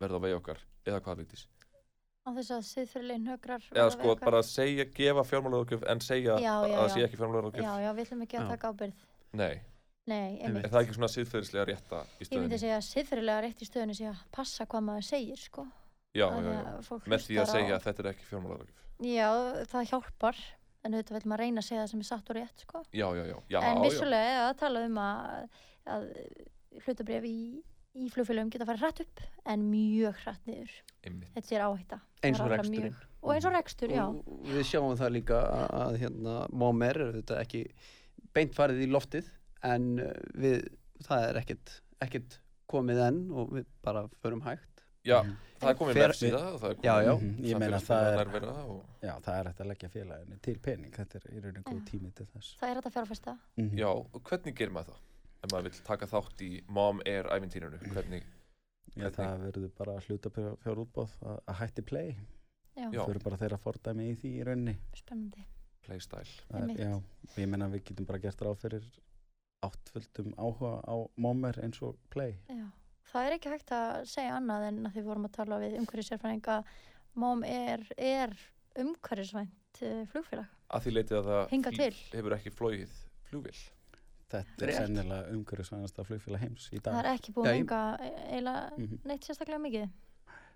verða 0.00 0.18
á 0.18 0.24
vegi 0.26 0.34
okkar 0.34 0.58
eða 0.86 1.00
hvað 1.00 1.16
vittis. 1.22 1.46
Á 2.26 2.28
þess 2.34 2.50
að 2.56 2.64
siðfyrirlegin 2.66 3.28
högrar 3.30 3.62
Eða 3.70 3.90
sko 3.94 4.16
bara 4.18 4.40
að 4.42 4.48
segja, 4.50 4.84
gefa 4.96 5.22
fjármála 5.28 5.60
ráðgjöf 5.62 5.84
en 5.92 6.00
segja 6.02 6.36
Já, 6.42 6.50
já, 6.50 6.54
að 6.66 6.76
það 6.80 6.90
sé 6.94 7.00
já. 7.00 7.06
ekki 7.06 7.20
fjármála 7.20 7.42
ráðgjöf. 7.46 7.62
Já, 7.66 7.72
já, 7.86 7.90
við 7.96 8.04
ætlum 8.06 8.24
ekki 8.26 8.38
að 8.40 8.44
Já. 8.46 8.50
taka 8.56 8.70
ábyrð 8.74 9.04
Nei, 9.36 9.54
Nei, 10.06 10.38
er 10.46 10.68
það 10.70 10.80
ekki 10.82 10.96
svona 10.96 11.10
síðferðislega 11.14 11.64
rétta 11.70 12.00
í 12.22 12.26
Ég 12.26 12.40
myndi 12.42 12.58
segja 12.62 12.76
að 12.80 12.84
siðfyrirlega 12.90 13.44
rétt 13.46 13.62
í 13.62 13.68
stöðunni 13.70 13.96
sé 13.98 14.08
að 14.10 14.20
passa 14.34 14.66
hvað 14.66 14.84
maður 14.90 15.06
segir, 15.12 15.40
sko 15.46 15.66
Já, 16.16 16.26
já, 16.32 16.50
já. 16.50 16.74
Með 17.06 17.24
því 17.26 17.34
að 17.36 17.42
hlustar 17.42 17.46
á- 17.46 17.54
segja 17.56 17.74
að 17.76 17.86
þetta 17.86 18.02
er 18.02 18.10
ekki 18.12 18.28
fjármála 18.30 18.58
ráðgjöf. 18.60 18.84
Já, 19.06 19.30
það 19.72 19.88
hjálpar 19.90 20.38
en 20.86 20.94
auðvitað 20.96 21.16
vil 21.18 21.28
maður 21.30 21.42
reyna 21.44 21.60
að 21.62 21.66
segja 21.66 21.82
það 21.82 21.90
sem 21.92 22.00
er 22.00 22.08
satt 22.08 22.30
og 22.30 22.36
rétt, 22.38 22.62
sko 22.64 22.82
Já, 22.96 23.06
já, 23.18 23.24
já. 23.28 23.38
já 23.52 23.58
En 23.60 23.76
já. 23.76 23.82
vissulega 23.86 24.44
að 24.46 24.54
tala 24.62 24.84
um 24.86 25.00
að, 25.02 25.48
að 25.96 26.06
hlutabref 26.86 27.26
í, 27.96 28.06
í 28.06 28.10
flugfélögum 28.12 28.50
geta 28.52 28.66
farið 28.68 28.84
hratt 28.84 29.00
upp 29.04 29.20
en 29.52 29.66
mjög 29.70 30.14
hratt 30.24 30.46
niður 30.46 30.74
Einmitt. 31.06 31.30
Þetta 31.36 31.54
er 31.56 31.64
áhætta 31.66 32.00
eins 32.26 32.38
Það 32.40 32.46
og 32.46 32.52
reksturinn 32.56 32.96
Og 33.26 33.32
eins 33.34 33.44
og 33.48 33.52
rekstur, 33.56 33.90
já 33.90 34.04
og 34.06 34.44
við 34.52 34.64
sjáum 34.68 34.96
það 35.00 35.12
líka 35.16 35.40
að, 35.42 35.66
að 35.86 35.96
hérna, 36.04 36.34
Mómer 36.52 37.00
er 37.02 37.12
þetta 37.20 37.40
ekki 37.42 37.62
beint 38.36 38.54
farið 38.54 38.84
í 38.84 38.90
loftið 38.92 39.30
en 39.66 39.88
uh, 39.98 40.12
við, 40.38 40.66
það 41.06 41.24
er 41.30 41.40
ekkert, 41.42 41.72
ekkert 42.04 42.38
komið 42.70 43.00
enn 43.08 43.20
og 43.32 43.50
við 43.56 43.66
bara 43.86 44.06
förum 44.22 44.42
hægt 44.46 44.72
Já, 45.06 45.20
Mhm. 45.22 45.36
það 45.62 45.68
er 45.70 45.76
komið 45.78 45.94
Fer- 45.96 46.10
vefsíða 46.10 46.38
og 46.52 46.56
það 46.60 46.70
er 46.72 46.74
komið 46.76 46.86
Já, 46.86 46.94
já. 47.06 47.12
Ég 47.46 47.58
meina 47.62 47.78
það 47.78 48.06
er- 48.20 48.46
og... 48.66 48.80
Já, 49.06 49.12
það 49.22 49.36
er 49.38 49.46
hægt 49.50 49.60
að 49.62 49.68
leggja 49.70 49.88
félaginu 49.94 50.38
til 50.42 50.56
pening 50.58 50.90
þetta 50.96 51.16
er 51.20 51.26
í 51.30 51.42
rauninni 51.44 51.62
góð 51.68 51.84
tími 51.90 52.10
til 52.18 52.26
þess 52.32 52.56
Það 52.60 52.68
er 52.72 52.74
hægt 52.80 52.88
að 52.90 52.96
fjárfesta 52.96 53.36
Mhm. 53.56 53.78
Já, 53.78 53.86
og 53.94 54.22
hvernig 54.26 54.54
gerir 54.58 54.74
maður 54.74 54.90
það? 54.96 55.04
Ef 55.44 55.52
maður 55.52 55.68
vill 55.68 55.82
taka 55.86 56.08
þátt 56.10 56.42
í 56.46 56.50
Mom 56.72 57.02
Air 57.06 57.28
ævintýrunu, 57.34 57.80
hvernig, 57.92 58.24
Já, 58.96 59.02
Hvernig? 59.02 59.16
það 59.18 59.42
verður 59.44 59.72
bara 59.76 59.96
að 59.98 60.06
hluta 60.08 60.30
fjár 60.62 60.80
útbóð 60.84 61.16
að, 61.26 61.40
hætti 61.60 61.84
play 61.84 62.14
Já, 62.76 62.86
Já. 62.86 63.00
það 63.00 63.10
verður 63.10 63.24
bara 63.26 63.40
þeirra 63.42 63.58
fordæmi 63.60 64.06
í 64.12 64.16
því 64.20 64.30
í 64.30 64.46
rauninni 64.46 64.74
spennandi 64.96 65.44
playstyle? 65.86 66.32
Er, 66.56 66.72
já, 66.80 66.94
ég 67.36 67.50
meina 67.50 67.68
við 67.72 67.84
getum 67.90 68.08
bara 68.08 68.22
gert 68.22 68.42
ráð 68.42 68.58
fyrir 68.64 68.88
áttföldum 69.66 70.32
áhuga 70.38 70.72
á 70.86 70.96
mommer 71.20 71.58
eins 71.64 71.80
og 71.84 71.98
play 72.12 72.36
Já, 72.48 72.66
það 73.12 73.28
er 73.28 73.36
ekki 73.36 73.52
hægt 73.54 73.72
að 73.76 73.94
segja 74.10 74.36
annað 74.38 74.68
en 74.70 74.82
að 74.86 74.96
því 74.96 75.02
við 75.02 75.10
vorum 75.12 75.28
að 75.28 75.36
tala 75.38 75.60
við 75.62 75.78
umhverfisérfræðinga 75.82 76.58
MOM 77.16 77.44
er, 77.48 77.84
er 77.96 78.34
umhverfisvænt 78.76 79.82
uh, 79.82 80.02
flugfélag 80.12 80.52
Að 80.66 80.86
því 80.86 80.96
leitið 80.96 81.18
að 81.20 81.28
það 81.30 81.56
hefur 82.16 82.34
ekki 82.36 82.52
flóið 82.56 82.94
flugvill. 83.28 83.58
Þetta 84.32 84.66
er 84.66 84.72
sennilega 84.74 85.30
umhverfisvænasta 85.34 86.04
flugfélag 86.06 86.42
heims 86.42 86.66
í 86.72 86.78
Það 86.80 86.86
dag 86.88 86.98
er 87.04 87.08
ekki 87.12 87.32
búið 87.36 87.46
Já, 87.46 87.50
að 87.52 87.56
ég- 87.56 87.60
enga 87.60 87.80
eiginlega 88.00 88.78
Mhm. 88.78 88.98
neitt 89.04 89.24
sérstaklega 89.28 89.60
mikið. 89.62 89.90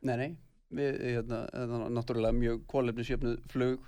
Nei, 0.02 0.16
nei, 0.16 0.36
við, 0.72 0.98
hérna, 1.00 1.38
það 1.52 1.74
er 1.86 1.90
náttúrulega 1.98 2.38
mjög 2.40 2.66
kólefnisjöfnuð 2.66 3.40
flug 3.48 3.80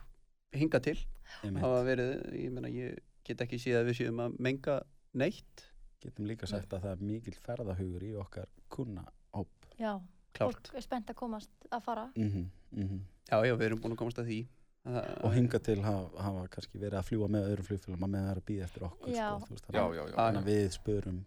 hinga 0.53 0.81
til. 0.81 0.99
Einmitt. 1.43 1.63
hafa 1.63 1.83
verið, 1.85 2.33
ég 2.35 2.53
meina, 2.53 2.69
ég 2.69 2.99
get 3.25 3.39
ekki 3.41 3.57
séð 3.57 3.81
að 3.81 3.87
við 3.89 3.97
séum 4.03 4.19
að 4.21 4.39
menga 4.39 4.83
neitt. 5.15 5.69
Getum 6.03 6.27
líka 6.27 6.47
sagt 6.47 6.69
að 6.75 6.83
það 6.83 6.93
er 6.93 6.97
mikill 7.07 7.39
ferðahugur 7.41 8.03
í 8.03 8.13
okkar 8.21 8.47
kuna 8.69 9.05
hóp. 9.35 9.49
Já, 9.79 9.99
klárt. 10.35 10.69
fólk 10.69 10.75
er 10.75 10.81
spennt 10.83 11.07
að 11.09 11.15
komast 11.15 11.49
að 11.71 11.83
fara. 11.83 12.13
Mm 12.17 12.49
-hmm, 12.75 13.01
Já, 13.31 13.43
já, 13.47 13.55
við 13.57 13.63
erum 13.63 13.79
búin 13.81 13.93
að 13.93 13.97
komast 13.97 14.19
að 14.19 14.27
því. 14.27 14.47
Og 14.83 15.31
hinga 15.37 15.61
til 15.63 15.79
hafa, 15.85 16.09
hafa 16.25 16.47
kannski 16.51 16.81
verið 16.83 16.99
að 16.99 17.11
fljúa 17.11 17.29
með 17.31 17.45
öðrum 17.53 17.67
flugfélagum 17.69 18.07
að 18.09 18.15
með 18.15 18.25
það 18.25 18.33
er 18.33 18.41
að 18.41 18.49
býða 18.49 18.65
eftir 18.67 18.87
okkur 18.89 19.13
Já. 19.13 19.29
sko, 19.29 19.47
þú 19.47 19.55
veist, 19.55 19.69
Já, 19.71 19.83
já, 19.83 20.03
já. 20.03 20.17
Þannig 20.17 20.43
að 20.43 20.51
við 20.53 20.67
spörum 20.79 21.21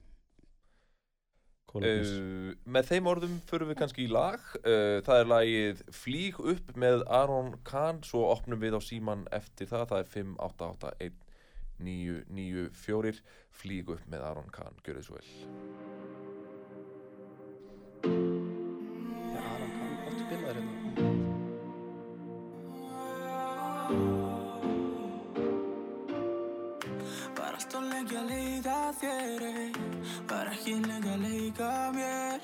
Uh, 1.75 2.53
með 2.71 2.85
þeim 2.87 3.07
orðum 3.11 3.33
förum 3.49 3.67
við 3.67 3.75
kannski 3.81 4.05
í 4.05 4.07
lag. 4.07 4.39
Uh, 4.61 5.01
það 5.03 5.17
er 5.19 5.25
lagið 5.27 5.81
Flýg 5.91 6.37
upp 6.39 6.69
með 6.79 7.01
Aron 7.11 7.49
Kahn, 7.67 7.99
svo 8.07 8.21
opnum 8.31 8.61
við 8.61 8.77
á 8.79 8.81
síman 8.85 9.25
eftir 9.35 9.67
það. 9.67 9.89
Það 9.91 9.99
er 9.99 10.07
994 11.83 13.19
flýg 13.51 13.91
upp 13.91 14.07
með 14.11 14.23
Aron 14.29 14.47
Kahn, 14.55 14.79
gjörðu 14.85 15.03
svo 15.03 15.19
vel 15.19 15.27
Aron 19.35 19.71
kann 19.75 19.93
oft 20.07 20.19
spilaður 20.23 20.55
hérna. 20.61 20.74
Lengi 28.55 28.69
að 28.69 28.93
leita 28.93 28.93
þér. 28.99 29.95
Var 30.29 30.51
ekki 30.51 30.75
lengi 30.85 31.09
að 31.11 31.23
leika 31.25 31.71
mér 31.95 32.39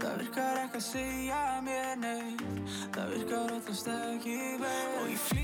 Það 0.00 0.18
virkar 0.20 0.60
ekki 0.64 0.78
að 0.78 0.86
segja 0.86 1.42
mér 1.64 1.96
neitt 1.98 2.44
Það 2.94 3.14
virkar 3.14 3.56
alltaf 3.56 3.88
ekki 4.14 4.38
vel 4.62 5.43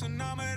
stundum 0.00 0.49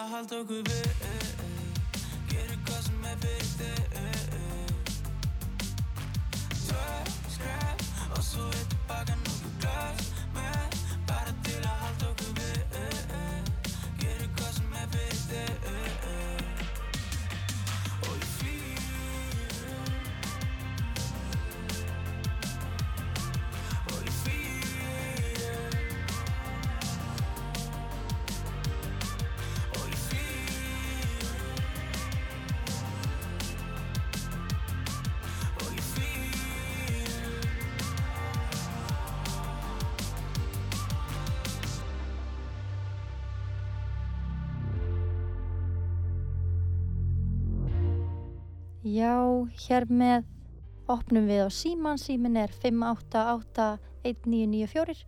að 0.00 0.12
halda 0.14 0.40
okkur 0.40 0.62
við 0.68 0.89
hér 49.70 49.86
með 49.86 50.26
opnum 50.90 51.28
við 51.30 51.46
á 51.46 51.48
síman, 51.54 51.94
símin 52.00 52.34
er 52.40 52.50
5881994. 52.58 55.04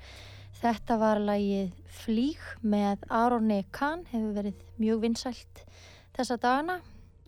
Þetta 0.62 0.94
var 1.00 1.18
lagið 1.18 1.72
Flíg 1.90 2.38
með 2.62 3.02
Aroni 3.10 3.66
Kahn, 3.74 4.06
hefur 4.12 4.30
verið 4.36 4.54
mjög 4.78 5.00
vinsælt 5.02 5.66
þessa 6.14 6.38
dagana. 6.38 6.78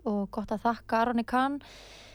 Og 0.07 0.31
gott 0.31 0.55
að 0.55 0.63
þakka 0.69 1.01
Aroni 1.01 1.27
Kahn 1.27 1.59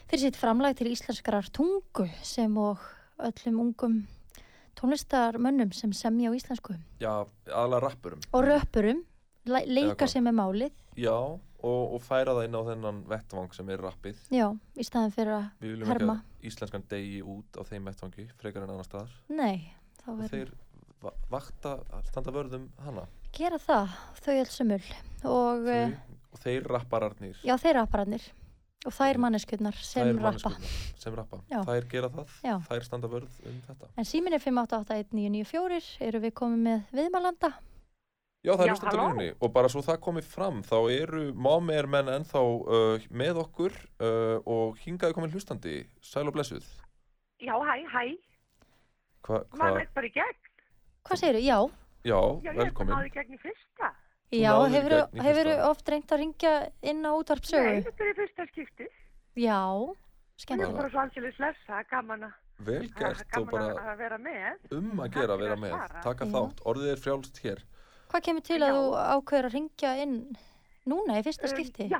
fyrir 0.08 0.24
sitt 0.24 0.40
framlag 0.40 0.80
til 0.80 0.88
íslenskrar 0.94 1.52
tungu 1.52 2.08
sem 2.24 2.56
og 2.62 2.80
öllum 3.20 3.60
ungum 3.66 4.08
tónlistarmönnum 4.80 5.76
sem 5.76 5.92
semja 5.92 6.32
á 6.32 6.34
íslensku. 6.38 6.72
Já, 7.04 7.28
aðalega 7.52 7.84
rappurum. 7.90 8.24
Og 8.32 8.48
Eða 9.50 9.66
leika 9.66 10.06
sem 10.08 10.28
er 10.28 10.34
málið, 10.36 10.72
Já, 11.00 11.40
og, 11.64 11.94
og 11.96 12.02
færa 12.06 12.34
það 12.38 12.48
inn 12.48 12.58
á 12.58 12.64
þennan 12.70 13.02
vettvang 13.10 13.54
sem 13.56 13.70
er 13.74 13.84
rappið. 13.84 14.20
Já, 14.34 14.48
í 14.80 14.86
staðin 14.88 15.14
fyrir 15.16 15.36
að 15.36 15.46
Við 15.64 15.74
viljum 15.76 15.92
herma. 15.94 16.16
ekki 16.20 16.40
að 16.46 16.50
íslenskan 16.52 16.86
degi 16.94 17.22
út 17.36 17.60
á 17.60 17.62
þeim 17.70 17.90
vettvangi 17.92 18.28
frekar 18.40 18.64
en 18.66 18.74
annar 18.76 18.88
staðar. 18.88 19.16
Nei, 19.30 19.74
og 20.08 20.22
þeir 20.32 20.52
va 21.04 21.14
vakta, 21.32 21.78
standa 22.10 22.32
vörðum 22.36 22.70
hana. 22.84 23.06
Gera 23.36 23.60
það, 23.62 23.94
þau 24.24 24.34
öll 24.40 24.50
sömul 24.52 24.82
og 25.30 25.68
uh, 25.70 25.98
og 26.34 26.44
þeir 26.44 26.68
rappararnir. 26.70 27.40
Já, 27.46 27.56
þeir 27.62 27.80
rappararnir. 27.82 28.28
Og 28.88 28.94
þær 28.96 29.18
manneskjurnar 29.20 29.76
sem 29.76 30.08
þær 30.08 30.22
rappa. 30.24 30.50
manneskjurnar 30.54 31.00
sem 31.04 31.16
rappa. 31.18 31.40
Já. 31.52 31.58
þær 31.68 31.88
gera 31.92 32.10
það, 32.14 32.36
Já. 32.48 32.54
þær 32.70 32.86
standa 32.88 33.10
vörð 33.12 33.40
um 33.50 33.58
þetta. 33.68 33.90
En 34.00 34.08
símin 34.08 34.36
er 34.38 34.40
5881994 34.46 35.90
eru 36.08 36.22
við 36.24 36.34
komið 36.40 36.62
með 36.64 36.94
viðmælanda 36.96 37.50
Já, 38.40 38.54
það 38.56 38.62
er 38.64 38.70
Já, 38.72 38.92
línunni 38.96 39.30
og 39.44 39.52
bara 39.54 39.68
svo 39.72 39.82
það 39.84 39.98
komið 40.06 40.28
fram 40.32 40.62
þá 40.64 40.76
eru 40.96 41.24
mámeir 41.36 41.90
menn 41.92 42.08
ennþá 42.14 42.40
uh, 42.40 43.08
með 43.12 43.42
okkur 43.42 43.74
uh, 44.00 44.38
og 44.48 44.78
hingaði 44.80 45.18
komið 45.18 45.36
hlustandi 45.36 45.74
sæl 46.00 46.30
og 46.30 46.38
blessuð 46.38 46.64
Já, 47.44 47.56
hæ, 47.56 47.76
hæ, 47.92 48.04
Hva, 49.28 49.42
hva, 49.44 49.58
maður 49.60 49.82
er 49.84 49.90
bara 49.96 50.08
í 50.08 50.12
gegn. 50.16 50.38
Hvað 51.08 51.20
segirðu? 51.22 51.42
Já. 51.46 51.58
Já, 52.08 52.16
Já, 52.16 52.20
ég 52.20 52.50
er 52.50 52.54
bara 52.56 52.66
velkomin. 52.66 52.94
náði 52.96 53.12
gegn 53.16 53.36
í 53.36 53.40
fyrsta. 53.44 53.90
Já, 54.30 54.52
í 54.56 54.74
hefur 55.26 55.50
í 55.50 55.56
þú 55.58 55.70
oft 55.70 55.92
reynt 55.92 56.14
að 56.16 56.22
ringja 56.24 56.54
inn 56.92 57.02
á 57.04 57.12
útvarp 57.12 57.50
Nei, 57.56 57.82
þetta 57.88 58.06
er 58.06 58.12
í 58.12 58.18
fyrsta 58.20 58.46
skipti. 58.52 58.88
Já, 59.40 59.60
Það 60.40 60.62
er 60.64 60.76
bara 60.78 60.90
svo 60.94 61.02
alls 61.04 61.40
lessa, 61.40 61.82
gaman 61.92 62.24
að 62.30 62.38
Vel 62.60 62.86
gert 62.96 63.38
og 63.40 63.50
bara 63.52 63.66
að- 63.74 63.90
að 63.92 63.98
vera 63.98 64.18
með. 64.18 64.56
um 64.76 65.00
að 65.00 65.12
gera 65.16 65.34
að 65.36 65.40
vera 65.44 65.56
með. 65.56 65.74
svara. 65.76 66.02
Taka 66.04 66.26
Já. 66.26 66.32
þátt. 66.32 66.62
Orðið 66.66 66.92
er 66.92 67.02
frjálst 67.04 67.38
hér. 67.44 67.64
Hvað 68.10 68.24
kemur 68.26 68.46
til 68.48 68.62
að 68.66 68.78
þú 68.78 68.86
ákveður 69.16 69.48
að 69.50 69.54
ringja 69.58 69.92
inn 70.04 70.16
núna 70.90 71.20
í 71.20 71.26
fyrsta 71.28 71.46
Um, 71.50 71.54
skipti? 71.54 71.86
Já, 71.92 72.00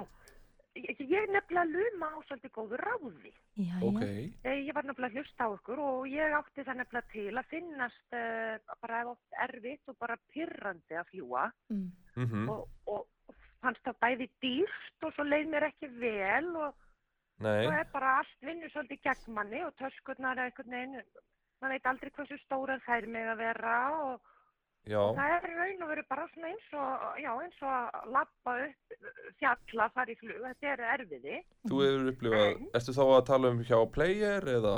ég, 0.80 1.02
ég 1.06 1.20
er 1.20 1.30
nefnilega 1.36 1.70
luma 1.70 2.10
á 2.10 2.18
svolítið 2.26 2.54
góðu 2.56 2.80
ráði. 2.82 3.34
Já, 3.60 3.76
Ok. 3.84 4.02
já. 4.02 4.50
Eh, 4.50 4.58
Ég 4.70 4.74
var 4.74 4.84
nefnilega 4.88 5.12
að 5.14 5.18
hlusta 5.20 5.46
á 5.46 5.50
ykkur 5.54 5.80
og 5.80 6.08
ég 6.10 6.34
átti 6.40 6.66
það 6.66 6.80
nefnilega 6.82 7.12
til 7.14 7.38
að 7.38 7.50
finnast 7.54 8.18
uh, 8.18 8.76
bara 8.82 9.04
oft 9.12 9.38
erfitt 9.46 9.86
og 9.88 9.98
bara 10.00 10.18
pyrrandi 10.34 10.96
að 10.98 11.10
fljúa 11.14 11.52
Mm. 11.70 11.92
Mhm. 12.16 12.50
og, 12.50 12.68
og 12.88 13.06
fannst 13.62 13.84
það 13.86 14.00
bæði 14.02 14.30
dýrst 14.42 15.04
og 15.04 15.14
svo 15.14 15.24
leið 15.24 15.48
mér 15.52 15.64
ekki 15.70 15.88
vel 16.00 16.56
og 16.56 16.74
Nei. 17.40 17.66
svo 17.66 17.72
er 17.76 17.86
bara 17.94 18.18
allt 18.20 18.42
vinnur 18.42 18.70
svolítið 18.74 19.02
gegn 19.04 19.34
manni 19.36 19.62
og 19.64 19.76
töskurnar 19.78 20.38
er 20.38 20.50
einhvern 20.50 20.72
veginn, 20.72 21.04
maður 21.62 21.74
veit 21.76 21.86
aldrei 21.86 22.10
hversu 22.12 22.38
stórar 22.46 22.82
þær 22.88 23.06
með 23.08 23.28
að 23.34 23.38
vera 23.38 23.76
og 24.10 24.22
Já. 24.90 25.02
það 25.20 25.34
er 25.36 25.44
raun 25.60 25.84
og 25.86 25.92
veru 25.92 26.04
bara 26.10 26.24
svona 26.34 26.50
eins 26.50 26.72
og, 26.74 27.04
já, 27.22 27.30
eins 27.44 27.60
og 27.62 27.76
að 27.76 28.08
lappa 28.16 28.56
upp 28.64 28.96
fjalla, 29.42 29.90
fara 29.94 30.14
í 30.16 30.18
flug, 30.20 30.40
þetta 30.48 30.72
er 30.74 30.84
erfiði. 30.96 31.44
Þú 31.70 31.84
hefur 31.86 32.10
upplifað, 32.14 32.66
ertu 32.80 32.96
þá 32.98 33.04
að 33.06 33.22
tala 33.30 33.54
um 33.54 33.62
hjá 33.70 33.78
Player 33.94 34.50
eða 34.56 34.76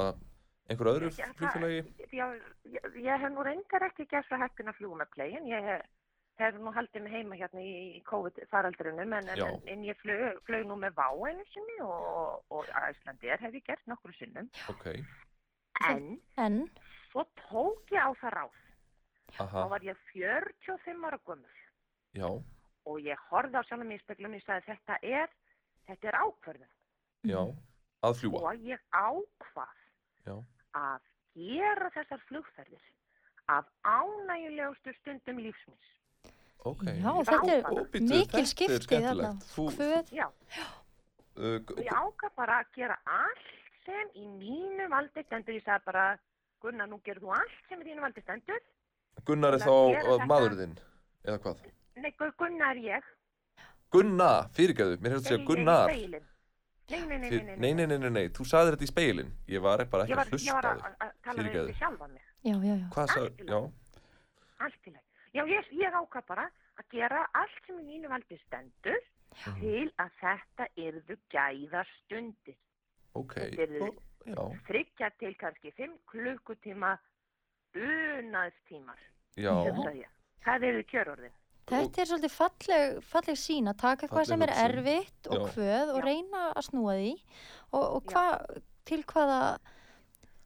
einhver 0.71 0.91
öðru 0.93 1.09
flugfélagi? 1.15 1.81
Já, 2.11 2.27
ég, 2.75 2.91
ég 3.07 3.23
hef 3.23 3.33
nú 3.33 3.45
reyndar 3.47 3.87
ekki 3.87 4.07
gert 4.11 4.27
svo 4.27 4.39
heppin 4.41 4.71
að 4.71 4.77
fljúga 4.79 5.01
með 5.01 5.11
playin. 5.15 5.49
Ég 5.49 5.67
hef, 5.67 5.83
hef 6.41 6.59
nú 6.59 6.73
haldið 6.75 7.05
mig 7.05 7.15
heima 7.15 7.39
hérna 7.39 7.63
í 7.63 8.01
COVID-faraldrinum 8.09 9.17
en, 9.17 9.31
en, 9.33 9.43
en, 9.47 9.59
en 9.73 9.85
ég 9.87 9.99
flög, 10.03 10.39
flög 10.47 10.67
nú 10.69 10.77
með 10.81 10.95
VÁ 10.99 11.07
einu 11.31 11.45
sinni 11.51 11.79
og, 11.85 12.41
og 12.53 12.71
Æslandir 12.83 13.43
hef 13.43 13.59
ég 13.59 13.67
gert 13.67 13.91
nokkru 13.91 14.15
sinnum. 14.19 14.49
Ok. 14.71 14.89
En 15.89 16.17
En, 16.39 16.63
svo 17.09 17.25
tók 17.47 17.95
ég 17.95 18.03
á 18.03 18.11
það 18.21 18.35
ráð. 18.37 18.59
Aha. 19.39 19.63
Þá 19.63 19.69
var 19.69 19.79
ég 19.85 19.97
45 20.13 21.05
ára 21.07 21.19
gömul 21.25 21.49
Já. 22.13 22.27
og 22.85 22.97
ég 22.99 23.17
horfði 23.29 23.55
á 23.57 23.63
sjálfum 23.67 23.91
í 23.95 23.99
speglum 24.01 24.33
og 24.35 24.39
ég 24.41 24.45
sagði 24.45 24.65
þetta 24.71 24.97
er, 25.01 25.29
þetta 25.87 26.07
er 26.11 26.17
ákvörðun. 26.25 26.71
Já. 27.23 27.41
Að 28.03 28.17
fljúa. 28.19 28.41
Og 28.41 28.65
ég 28.65 28.79
ákvað 28.91 29.77
Já. 30.25 30.35
að 30.73 30.99
gera 31.35 31.89
þessar 31.95 32.21
flugferðir 32.27 32.85
af 33.47 33.65
ánægulegustu 33.85 34.93
stundum 34.99 35.37
lífsmins. 35.37 35.87
Ok. 36.63 36.83
já, 36.85 37.11
þetta 37.25 37.53
er 37.55 37.63
Ó, 37.65 37.85
bíddu, 37.89 38.05
mikil 38.05 38.27
þetta 38.27 38.45
skipti. 38.45 38.99
Þú- 39.55 39.71
Hvöð, 39.77 40.11
Já, 40.13 40.27
og 41.41 41.71
ég 41.81 41.89
ákvað 41.89 42.35
bara 42.35 42.59
að 42.61 42.67
gera 42.75 42.97
allt 43.05 43.47
sem 43.85 44.11
í 44.15 44.25
mínu 44.27 44.89
valdi 44.91 45.23
stendur. 45.25 45.55
Ég 45.57 45.63
sagði 45.65 45.85
bara, 45.85 46.19
Gunnar, 46.61 46.87
nú 46.87 46.99
gerðu 47.01 47.25
þú 47.25 47.33
allt 47.33 47.63
sem 47.69 47.81
í 47.81 47.87
þínu 47.87 48.01
valdi 48.05 48.21
stendur. 48.21 48.59
Gunnar 49.25 49.53
er 49.53 49.59
þá 49.59 49.69
að 49.71 49.91
gera 49.93 50.03
þetta- 50.11 50.27
maður 50.31 50.55
þinn, 50.61 50.75
eða 51.25 51.39
hvað? 51.43 51.57
Nei, 52.01 52.11
Gu- 52.17 52.31
Gunnar 52.37 52.75
ég. 52.75 53.03
Gunnar, 53.91 54.49
fyrirgæðu, 54.55 54.97
mér 55.01 55.11
hefði 55.11 55.21
að 55.21 55.29
segja 55.31 55.45
Gunnar. 55.45 55.87
Nei, 55.87 56.07
nei, 56.07 57.17
nei, 57.17 57.17
nei, 57.19 57.29
nei, 57.29 57.55
Nei, 57.55 57.73
nei, 57.73 57.85
nei, 57.85 57.97
nei, 57.97 58.09
nei, 58.09 58.27
þú 58.29 58.43
sagðir 58.47 58.75
þetta 58.75 58.83
í 58.87 58.91
speilin. 58.91 59.31
Ég 59.47 59.61
var 59.61 59.83
bara 59.85 60.03
ekki 60.03 60.11
Ég 60.11 60.15
var, 60.15 60.25
að 60.25 60.39
ég 60.39 60.53
var 60.53 60.63
hlusta 60.63 60.71
að, 60.71 60.81
þig. 60.81 60.97
að 61.01 61.11
tala 61.23 61.37
við 61.37 61.51
Fyrirgefðu. 61.51 61.67
þig 61.67 61.77
sjálfa 61.81 62.07
mig. 62.11 62.21
já, 62.43 62.55
já, 62.55 62.75
já. 62.75 62.87
Hvað 62.95 63.07
sagði, 63.15 63.45
já, 63.47 63.71
Allt 64.61 64.85
í 64.87 64.91
leið. 64.91 65.05
Já, 65.33 65.43
ég, 65.47 65.65
ég 65.71 65.93
ákvað 65.93 66.25
bara 66.27 66.45
að 66.77 66.85
gera 66.91 67.27
allt 67.33 67.65
sem 67.67 67.77
í 67.79 67.83
mínu 67.87 68.09
valdi 68.09 68.39
stendur 68.45 68.99
Mhm. 69.31 69.59
til 69.59 69.91
að 69.97 70.11
þetta 70.21 70.65
yrðu 70.77 71.17
gæða 71.31 71.85
stundir. 72.01 72.55
ok. 73.15 73.33
Þetta 73.35 73.91
Já, 74.25 74.35
þryggja 74.67 75.09
til 75.19 75.33
kannski 75.35 75.71
fimm 75.73 75.97
klukkutíma 76.07 76.97
hugsaði 79.67 80.03
ég. 80.03 80.09
Það 80.45 80.67
eru 80.71 80.83
kjörorðin. 80.89 81.37
Þetta 81.71 82.01
er 82.01 82.09
svolítið 82.09 82.33
falleg, 82.35 82.97
falleg 83.07 83.37
sín 83.39 83.69
að 83.71 83.77
taka 83.79 84.05
eitthvað 84.07 84.27
sem 84.27 84.43
er 84.43 84.53
erfitt 84.65 85.29
og 85.31 85.37
Já. 85.37 85.51
hvöð 85.53 85.91
og 85.93 85.99
Já. 86.01 86.05
reyna 86.07 86.41
að 86.49 86.65
snúa 86.67 86.95
því 86.97 87.11
og, 87.71 87.83
og 87.85 88.11
hva, 88.11 88.23
til 88.89 89.03
hvaða 89.07 89.41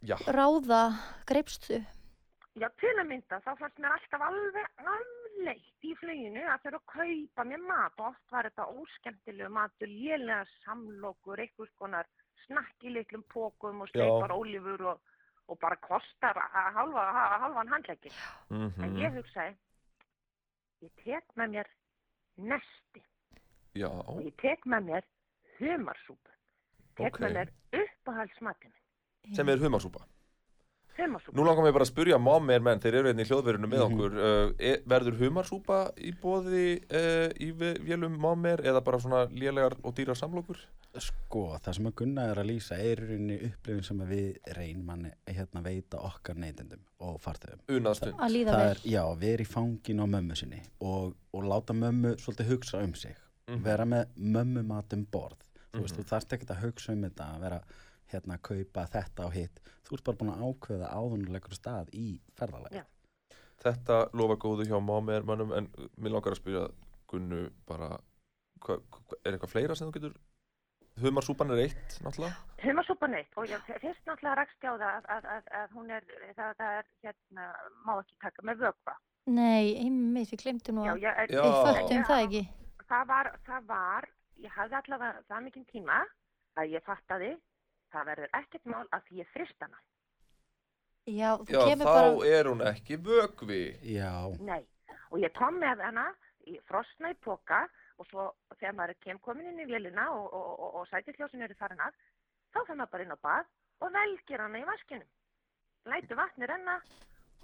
já, 0.05 0.15
ráða 0.35 0.81
greipstu? 1.25 1.79
Já, 2.55 2.67
til 2.79 2.93
að 2.93 3.09
mynda, 3.09 3.39
þá 3.43 3.51
fannst 3.59 3.79
mér 3.83 3.95
alltaf 3.95 4.21
alveg 4.27 4.83
afleitt 4.93 5.87
í 5.87 5.95
fluginu 5.99 6.43
að 6.45 6.61
þurfa 6.67 6.79
að 6.79 6.93
kaupa 6.93 7.47
mér 7.49 7.65
mat 7.71 7.97
og 7.99 8.11
oft 8.11 8.35
var 8.35 8.47
þetta 8.47 8.67
óskemmtilegu 8.83 9.49
matur, 9.57 9.91
lélega 9.91 10.45
samlokur, 10.61 11.41
einhvers 11.43 11.73
konar 11.79 12.07
snakk 12.45 12.85
í 12.85 12.93
litlum 12.95 13.25
pókum 13.33 13.83
og 13.83 13.91
steipar 13.91 14.35
ólífur 14.35 14.85
og, 14.93 15.11
og 15.47 15.59
bara 15.61 15.75
kostar 15.75 16.37
að 16.41 16.73
halva, 16.79 17.03
halvan 17.41 17.67
handleggi. 17.69 18.11
En 18.49 18.71
mhm, 18.71 18.97
ég 19.01 19.13
hugsaði, 19.19 19.55
ég 20.85 20.91
tek 21.03 21.35
með 21.37 21.53
mér 21.57 21.69
nesti 22.37 23.03
já, 23.75 23.87
og 23.89 24.23
ég 24.25 24.35
tek 24.41 24.65
með 24.65 24.89
mér 24.89 25.07
humarsúpu. 25.59 26.31
Tek 26.95 27.13
Ok. 27.13 27.19
með 27.25 27.33
mér 27.39 27.53
uppáhaldsmatinn, 27.83 28.73
sem 29.35 29.49
er 29.49 29.57
humarsúpa. 29.61 30.05
Nú 31.35 31.43
langar 31.43 31.63
mér 31.65 31.73
bara 31.75 31.83
að 31.83 31.89
spurja 31.91 32.17
mommi 32.21 32.53
er 32.55 32.61
menn, 32.63 32.79
þeir 32.79 32.95
eru 33.01 33.09
einnig 33.11 33.25
í 33.27 33.29
hljóðverðinu 33.31 33.67
með 33.67 33.81
Mhm. 33.81 33.95
okkur, 33.95 34.13
uh, 34.15 34.53
e, 34.59 34.71
verður 34.87 35.17
humarsúpa 35.19 35.79
í 35.97 36.13
bóði 36.21 36.79
uh, 36.87 37.29
í 37.35 37.51
vélum 37.51 38.15
mommi 38.17 38.55
eða 38.63 38.81
bara 38.83 38.99
svona 38.99 39.25
lélegar 39.29 39.75
og 39.83 39.93
dýrar 39.95 40.15
samlokur? 40.15 40.57
Sko, 40.97 41.57
það 41.59 41.73
sem 41.75 41.85
að 41.89 41.95
Gunna 41.99 42.29
er 42.31 42.35
að 42.39 42.47
lýsa 42.47 42.77
er 42.79 43.01
í 43.03 43.07
rauninni 43.09 43.39
upplifin 43.49 43.83
sem 43.83 43.99
við 44.07 44.37
ne- 44.95 45.13
hérna 45.27 45.61
veita 45.61 45.99
okkar 45.99 46.35
neytendum 46.39 46.79
og 47.01 47.19
farþegum. 47.19 47.59
Unaðstund. 47.67 48.15
Að 48.15 48.31
líða 48.31 48.55
vel. 48.55 48.69
er, 48.69 48.75
já, 48.85 49.03
vera 49.19 49.43
í 49.43 49.47
fangin 49.47 49.99
á 49.99 50.05
mömmu 50.07 50.35
sinni 50.37 50.61
og, 50.79 51.13
og 51.33 51.43
láta 51.43 51.73
mömmu 51.75 52.15
svolítið 52.15 52.47
hugsa 52.53 52.81
um 52.83 52.93
sig. 52.95 53.15
Vera 53.47 53.83
með 53.85 54.07
mömmu 54.17 54.63
mat 54.65 54.93
um 54.93 55.05
borð. 55.11 55.35
Þú 55.73 55.81
veist, 55.83 55.97
Mhm. 55.97 56.03
þú 56.03 56.09
þarft 56.13 56.31
ekkert 56.37 56.55
að 56.55 56.61
hugsa 56.63 56.91
um 56.93 57.01
þetta, 57.03 57.25
að 57.35 57.41
vera 57.41 57.61
hérna 58.11 58.37
að 58.37 58.43
kaupa 58.49 58.85
þetta 58.93 59.27
og 59.27 59.35
hitt. 59.35 59.61
Þú 59.85 59.97
ert 59.97 60.07
bara 60.09 60.19
búin 60.21 60.33
að 60.33 60.43
ákveða 60.49 60.91
áðunulegur 60.93 61.57
stað 61.57 61.91
í 61.93 62.07
ferðalagi. 62.37 62.81
Já. 62.81 63.37
Þetta 63.65 63.99
lofa 64.13 64.37
góðu 64.41 64.67
hjá 64.67 64.77
mommi 64.83 65.15
er 65.15 65.25
mönnum 65.27 65.53
en 65.55 65.69
mér 65.95 66.17
langar 66.17 66.35
að 66.35 66.41
spyrja 66.41 66.65
Gunnu 67.09 67.43
bara, 67.69 67.91
hva, 68.65 68.79
hva, 68.81 69.19
er 69.21 69.35
eitthvað 69.35 69.51
fleira 69.51 69.75
sem 69.77 69.89
þú 69.89 69.99
getur? 69.99 70.15
Humarsúpan 71.03 71.51
er 71.51 71.61
eitt, 71.65 71.97
náttúrulega. 72.05 72.37
Humarsúpan 72.63 73.17
eitt 73.19 73.35
og 73.37 73.49
ég 73.51 73.63
fyrst 73.67 74.05
náttúrulega 74.07 74.35
rakst 74.39 74.63
ég 74.63 74.71
á 74.71 74.75
það 74.79 74.85
að, 74.89 75.07
að, 75.15 75.27
að, 75.33 75.49
að 75.59 75.73
hún 75.75 75.91
er, 75.91 76.05
það, 76.37 76.53
það 76.61 76.77
er 76.79 76.89
hérna, 77.03 77.47
má 77.83 77.91
ekki 77.97 78.19
taka 78.23 78.45
með 78.47 78.63
vökva. 78.63 78.95
Nei, 79.25 79.73
einmitt, 79.81 80.31
við 80.31 80.43
glemtum 80.45 80.79
nú 80.79 80.85
Já, 80.85 80.93
að 80.93 81.03
ég, 81.03 81.33
Já. 81.35 81.41
við 81.41 81.57
föttum 81.67 82.05
það 82.09 82.23
ekki. 82.25 82.43
Það 82.85 83.07
var, 83.11 83.31
það 83.47 83.67
var, 83.73 84.07
ég 84.45 84.55
hafði 84.55 84.79
allavega 84.79 85.23
það 85.29 85.45
mikinn 85.47 85.67
tíma 85.71 85.99
að 86.55 86.75
ég 86.77 86.85
fattaði, 86.85 87.31
það 87.95 88.09
verður 88.11 88.37
ekkert 88.41 88.71
mál 88.71 88.85
að 88.95 89.07
því 89.07 89.21
ég 89.21 89.31
frist 89.33 89.65
hana. 89.65 89.81
Já, 91.05 91.31
Já, 91.45 91.59
þá 91.77 91.83
bara, 91.85 92.13
er 92.25 92.47
hún 92.49 92.63
ekki 92.65 92.97
vögvi. 93.05 93.63
Já, 93.93 94.11
Nei, 94.41 94.63
og 95.13 95.19
ég 95.21 95.33
kom 95.37 95.59
með 95.61 95.83
hana 95.85 96.07
í 96.49 96.57
frosna 96.69 97.11
í 97.13 97.17
poka 97.21 97.65
og 98.01 98.07
svo 98.09 98.25
þegar 98.57 98.77
maður 98.79 98.97
kem 99.05 99.19
komin 99.23 99.51
inn 99.51 99.61
í 99.61 99.67
vélina 99.69 100.07
og, 100.13 100.25
og, 100.33 100.47
og, 100.59 100.79
og 100.81 100.87
sætisljósin 100.89 101.45
eru 101.45 101.55
farin 101.59 101.83
að, 101.85 101.93
þá 102.53 102.59
fyrir 102.65 102.79
maður 102.81 102.93
bara 102.95 103.05
inn 103.05 103.15
á 103.15 103.19
bað 103.27 103.51
og 103.85 103.93
velgir 103.95 104.43
hana 104.43 104.61
í 104.61 104.65
vaskinum. 104.67 105.11
Lætu 105.85 106.17
vatni 106.17 106.49
renna 106.49 106.79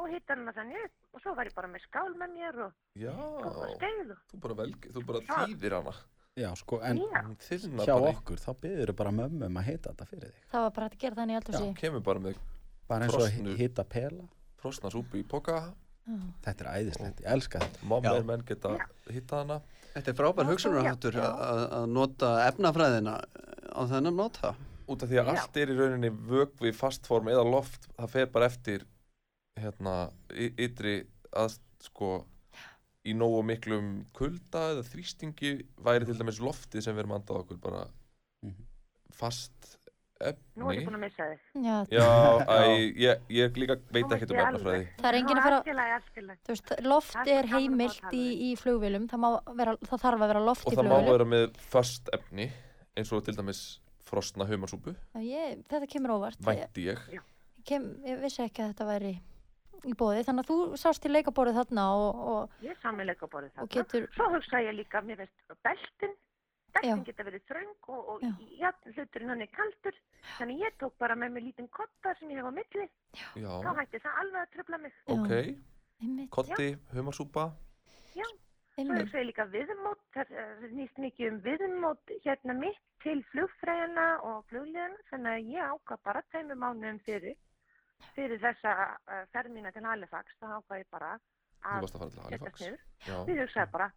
og 0.01 0.09
hittar 0.09 0.41
hana 0.41 0.55
þannig 0.57 0.87
upp 0.87 1.15
og 1.15 1.23
svo 1.23 1.35
var 1.37 1.51
ég 1.51 1.55
bara 1.55 1.69
með 1.69 1.85
skál 1.85 2.11
með 2.17 2.35
mér 2.39 2.59
og, 2.65 2.75
Já, 2.97 3.13
og 3.13 3.61
skeið 3.77 4.15
og 4.15 4.25
þú 4.31 4.41
bara, 4.47 4.57
velg, 4.63 4.89
þú 4.95 5.05
bara 5.11 5.21
Já. 5.21 5.31
þýðir 5.37 5.77
hana. 5.77 5.95
Já, 6.39 6.49
sko, 6.55 6.79
en 6.84 6.97
Já. 7.01 7.21
Þyrnar 7.47 7.86
hjá 7.86 7.95
bara 7.99 8.11
okkur, 8.15 8.39
þá 8.39 8.51
byður 8.61 8.93
bara 8.95 9.11
mömmu 9.11 9.45
um 9.49 9.57
að 9.59 9.67
hita 9.67 9.91
þetta 9.91 10.05
fyrir 10.09 10.32
þig. 10.32 10.43
það 10.51 10.61
var 10.65 10.71
bara 10.77 10.86
hægt 10.88 10.95
að 10.97 11.03
gera 11.05 11.15
þannig 11.19 11.34
í 11.34 11.39
eldhúsi. 11.41 11.73
Kemur 11.82 12.03
bara 12.07 12.19
með 12.19 12.36
Bara 12.91 13.05
eins 13.05 13.13
og 13.15 13.21
Frosnu. 13.21 13.51
að 13.53 13.57
hita 13.61 13.84
pela. 13.88 14.23
frosna 14.61 14.89
súpu 14.91 15.17
í 15.17 15.23
poka. 15.27 15.73
Já. 16.05 16.15
Þetta 16.43 16.65
er 16.65 16.69
æðislegt, 16.82 17.21
ég 17.21 17.32
elska 17.34 17.59
þetta. 17.59 17.84
Mommi 17.88 18.07
Já. 18.09 18.15
er 18.17 18.23
menn 18.23 18.43
geta 18.45 18.77
hitta 19.09 19.36
hana. 19.41 19.61
Þetta 19.93 20.07
er 20.11 20.13
frábær 20.17 20.43
Já, 20.45 20.49
hugsunarháttur 20.51 21.13
já. 21.13 21.23
að 21.25 21.61
að 21.77 21.86
nota 21.89 22.29
efnafræðina 22.51 23.15
á 23.71 23.82
þennan 23.91 24.15
nota. 24.15 24.55
Út 24.88 25.03
af 25.03 25.09
því 25.09 25.17
að 25.21 25.25
Já. 25.25 25.39
allt 25.41 25.57
er 25.57 25.67
í 25.67 25.77
rauninni 25.77 26.09
vögvi, 26.11 26.71
fastform 26.75 27.27
eða 27.32 27.45
loft. 27.51 27.88
Það 27.97 28.09
fer 28.09 28.25
bara 28.27 28.45
eftir 28.45 28.86
hérna, 29.59 30.11
y- 30.34 30.53
ytri 30.57 31.07
að 31.34 31.57
sko 31.82 32.25
í 33.05 33.13
nógu 33.17 33.41
miklum 33.45 34.05
kulda 34.13 34.67
eða 34.75 34.83
þrýstingi 34.85 35.53
væri 35.81 36.05
til 36.05 36.17
dæmis 36.19 36.39
loftið 36.43 36.83
sem 36.85 36.95
við 36.95 36.99
erum 37.05 37.15
andað 37.17 37.43
okkur 37.43 37.57
bara 37.61 37.87
Mhm. 38.43 38.65
fast 39.11 39.77
Nú 40.55 40.67
er 40.69 40.75
ég 40.75 40.83
efni. 40.83 40.85
búin 40.85 40.97
að 40.97 41.01
missa 41.01 41.23
þig. 41.25 41.39
Já, 41.65 41.85
Já, 41.89 42.45
æ, 42.45 42.93
ég, 42.93 43.21
ég 43.29 43.55
líka 43.57 43.75
veit 43.89 44.05
veit 44.05 44.29
um 44.29 44.37
efnafræði. 44.37 44.87
Það 44.99 45.07
er 45.09 45.15
enginn 45.17 45.37
að 45.39 45.45
fara- 45.47 46.35
veist, 46.47 46.73
loft 46.85 47.15
er 47.27 47.47
heimilt 47.49 48.01
í, 48.13 48.51
í 48.51 48.55
flugvélum, 48.55 49.07
það, 49.09 49.17
má 49.23 49.55
vera, 49.57 49.75
það 49.77 49.99
þarf 50.03 50.21
að 50.21 50.27
vera 50.27 50.43
loft 50.45 50.67
og 50.67 50.73
í 50.73 50.75
það 50.75 50.85
má 50.91 50.99
vera 51.09 51.25
með 51.25 51.55
föst 51.57 52.09
efni 52.13 52.51
eins 52.95 53.11
og 53.11 53.25
til 53.25 53.33
dæmis 53.33 53.79
frosna 54.05 54.45
Ég, 55.15 55.63
þetta 55.67 55.87
kemur 55.89 56.13
óvart. 56.19 56.37
Vænti 56.39 56.85
ég. 56.93 56.99
Ég 57.09 57.21
kem, 57.65 57.95
ég 58.05 58.21
vissi 58.21 58.43
ekki 58.45 58.61
að 58.61 58.75
þetta 58.75 58.85
væri 58.85 59.19
í 59.88 59.93
bóði, 59.97 60.23
þannig 60.27 60.43
að 60.45 60.49
þú 60.51 60.57
sást 60.82 61.05
í 61.05 61.11
leikaborðið 61.11 61.57
þarna 61.61 61.86
og, 61.97 62.19
og, 62.34 62.57
Ég 62.65 62.77
sammeðleika 62.84 63.27
borðið 63.32 63.51
og 63.55 63.55
þarna. 63.61 63.71
getur, 63.77 64.07
Svo 64.15 64.27
hugsa 64.36 64.61
ég 64.61 64.75
líka, 64.77 65.01
mér 65.01 65.17
veist, 65.23 65.34
beltin, 65.63 66.13
beltin 66.75 66.91
Já. 67.01 67.05
geta 67.09 67.25
verið 67.27 67.43
þröng 67.49 67.89
og, 67.95 68.11
og 68.15 68.21
Já. 68.21 68.32
jafn 68.65 68.93
hluturinn 68.95 69.34
hann 69.34 69.41
er 69.41 69.51
kaldur. 69.55 69.97
Þannig 70.38 70.61
ég 70.65 70.77
tók 70.79 70.93
bara 71.01 71.15
með 71.15 71.32
mig 71.38 71.43
lítinn 71.49 71.67
kotta 71.73 72.13
sem 72.19 72.29
ég 72.32 72.38
hef 72.41 72.47
á 72.47 72.53
milli. 72.53 72.88
Já, 73.17 73.49
Þá 73.65 73.71
hætti 73.82 73.99
það 74.05 74.21
alveg 74.23 74.41
að 74.45 74.53
tröfla 74.55 74.77
mig. 74.86 74.93
Já. 75.01 75.13
ok, 75.17 75.34
einmitt, 76.01 76.29
kotti, 76.38 76.69
humarsúpa 76.93 77.49
Svo 78.71 78.86
einmitt, 78.88 79.01
hugsa 79.03 79.19
ég 79.19 79.27
líka 79.27 79.43
viðmót, 79.51 79.99
það 80.15 80.29
snýst 80.71 80.97
mikið 81.03 81.27
um 81.27 81.39
viðmót 81.43 82.11
hérna 82.23 82.53
mitt 82.55 82.79
til 83.03 83.17
flugfræðina 83.34 84.05
og 84.23 84.45
flugliðana. 84.49 84.95
Þannig 85.11 85.32
að 85.36 85.49
ég 85.51 85.73
ákvað 85.75 85.99
bara 86.07 86.21
tveimur 86.32 86.57
mánuðum 86.61 87.01
fyrir, 87.05 87.36
fyrir 88.15 88.39
þessa 88.41 88.71
uh, 89.07 89.23
ferð 89.33 89.51
mína 89.55 89.71
til 89.75 89.83
Halifax. 89.85 90.33
Það 90.41 90.55
ákvað 90.59 90.81
ég 90.83 90.89
bara 90.91 91.11
Þú 91.61 91.71
að 91.75 91.81
varst 91.85 91.95
að 91.95 91.99
fara 92.01 92.09
til 92.09 92.21
setjast 92.21 92.31
Halifax 92.31 92.61
niður. 92.61 92.79
Já, 93.07 93.17
Við 93.27 93.41
hugsaði 93.43 93.71
bara, 93.75 93.87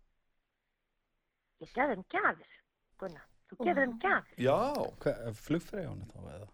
ég 1.64 1.72
gefði 1.74 1.94
þeim 1.94 2.04
gjafir, 2.14 2.52
Gunnar. 3.00 3.24
Þú 3.50 3.58
gefði 3.60 3.84
þeim 3.84 3.94
gjafir, 4.02 4.42
já, 4.44 4.58
Flugfreyjónu 5.44 6.06
þá 6.10 6.18
eða? 6.34 6.48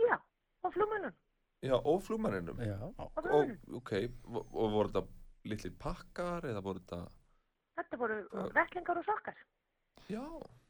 já, 0.00 0.16
og 0.64 0.72
flugmönnum. 0.74 1.14
já 1.62 1.74
og 1.78 2.02
flugmönnum. 2.04 2.60
ok, 3.76 3.92
og 4.34 4.70
voru 4.74 4.88
þetta 4.88 5.06
litlir 5.44 5.74
pakkar 5.80 6.44
eða 6.50 6.62
voru 6.64 6.80
þetta 6.84 7.00
Þetta 7.80 7.96
voru 7.96 8.16
Já. 8.28 8.42
vettlingar 8.54 8.98
og 9.00 9.04
sokkar. 9.08 9.36
já, 10.10 10.24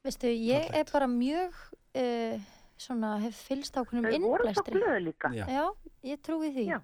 veistu, 0.05 0.27
ég 0.31 0.63
er 0.69 0.71
Fallegt. 0.71 0.93
bara 0.93 1.07
mjög, 1.11 1.57
uh, 1.99 2.41
svona, 2.79 3.17
hef 3.25 3.35
fylst 3.49 3.75
ákveðnum 3.75 4.07
Þau 4.07 4.21
voru 4.21 4.45
svo 4.45 4.49
innblæstri. 4.51 4.75
glöðu 4.79 5.01
líka. 5.09 5.33
Já. 5.35 5.75
Já, 6.03 6.11
ég 6.15 6.21
trúi 6.23 6.51
því. 6.55 6.67
Já. 6.71 6.81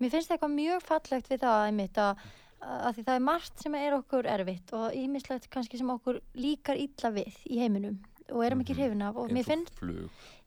Mér 0.00 0.10
finnst 0.10 0.30
eitthvað 0.30 0.54
mjög 0.54 0.82
fallegt 0.82 1.28
við 1.30 1.40
það 1.42 1.66
einmitt 1.68 1.98
að, 1.98 2.18
að 2.62 2.94
því 2.96 3.04
það 3.04 3.14
er 3.18 3.24
margt 3.28 3.62
sem 3.62 3.74
er 3.74 3.92
okkur 3.98 4.26
erfitt 4.26 4.72
og 4.72 4.94
ímislegt 4.94 5.48
kannski 5.50 5.78
sem 5.78 5.90
okkur 5.90 6.20
líkar 6.34 6.76
illa 6.78 7.10
við 7.10 7.34
í 7.50 7.58
heiminum 7.60 7.98
og 8.30 8.44
erum 8.46 8.60
ekki 8.62 8.74
Mhm. 8.74 8.80
hrifin 8.80 9.02
af 9.02 9.16
og 9.16 9.30
mér 9.30 9.44
finnst, 9.44 9.80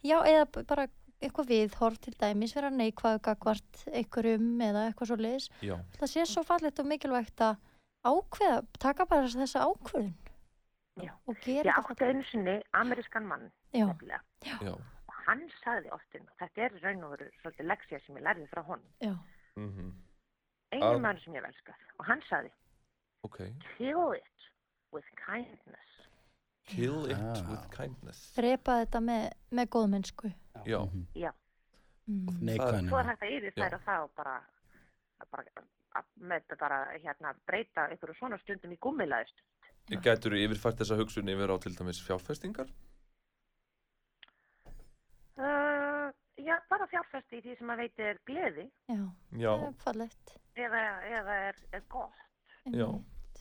já, 0.03 0.17
eða 0.25 0.65
bara 0.67 0.87
eitthvað 1.21 1.47
viðhorf 1.49 1.97
til 1.99 2.13
dæmis 2.13 2.53
vera 2.55 2.69
neikvæðu 2.69 3.19
gagvart 3.21 3.83
einhverjum 3.91 4.47
eða 4.61 4.87
eitthvað 4.93 5.07
svo 5.07 5.17
liðis. 5.17 5.49
já, 5.61 5.75
Það 5.99 6.07
sé 6.13 6.25
svo 6.25 6.43
fallegt 6.43 6.79
og 6.79 6.85
mikilvægt 6.85 7.37
að 7.41 7.57
ákveða, 8.05 8.65
taka 8.79 9.05
bara 9.05 9.27
þessa 9.27 9.65
ákveðun 9.65 10.13
Já. 11.03 11.11
og 11.27 11.35
gera 11.43 11.63
Ég 11.63 11.75
þetta 11.75 11.91
átti 11.93 12.05
einu 12.09 12.23
sinni 12.31 12.61
amerískan 12.73 13.25
mann, 13.27 13.51
Já, 13.73 13.93
já, 14.43 14.71
Og 14.71 14.81
hann 15.27 15.41
sagði 15.63 15.91
oftin, 15.95 16.21
og 16.31 16.37
þetta 16.41 16.61
er 16.67 16.77
raun 16.83 17.03
og 17.03 17.11
veru 17.15 17.29
svolítið 17.41 17.67
leksja 17.71 17.99
sem 18.05 18.15
ég 18.19 18.23
lærði 18.27 18.47
frá 18.51 18.63
honum, 18.67 18.91
já, 19.03 19.13
mhm, 19.59 19.91
einu 20.71 20.85
Að- 20.91 21.01
mann 21.01 21.19
sem 21.23 21.33
ég 21.33 21.43
velskar. 21.43 21.75
Og 21.99 22.05
hann 22.05 22.21
sagði, 22.29 22.51
ok 23.23 23.37
kill 23.77 24.13
it 24.13 24.47
with 24.93 25.05
kindness. 25.25 25.93
kill 26.67 27.05
it 27.11 27.17
Ah. 27.17 27.49
with 27.49 27.69
kindness 27.71 28.33
drepa 28.35 28.83
þetta 28.85 28.99
með, 28.99 29.31
með 29.51 29.67
góðmennsku. 29.75 30.33
já, 30.65 30.79
Mhm. 30.85 31.05
Já, 31.15 31.31
Mm. 32.07 32.39
Neikvæðinu. 32.41 32.87
svo 32.89 32.99
er 32.99 33.03
hægt 33.03 33.21
að 33.21 33.31
yfir 33.37 33.53
Já. 33.57 33.69
þær 33.69 33.79
það 33.83 34.03
og 34.03 34.11
bara, 34.15 34.41
að 35.19 35.27
bara 35.31 35.43
að 35.95 36.03
með 36.21 36.57
bara 36.59 36.85
hérna 36.99 37.33
breyta 37.45 37.89
einhverju 37.89 38.15
svona 38.17 38.37
stundum 38.39 38.71
í 38.71 38.77
gummilaðist. 38.79 39.41
Gætur 39.89 40.31
þú 40.31 40.39
yfirfært 40.47 40.77
þessa 40.79 40.95
hugsun 40.95 41.27
yfir 41.27 41.49
á 41.51 41.57
til 41.59 41.73
dæmis 41.75 41.99
fjárfestingar? 42.07 42.69
Uh, 45.37 46.07
já, 46.41 46.55
bara 46.71 46.87
fjárfesti 46.89 47.37
í 47.37 47.43
því 47.45 47.57
sem 47.59 47.69
að 47.73 47.81
veiti 47.83 48.05
er 48.07 48.19
gleði. 48.29 48.65
Já, 48.89 49.03
Já, 49.37 49.51
það 49.51 49.67
er 49.67 49.77
fallegt. 49.83 50.33
eða, 50.57 50.81
eða 51.19 51.37
er, 51.51 51.61
er 51.77 51.83
gott. 51.93 52.25
já. 52.73 52.87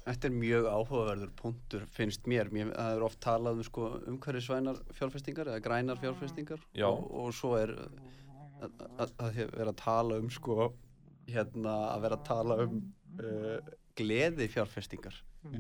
Þetta 0.07 0.29
er 0.29 0.35
mjög 0.37 0.67
áhugaverður 0.71 1.31
punktur 1.41 1.87
finnst 1.91 2.29
mér, 2.31 2.51
mér 2.55 2.69
það 2.77 2.97
er 2.99 3.05
oft 3.09 3.19
talað 3.25 3.57
um 3.59 3.65
sko, 3.67 3.87
umhverfisvænar 4.13 4.77
fjárfestingar 4.95 5.49
eða 5.51 5.63
grænar 5.65 5.99
fjárfestingar. 5.99 6.61
Já. 6.79 6.87
og, 6.87 7.09
og 7.11 7.33
svo 7.35 7.57
er 7.59 7.73
að, 8.63 8.85
að, 9.03 9.15
að 9.19 9.41
vera 9.57 9.73
að 9.73 9.81
tala 9.81 10.21
um 10.23 10.29
sko, 10.31 10.69
hérna 11.27 11.73
að 11.95 12.05
vera 12.05 12.21
að 12.21 12.27
tala 12.29 12.59
um 12.67 12.77
uh, 13.19 13.73
gleði 13.99 14.47
fjárfestingar 14.53 15.17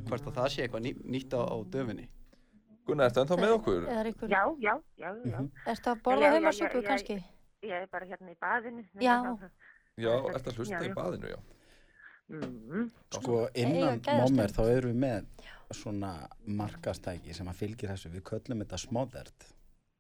hvort 0.06 0.28
að 0.30 0.36
það 0.38 0.48
sé 0.52 0.62
eitthvað 0.66 0.84
ný, 0.84 0.92
nýtt 1.16 1.34
á, 1.34 1.42
á 1.42 1.56
döfinni 1.74 2.06
Gunnar, 2.86 3.10
ertu 3.10 3.20
ennþá 3.24 3.36
með 3.40 3.52
okkur? 3.56 3.86
Já, 4.30 4.42
já, 4.62 4.74
já, 4.96 5.10
já. 5.26 5.40
ertu 5.72 5.90
að 5.90 6.02
borða 6.02 6.30
já. 6.82 6.88
kannski? 6.88 7.18
Ég 7.66 7.72
er 7.82 7.86
bara 7.90 8.06
hérna 8.06 8.30
í 8.30 8.36
baðinu. 8.40 8.84
Já. 9.00 9.16
Já, 9.96 10.12
ertu 10.34 10.50
að 10.52 10.56
hlusta 10.60 10.80
Já, 10.80 10.84
í 10.86 10.94
baðinu, 10.94 11.28
já 11.34 11.38
Mm 12.28 12.90
Sko 13.14 13.48
innan 13.54 14.00
mómer 14.02 14.50
þá 14.50 14.62
erum 14.66 14.90
við 14.90 14.96
með 14.98 15.26
svona 15.70 16.28
markastæki 16.46 17.34
sem 17.34 17.46
að 17.46 17.54
fylgir 17.60 17.92
þessu, 17.92 18.10
við 18.10 18.24
köllum 18.30 18.64
þetta 18.64 18.80
smóðert 18.82 19.52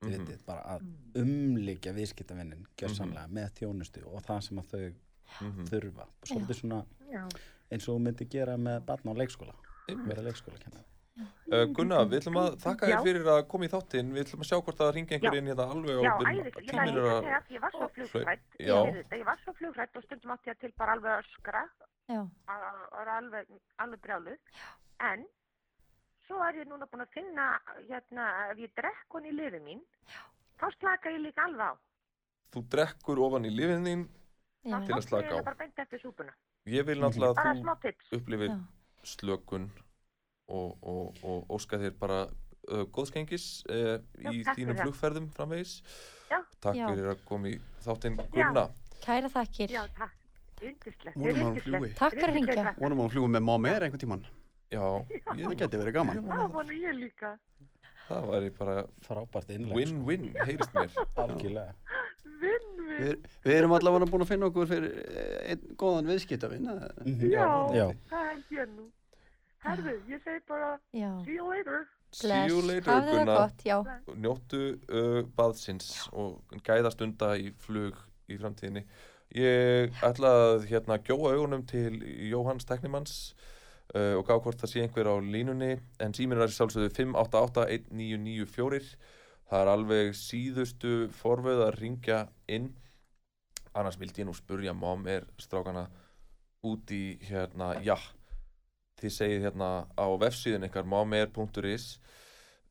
Mhm. 0.02 0.10
mm 0.12 0.26
-hmm. 0.26 0.44
bara 0.46 0.62
að 0.62 0.82
umlíkja 1.14 1.92
viðskiptavinnin 1.94 2.66
gjörsamlega 2.76 3.28
með 3.28 3.50
þjónustu 3.58 4.02
og 4.06 4.22
það 4.22 4.40
sem 4.42 4.58
að 4.58 4.66
þau 4.72 4.94
Mhm. 5.40 5.64
þurfa 5.66 6.06
svolítið 6.24 6.54
svona 6.60 6.84
Já. 7.12 7.28
eins 7.70 7.88
og 7.88 7.96
þú 7.96 8.00
myndir 8.02 8.28
gera 8.28 8.56
með 8.56 8.84
barn 8.84 9.08
á 9.08 9.12
leikskóla 9.14 9.54
vera 9.88 10.22
leikskóla 10.22 10.58
kennar 10.58 10.84
Uh, 11.16 11.62
Gunnar, 11.72 12.04
við 12.10 12.18
ætlum 12.20 12.36
að 12.42 12.56
þakka 12.60 12.88
þér 12.90 13.04
fyrir 13.06 13.28
að 13.32 13.38
koma 13.48 13.64
í 13.64 13.70
þáttinn 13.72 14.08
Við 14.12 14.22
ætlum 14.26 14.42
að 14.42 14.48
sjá 14.50 14.56
hvort 14.58 14.80
það 14.82 14.90
ringi 14.96 15.14
einhver 15.16 15.36
Já. 15.36 15.38
inn 15.40 15.46
hérna 15.48 15.66
alveg 15.72 15.96
og 15.96 16.02
við 16.02 16.08
erum- 16.10 16.26
æðislega. 16.26 16.60
Ég 16.60 16.66
tíminn 16.66 16.76
var 16.76 16.82
er 16.82 16.96
líka 16.96 17.06
að 17.06 17.16
að 17.16 17.36
að 17.36 17.54
ég 17.54 17.62
var 17.62 17.72
svo 17.76 17.88
flugfrætt. 17.94 18.42
Já. 18.60 18.76
Ég, 19.16 19.24
var 19.24 19.38
svo 19.44 19.54
flugfrætt 19.60 19.96
og 19.96 20.04
stundum 20.04 20.34
átti 20.34 20.50
ég 20.52 20.58
til 20.60 20.72
bara 20.76 20.96
alveg 20.96 21.12
að 21.14 21.22
öskra 21.24 21.62
Já, 22.06 22.20
og 22.20 22.92
var 22.98 23.08
alveg, 23.14 23.54
alveg 23.78 24.02
brjáluð. 24.04 24.60
En 25.08 25.24
svo 26.26 26.42
er 26.44 26.60
ég 26.60 26.68
núna 26.68 26.90
búin 26.90 27.06
að 27.06 27.14
finna, 27.16 27.46
hérna, 27.88 28.28
ef 28.50 28.60
ég 28.66 28.76
drekk 28.76 29.16
hún 29.16 29.30
í 29.30 29.32
lifi 29.32 29.62
mín, 29.64 29.80
þá 30.60 30.68
slaka 30.76 31.14
ég 31.16 31.24
líka 31.24 31.48
alveg 31.48 31.72
á. 31.72 31.74
Þú 32.52 32.66
drekkur 32.76 33.24
ofan 33.24 33.48
í 33.48 33.54
lifin 33.56 33.88
þín 33.88 34.04
já, 34.68 34.76
Til 34.84 34.94
að 35.00 35.08
slaka 35.08 35.32
á. 35.32 35.38
Það 35.40 35.48
bara 35.48 35.60
beint 35.64 35.78
eftir 35.78 36.04
súpuna. 36.04 36.36
Ég 36.66 36.84
vil 36.84 37.00
náttúrulega 37.00 37.40
að 37.40 37.64
þú 37.64 38.20
upplifir 38.20 38.56
slökun 39.06 39.70
og, 40.48 40.76
og, 40.82 41.22
og 41.26 41.54
óska 41.56 41.78
þér 41.82 41.94
bara 42.00 42.20
uh, 42.26 42.84
góðskengis 42.94 43.46
uh, 43.70 43.96
Já, 44.22 44.30
í 44.32 44.44
takk 44.46 44.60
þínum 44.60 44.80
flugferðum 44.82 45.30
framvegis 45.34 45.78
Já. 46.30 46.40
Takk 46.62 46.78
Já. 46.78 46.86
fyrir 46.90 47.10
að 47.14 47.24
koma 47.28 47.50
í 47.52 47.58
þáttinn 47.86 48.20
Já. 48.20 48.28
Gunna 48.34 48.66
kæra 49.06 49.28
þakkir. 49.30 49.74
Já, 49.76 49.82
takk. 49.96 50.14
Yndislegt. 50.56 51.16
Vonum 51.20 51.36
að 51.36 51.50
hún 51.50 51.58
fljúgi. 51.66 51.90
Takk 51.98 52.14
fyrir 52.16 52.30
að 52.30 52.36
hringja. 52.38 52.70
vonum 52.80 53.00
að 53.02 53.04
hún 53.04 53.12
fljúi 53.12 53.32
með 53.34 53.44
Mómer 53.44 53.84
einhvern 53.86 54.02
tíman 54.02 54.24
Já, 54.72 54.82
það 55.28 55.58
geti 55.60 55.78
verið 55.78 55.94
gaman 55.94 56.22
Það 56.26 56.48
vonu 56.56 56.78
ég 56.80 56.96
líka. 56.96 57.34
það 58.06 58.28
væri 58.30 58.50
bara 58.56 58.76
frábært 59.02 59.52
innleg 59.54 59.76
win-win, 59.76 60.28
heyrist 60.46 60.74
mér. 60.74 60.90
Við, 62.96 63.16
við 63.44 63.54
erum 63.58 63.74
allavega 63.76 64.06
búin 64.08 64.24
að 64.24 64.30
finna 64.30 64.48
okkur 64.50 64.68
fyrir 64.70 64.92
eh, 65.02 65.52
einn 65.52 65.72
góðan 65.80 66.08
viðskiptavinn 66.10 66.68
eða? 66.72 66.90
Mhm. 67.02 67.24
Já, 67.32 67.46
Já. 67.76 67.86
það 68.12 68.28
held 68.30 68.52
ég 68.56 68.70
nú. 68.72 68.86
Herðu, 69.64 69.94
ég 70.10 70.18
segi 70.24 70.40
bara, 70.48 70.70
Já, 70.94 71.10
see 71.24 71.36
you 71.38 71.46
later. 71.50 71.78
See 72.14 72.46
you 72.48 72.62
later 72.62 72.92
hafðu 72.92 73.10
það 73.10 73.18
Gunna 73.18 73.36
gott, 73.40 73.60
já. 73.66 73.76
Njóttu 74.22 74.60
uh, 74.76 75.20
baðsins 75.36 75.88
og 76.12 76.30
gæða 76.66 76.90
stunda 76.94 77.28
í 77.40 77.50
flug 77.64 77.94
í 78.30 78.38
framtíðinni. 78.40 78.82
Ég 79.36 79.92
ætla 80.06 80.30
að 80.46 80.68
hérna 80.70 80.94
gjóa 81.02 81.34
augunum 81.34 81.64
til 81.66 81.94
Jóhanns 82.30 82.68
teknimanns 82.68 83.14
uh, 83.94 84.14
og 84.20 84.24
gá 84.28 84.34
hvort 84.38 84.60
það 84.62 84.72
sé 84.72 84.78
einhver 84.84 85.08
á 85.10 85.14
línunni 85.18 85.72
en 86.00 86.14
síminn 86.16 86.40
er 86.40 86.54
sjálfsögðu 86.54 86.90
588-1994 86.94 88.96
Það 89.46 89.62
er 89.62 89.68
alveg 89.70 90.16
síðustu 90.18 90.92
forvöð 91.14 91.60
að 91.68 91.76
ringja 91.78 92.24
inn. 92.50 92.72
Annars 93.76 93.98
vildi 94.00 94.24
ég 94.24 94.26
nú 94.26 94.34
spurja 94.34 94.72
móm 94.74 95.06
er 95.10 95.28
strákana 95.38 95.84
út 96.66 96.90
í 96.90 97.18
hérna, 97.28 97.76
já 97.84 97.94
þið 99.00 99.12
segið 99.12 99.46
hérna 99.46 99.70
á 99.92 100.06
vefsíðun 100.20 100.66
ykkar 100.68 100.88
momer.is 100.88 101.86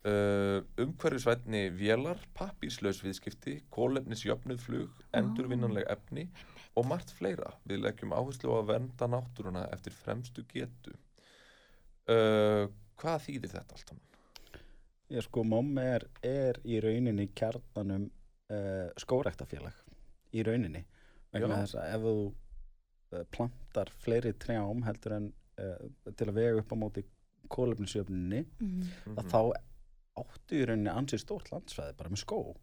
uh, 0.06 0.60
umhverfisvætni 0.82 1.68
vélar, 1.78 2.22
pappírslaus 2.38 3.02
viðskipti, 3.06 3.60
kólefnisjöfnuð 3.74 4.62
flug, 4.64 5.04
endurvinnanleg 5.18 5.88
efni 5.92 6.28
og 6.76 6.88
margt 6.90 7.14
fleira. 7.16 7.54
Við 7.70 7.84
leggjum 7.86 8.16
áherslu 8.16 8.52
á 8.52 8.58
að 8.60 8.72
vernda 8.74 9.10
náttúruna 9.12 9.68
eftir 9.76 9.96
fremstu 9.96 10.46
getu. 10.52 10.96
Uh, 12.06 12.68
hvað 13.02 13.24
þýðir 13.28 13.56
þetta 13.56 13.78
allt 13.78 13.94
saman? 13.94 14.04
Ég 15.14 15.26
sko, 15.26 15.44
mommi 15.46 15.84
er, 15.86 16.08
er 16.26 16.58
í 16.66 16.80
rauninni 16.82 17.28
kjarnanum 17.38 18.10
uh, 18.10 18.90
skórektafélag 19.02 19.78
í 20.36 20.44
rauninni 20.46 20.82
vegna 21.34 21.62
þess 21.62 21.78
að 21.78 21.92
ef 21.94 22.06
þú 22.06 22.14
uh, 22.26 23.26
plantar 23.34 23.92
fleiri 24.02 24.34
trjám 24.42 24.82
heldur 24.88 25.18
en 25.20 25.28
til 25.56 26.28
að 26.30 26.34
vega 26.36 26.60
upp 26.62 26.74
á 26.74 26.78
móti 26.78 27.04
kólefnisjöfninni 27.50 28.46
Mhm. 28.60 28.84
Mhm. 29.06 29.18
að 29.18 29.30
þá 29.32 29.40
áttu 30.18 30.56
í 30.62 30.66
rauninni 30.66 30.92
ansið 30.94 31.20
stórt 31.26 31.52
landsvæði 31.52 31.96
bara 31.98 32.10
með 32.10 32.22
skó. 32.24 32.56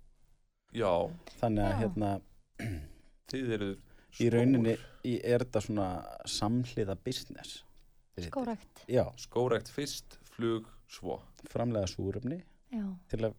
Já, 0.72 0.92
þannig 1.40 1.64
að 1.64 1.72
Já. 1.72 1.78
hérna 1.82 2.10
þið 3.32 3.52
eru 3.56 3.70
í 4.20 4.28
rauninni 4.32 4.76
í, 5.04 5.18
er 5.24 5.44
þetta 5.44 5.60
svona 5.66 5.88
samhliða 6.28 6.96
business? 7.04 7.62
Skórakt 8.20 8.82
já, 8.88 9.04
skórekt 9.16 9.68
fyrst, 9.72 10.18
flug 10.34 10.66
svo. 10.88 11.22
Framlega 11.48 11.86
súrefni 11.88 12.42
já, 12.72 12.84
til 13.08 13.24
að, 13.24 13.34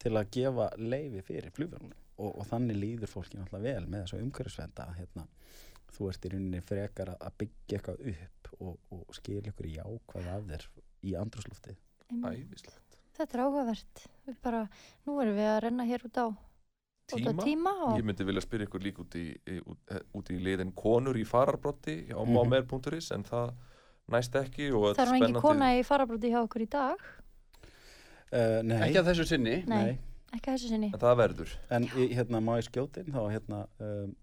til 0.00 0.12
að 0.16 0.30
gefa 0.32 0.70
leifi 0.78 1.20
fyrir 1.22 1.50
flugvélunum. 1.52 1.92
Og, 2.18 2.30
og 2.40 2.46
þannig 2.48 2.76
líður 2.80 3.10
fólki 3.12 3.36
náttúrulega 3.36 3.74
vel 3.76 3.86
með 3.92 4.06
þessa 4.06 4.20
umhverfisvenda 4.24 4.86
að 4.88 4.94
hérna, 5.02 5.26
þú 5.92 6.08
ert 6.08 6.24
í 6.24 6.30
rauninni 6.32 6.60
frekar 6.64 7.10
að 7.20 7.34
byggja 7.42 7.76
eitthvað 7.78 8.06
upp 8.12 8.35
og, 8.60 8.78
og 8.90 9.14
skilja 9.14 9.52
ykkur 9.52 9.66
í 9.70 9.76
jákvæð 9.78 10.26
af 10.34 10.42
þér 10.50 10.66
í 11.06 11.14
andrúsloftið 11.20 11.76
einmitt. 12.10 12.46
ævislegt 12.46 12.82
þetta 13.16 13.38
er 13.38 13.42
áhugavert. 13.46 14.02
Við 14.26 14.36
bara, 14.44 14.68
nú 15.06 15.14
erum 15.22 15.36
við 15.38 15.46
að 15.48 15.60
renna 15.64 15.84
hér 15.88 16.02
út 16.04 16.18
á 16.20 16.26
út 16.26 16.34
á 17.14 17.16
Tíma? 17.16 17.44
tíma 17.46 17.72
og 17.86 17.98
Ég 18.00 18.04
myndi 18.04 18.24
vilja 18.26 18.42
spyrja 18.42 18.66
ykkur 18.66 18.82
líka 18.82 19.00
út 19.04 19.14
í, 19.16 19.22
í, 19.46 19.60
út, 19.62 19.78
eh, 19.94 20.00
út 20.18 20.30
í 20.34 20.36
liðin 20.42 20.72
konur 20.74 21.14
í 21.16 21.24
fararbrotti 21.24 22.10
á 22.12 22.18
Mhm. 22.20 22.34
mámer.is 22.34 23.10
en 23.14 23.22
það 23.24 23.54
næst 24.12 24.34
ekki 24.34 24.68
og 24.74 24.96
það 24.96 25.06
er 25.06 25.14
engin 25.14 25.40
kona 25.40 25.70
í 25.78 25.84
farabróti 25.86 26.28
hjá 26.34 26.42
okkur 26.44 26.62
í 26.62 26.68
dag? 26.68 26.98
Uh, 28.32 28.60
nei, 28.66 28.80
Ekki 28.90 28.98
að 29.00 29.08
þessu 29.12 29.24
sinni. 29.30 29.56
Nei. 29.70 29.98
ekki 30.34 30.50
að 30.50 30.56
þessu 30.58 30.68
sinni. 30.72 30.88
En 30.92 30.98
það 31.00 31.16
verður. 31.22 31.52
En 31.70 31.84
í, 31.86 32.08
hérna 32.12 32.40
má 32.42 32.56
ég 32.58 32.66
skjótin 32.68 33.06
þá 33.14 33.20
hérna 33.30 33.60
um, 33.80 34.16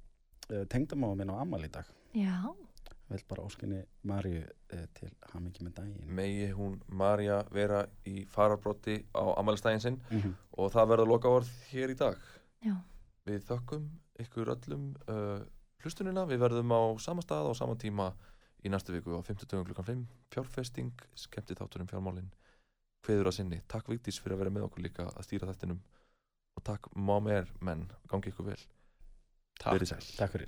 uh, 0.51 0.65
tengdamáma 0.69 1.15
minn 1.15 1.32
á 1.32 1.39
Amal 1.39 1.63
í 1.63 1.71
dag. 1.71 1.88
Já, 2.13 2.36
vil 3.10 3.24
bara 3.30 3.43
óskinni 3.43 3.82
Marju 4.10 4.43
uh, 4.43 4.86
til 4.97 5.12
hamingi 5.34 5.66
með 5.66 5.76
daginn. 5.80 6.14
Megi 6.20 6.47
hún 6.56 6.80
Marja 6.88 7.41
vera 7.54 7.84
í 8.10 8.24
fararbrotti 8.30 8.99
á 9.14 9.24
ammælistægin 9.39 9.84
sinn. 9.84 9.99
Mm 10.10 10.22
-hmm. 10.22 10.34
og 10.58 10.72
það 10.72 10.89
verður 10.93 11.08
loka 11.08 11.30
orð 11.30 11.51
hér 11.72 11.89
í 11.89 11.97
dag. 11.99 12.18
Já, 12.64 12.76
Við 13.24 13.43
þökkum 13.47 13.89
ykkur 14.20 14.51
öllum 14.51 14.95
uh, 15.08 15.43
hlustunina, 15.84 16.26
við 16.28 16.43
verðum 16.43 16.72
á 16.76 16.82
sama 16.99 17.22
stað 17.22 17.51
á 17.51 17.54
sama 17.56 17.76
tíma 17.80 18.14
í 18.64 18.72
næstu 18.72 18.95
viku 18.95 19.16
á 19.16 19.22
50 19.24 19.64
klukkan 19.68 19.86
5 19.86 20.04
fjárfesting, 20.36 20.91
skemmti 21.16 21.56
þátturinn 21.60 21.88
fjármálin 21.91 22.32
hveður 23.04 23.32
að 23.32 23.38
sinni, 23.39 23.62
takk 23.68 23.89
Vigdís 23.91 24.20
fyrir 24.24 24.38
að 24.38 24.43
vera 24.43 24.56
með 24.58 24.68
okkur 24.70 24.86
líka 24.86 25.08
að 25.12 25.28
stýra 25.28 25.49
þettinum 25.51 25.82
og 26.58 26.68
takk 26.68 26.91
Mámer 26.95 27.49
menn, 27.62 27.88
gangi 28.12 28.32
ykkur 28.32 28.51
vel. 28.54 28.62
Takk. 29.60 29.89
Takk 30.18 30.38
fyrir 30.38 30.47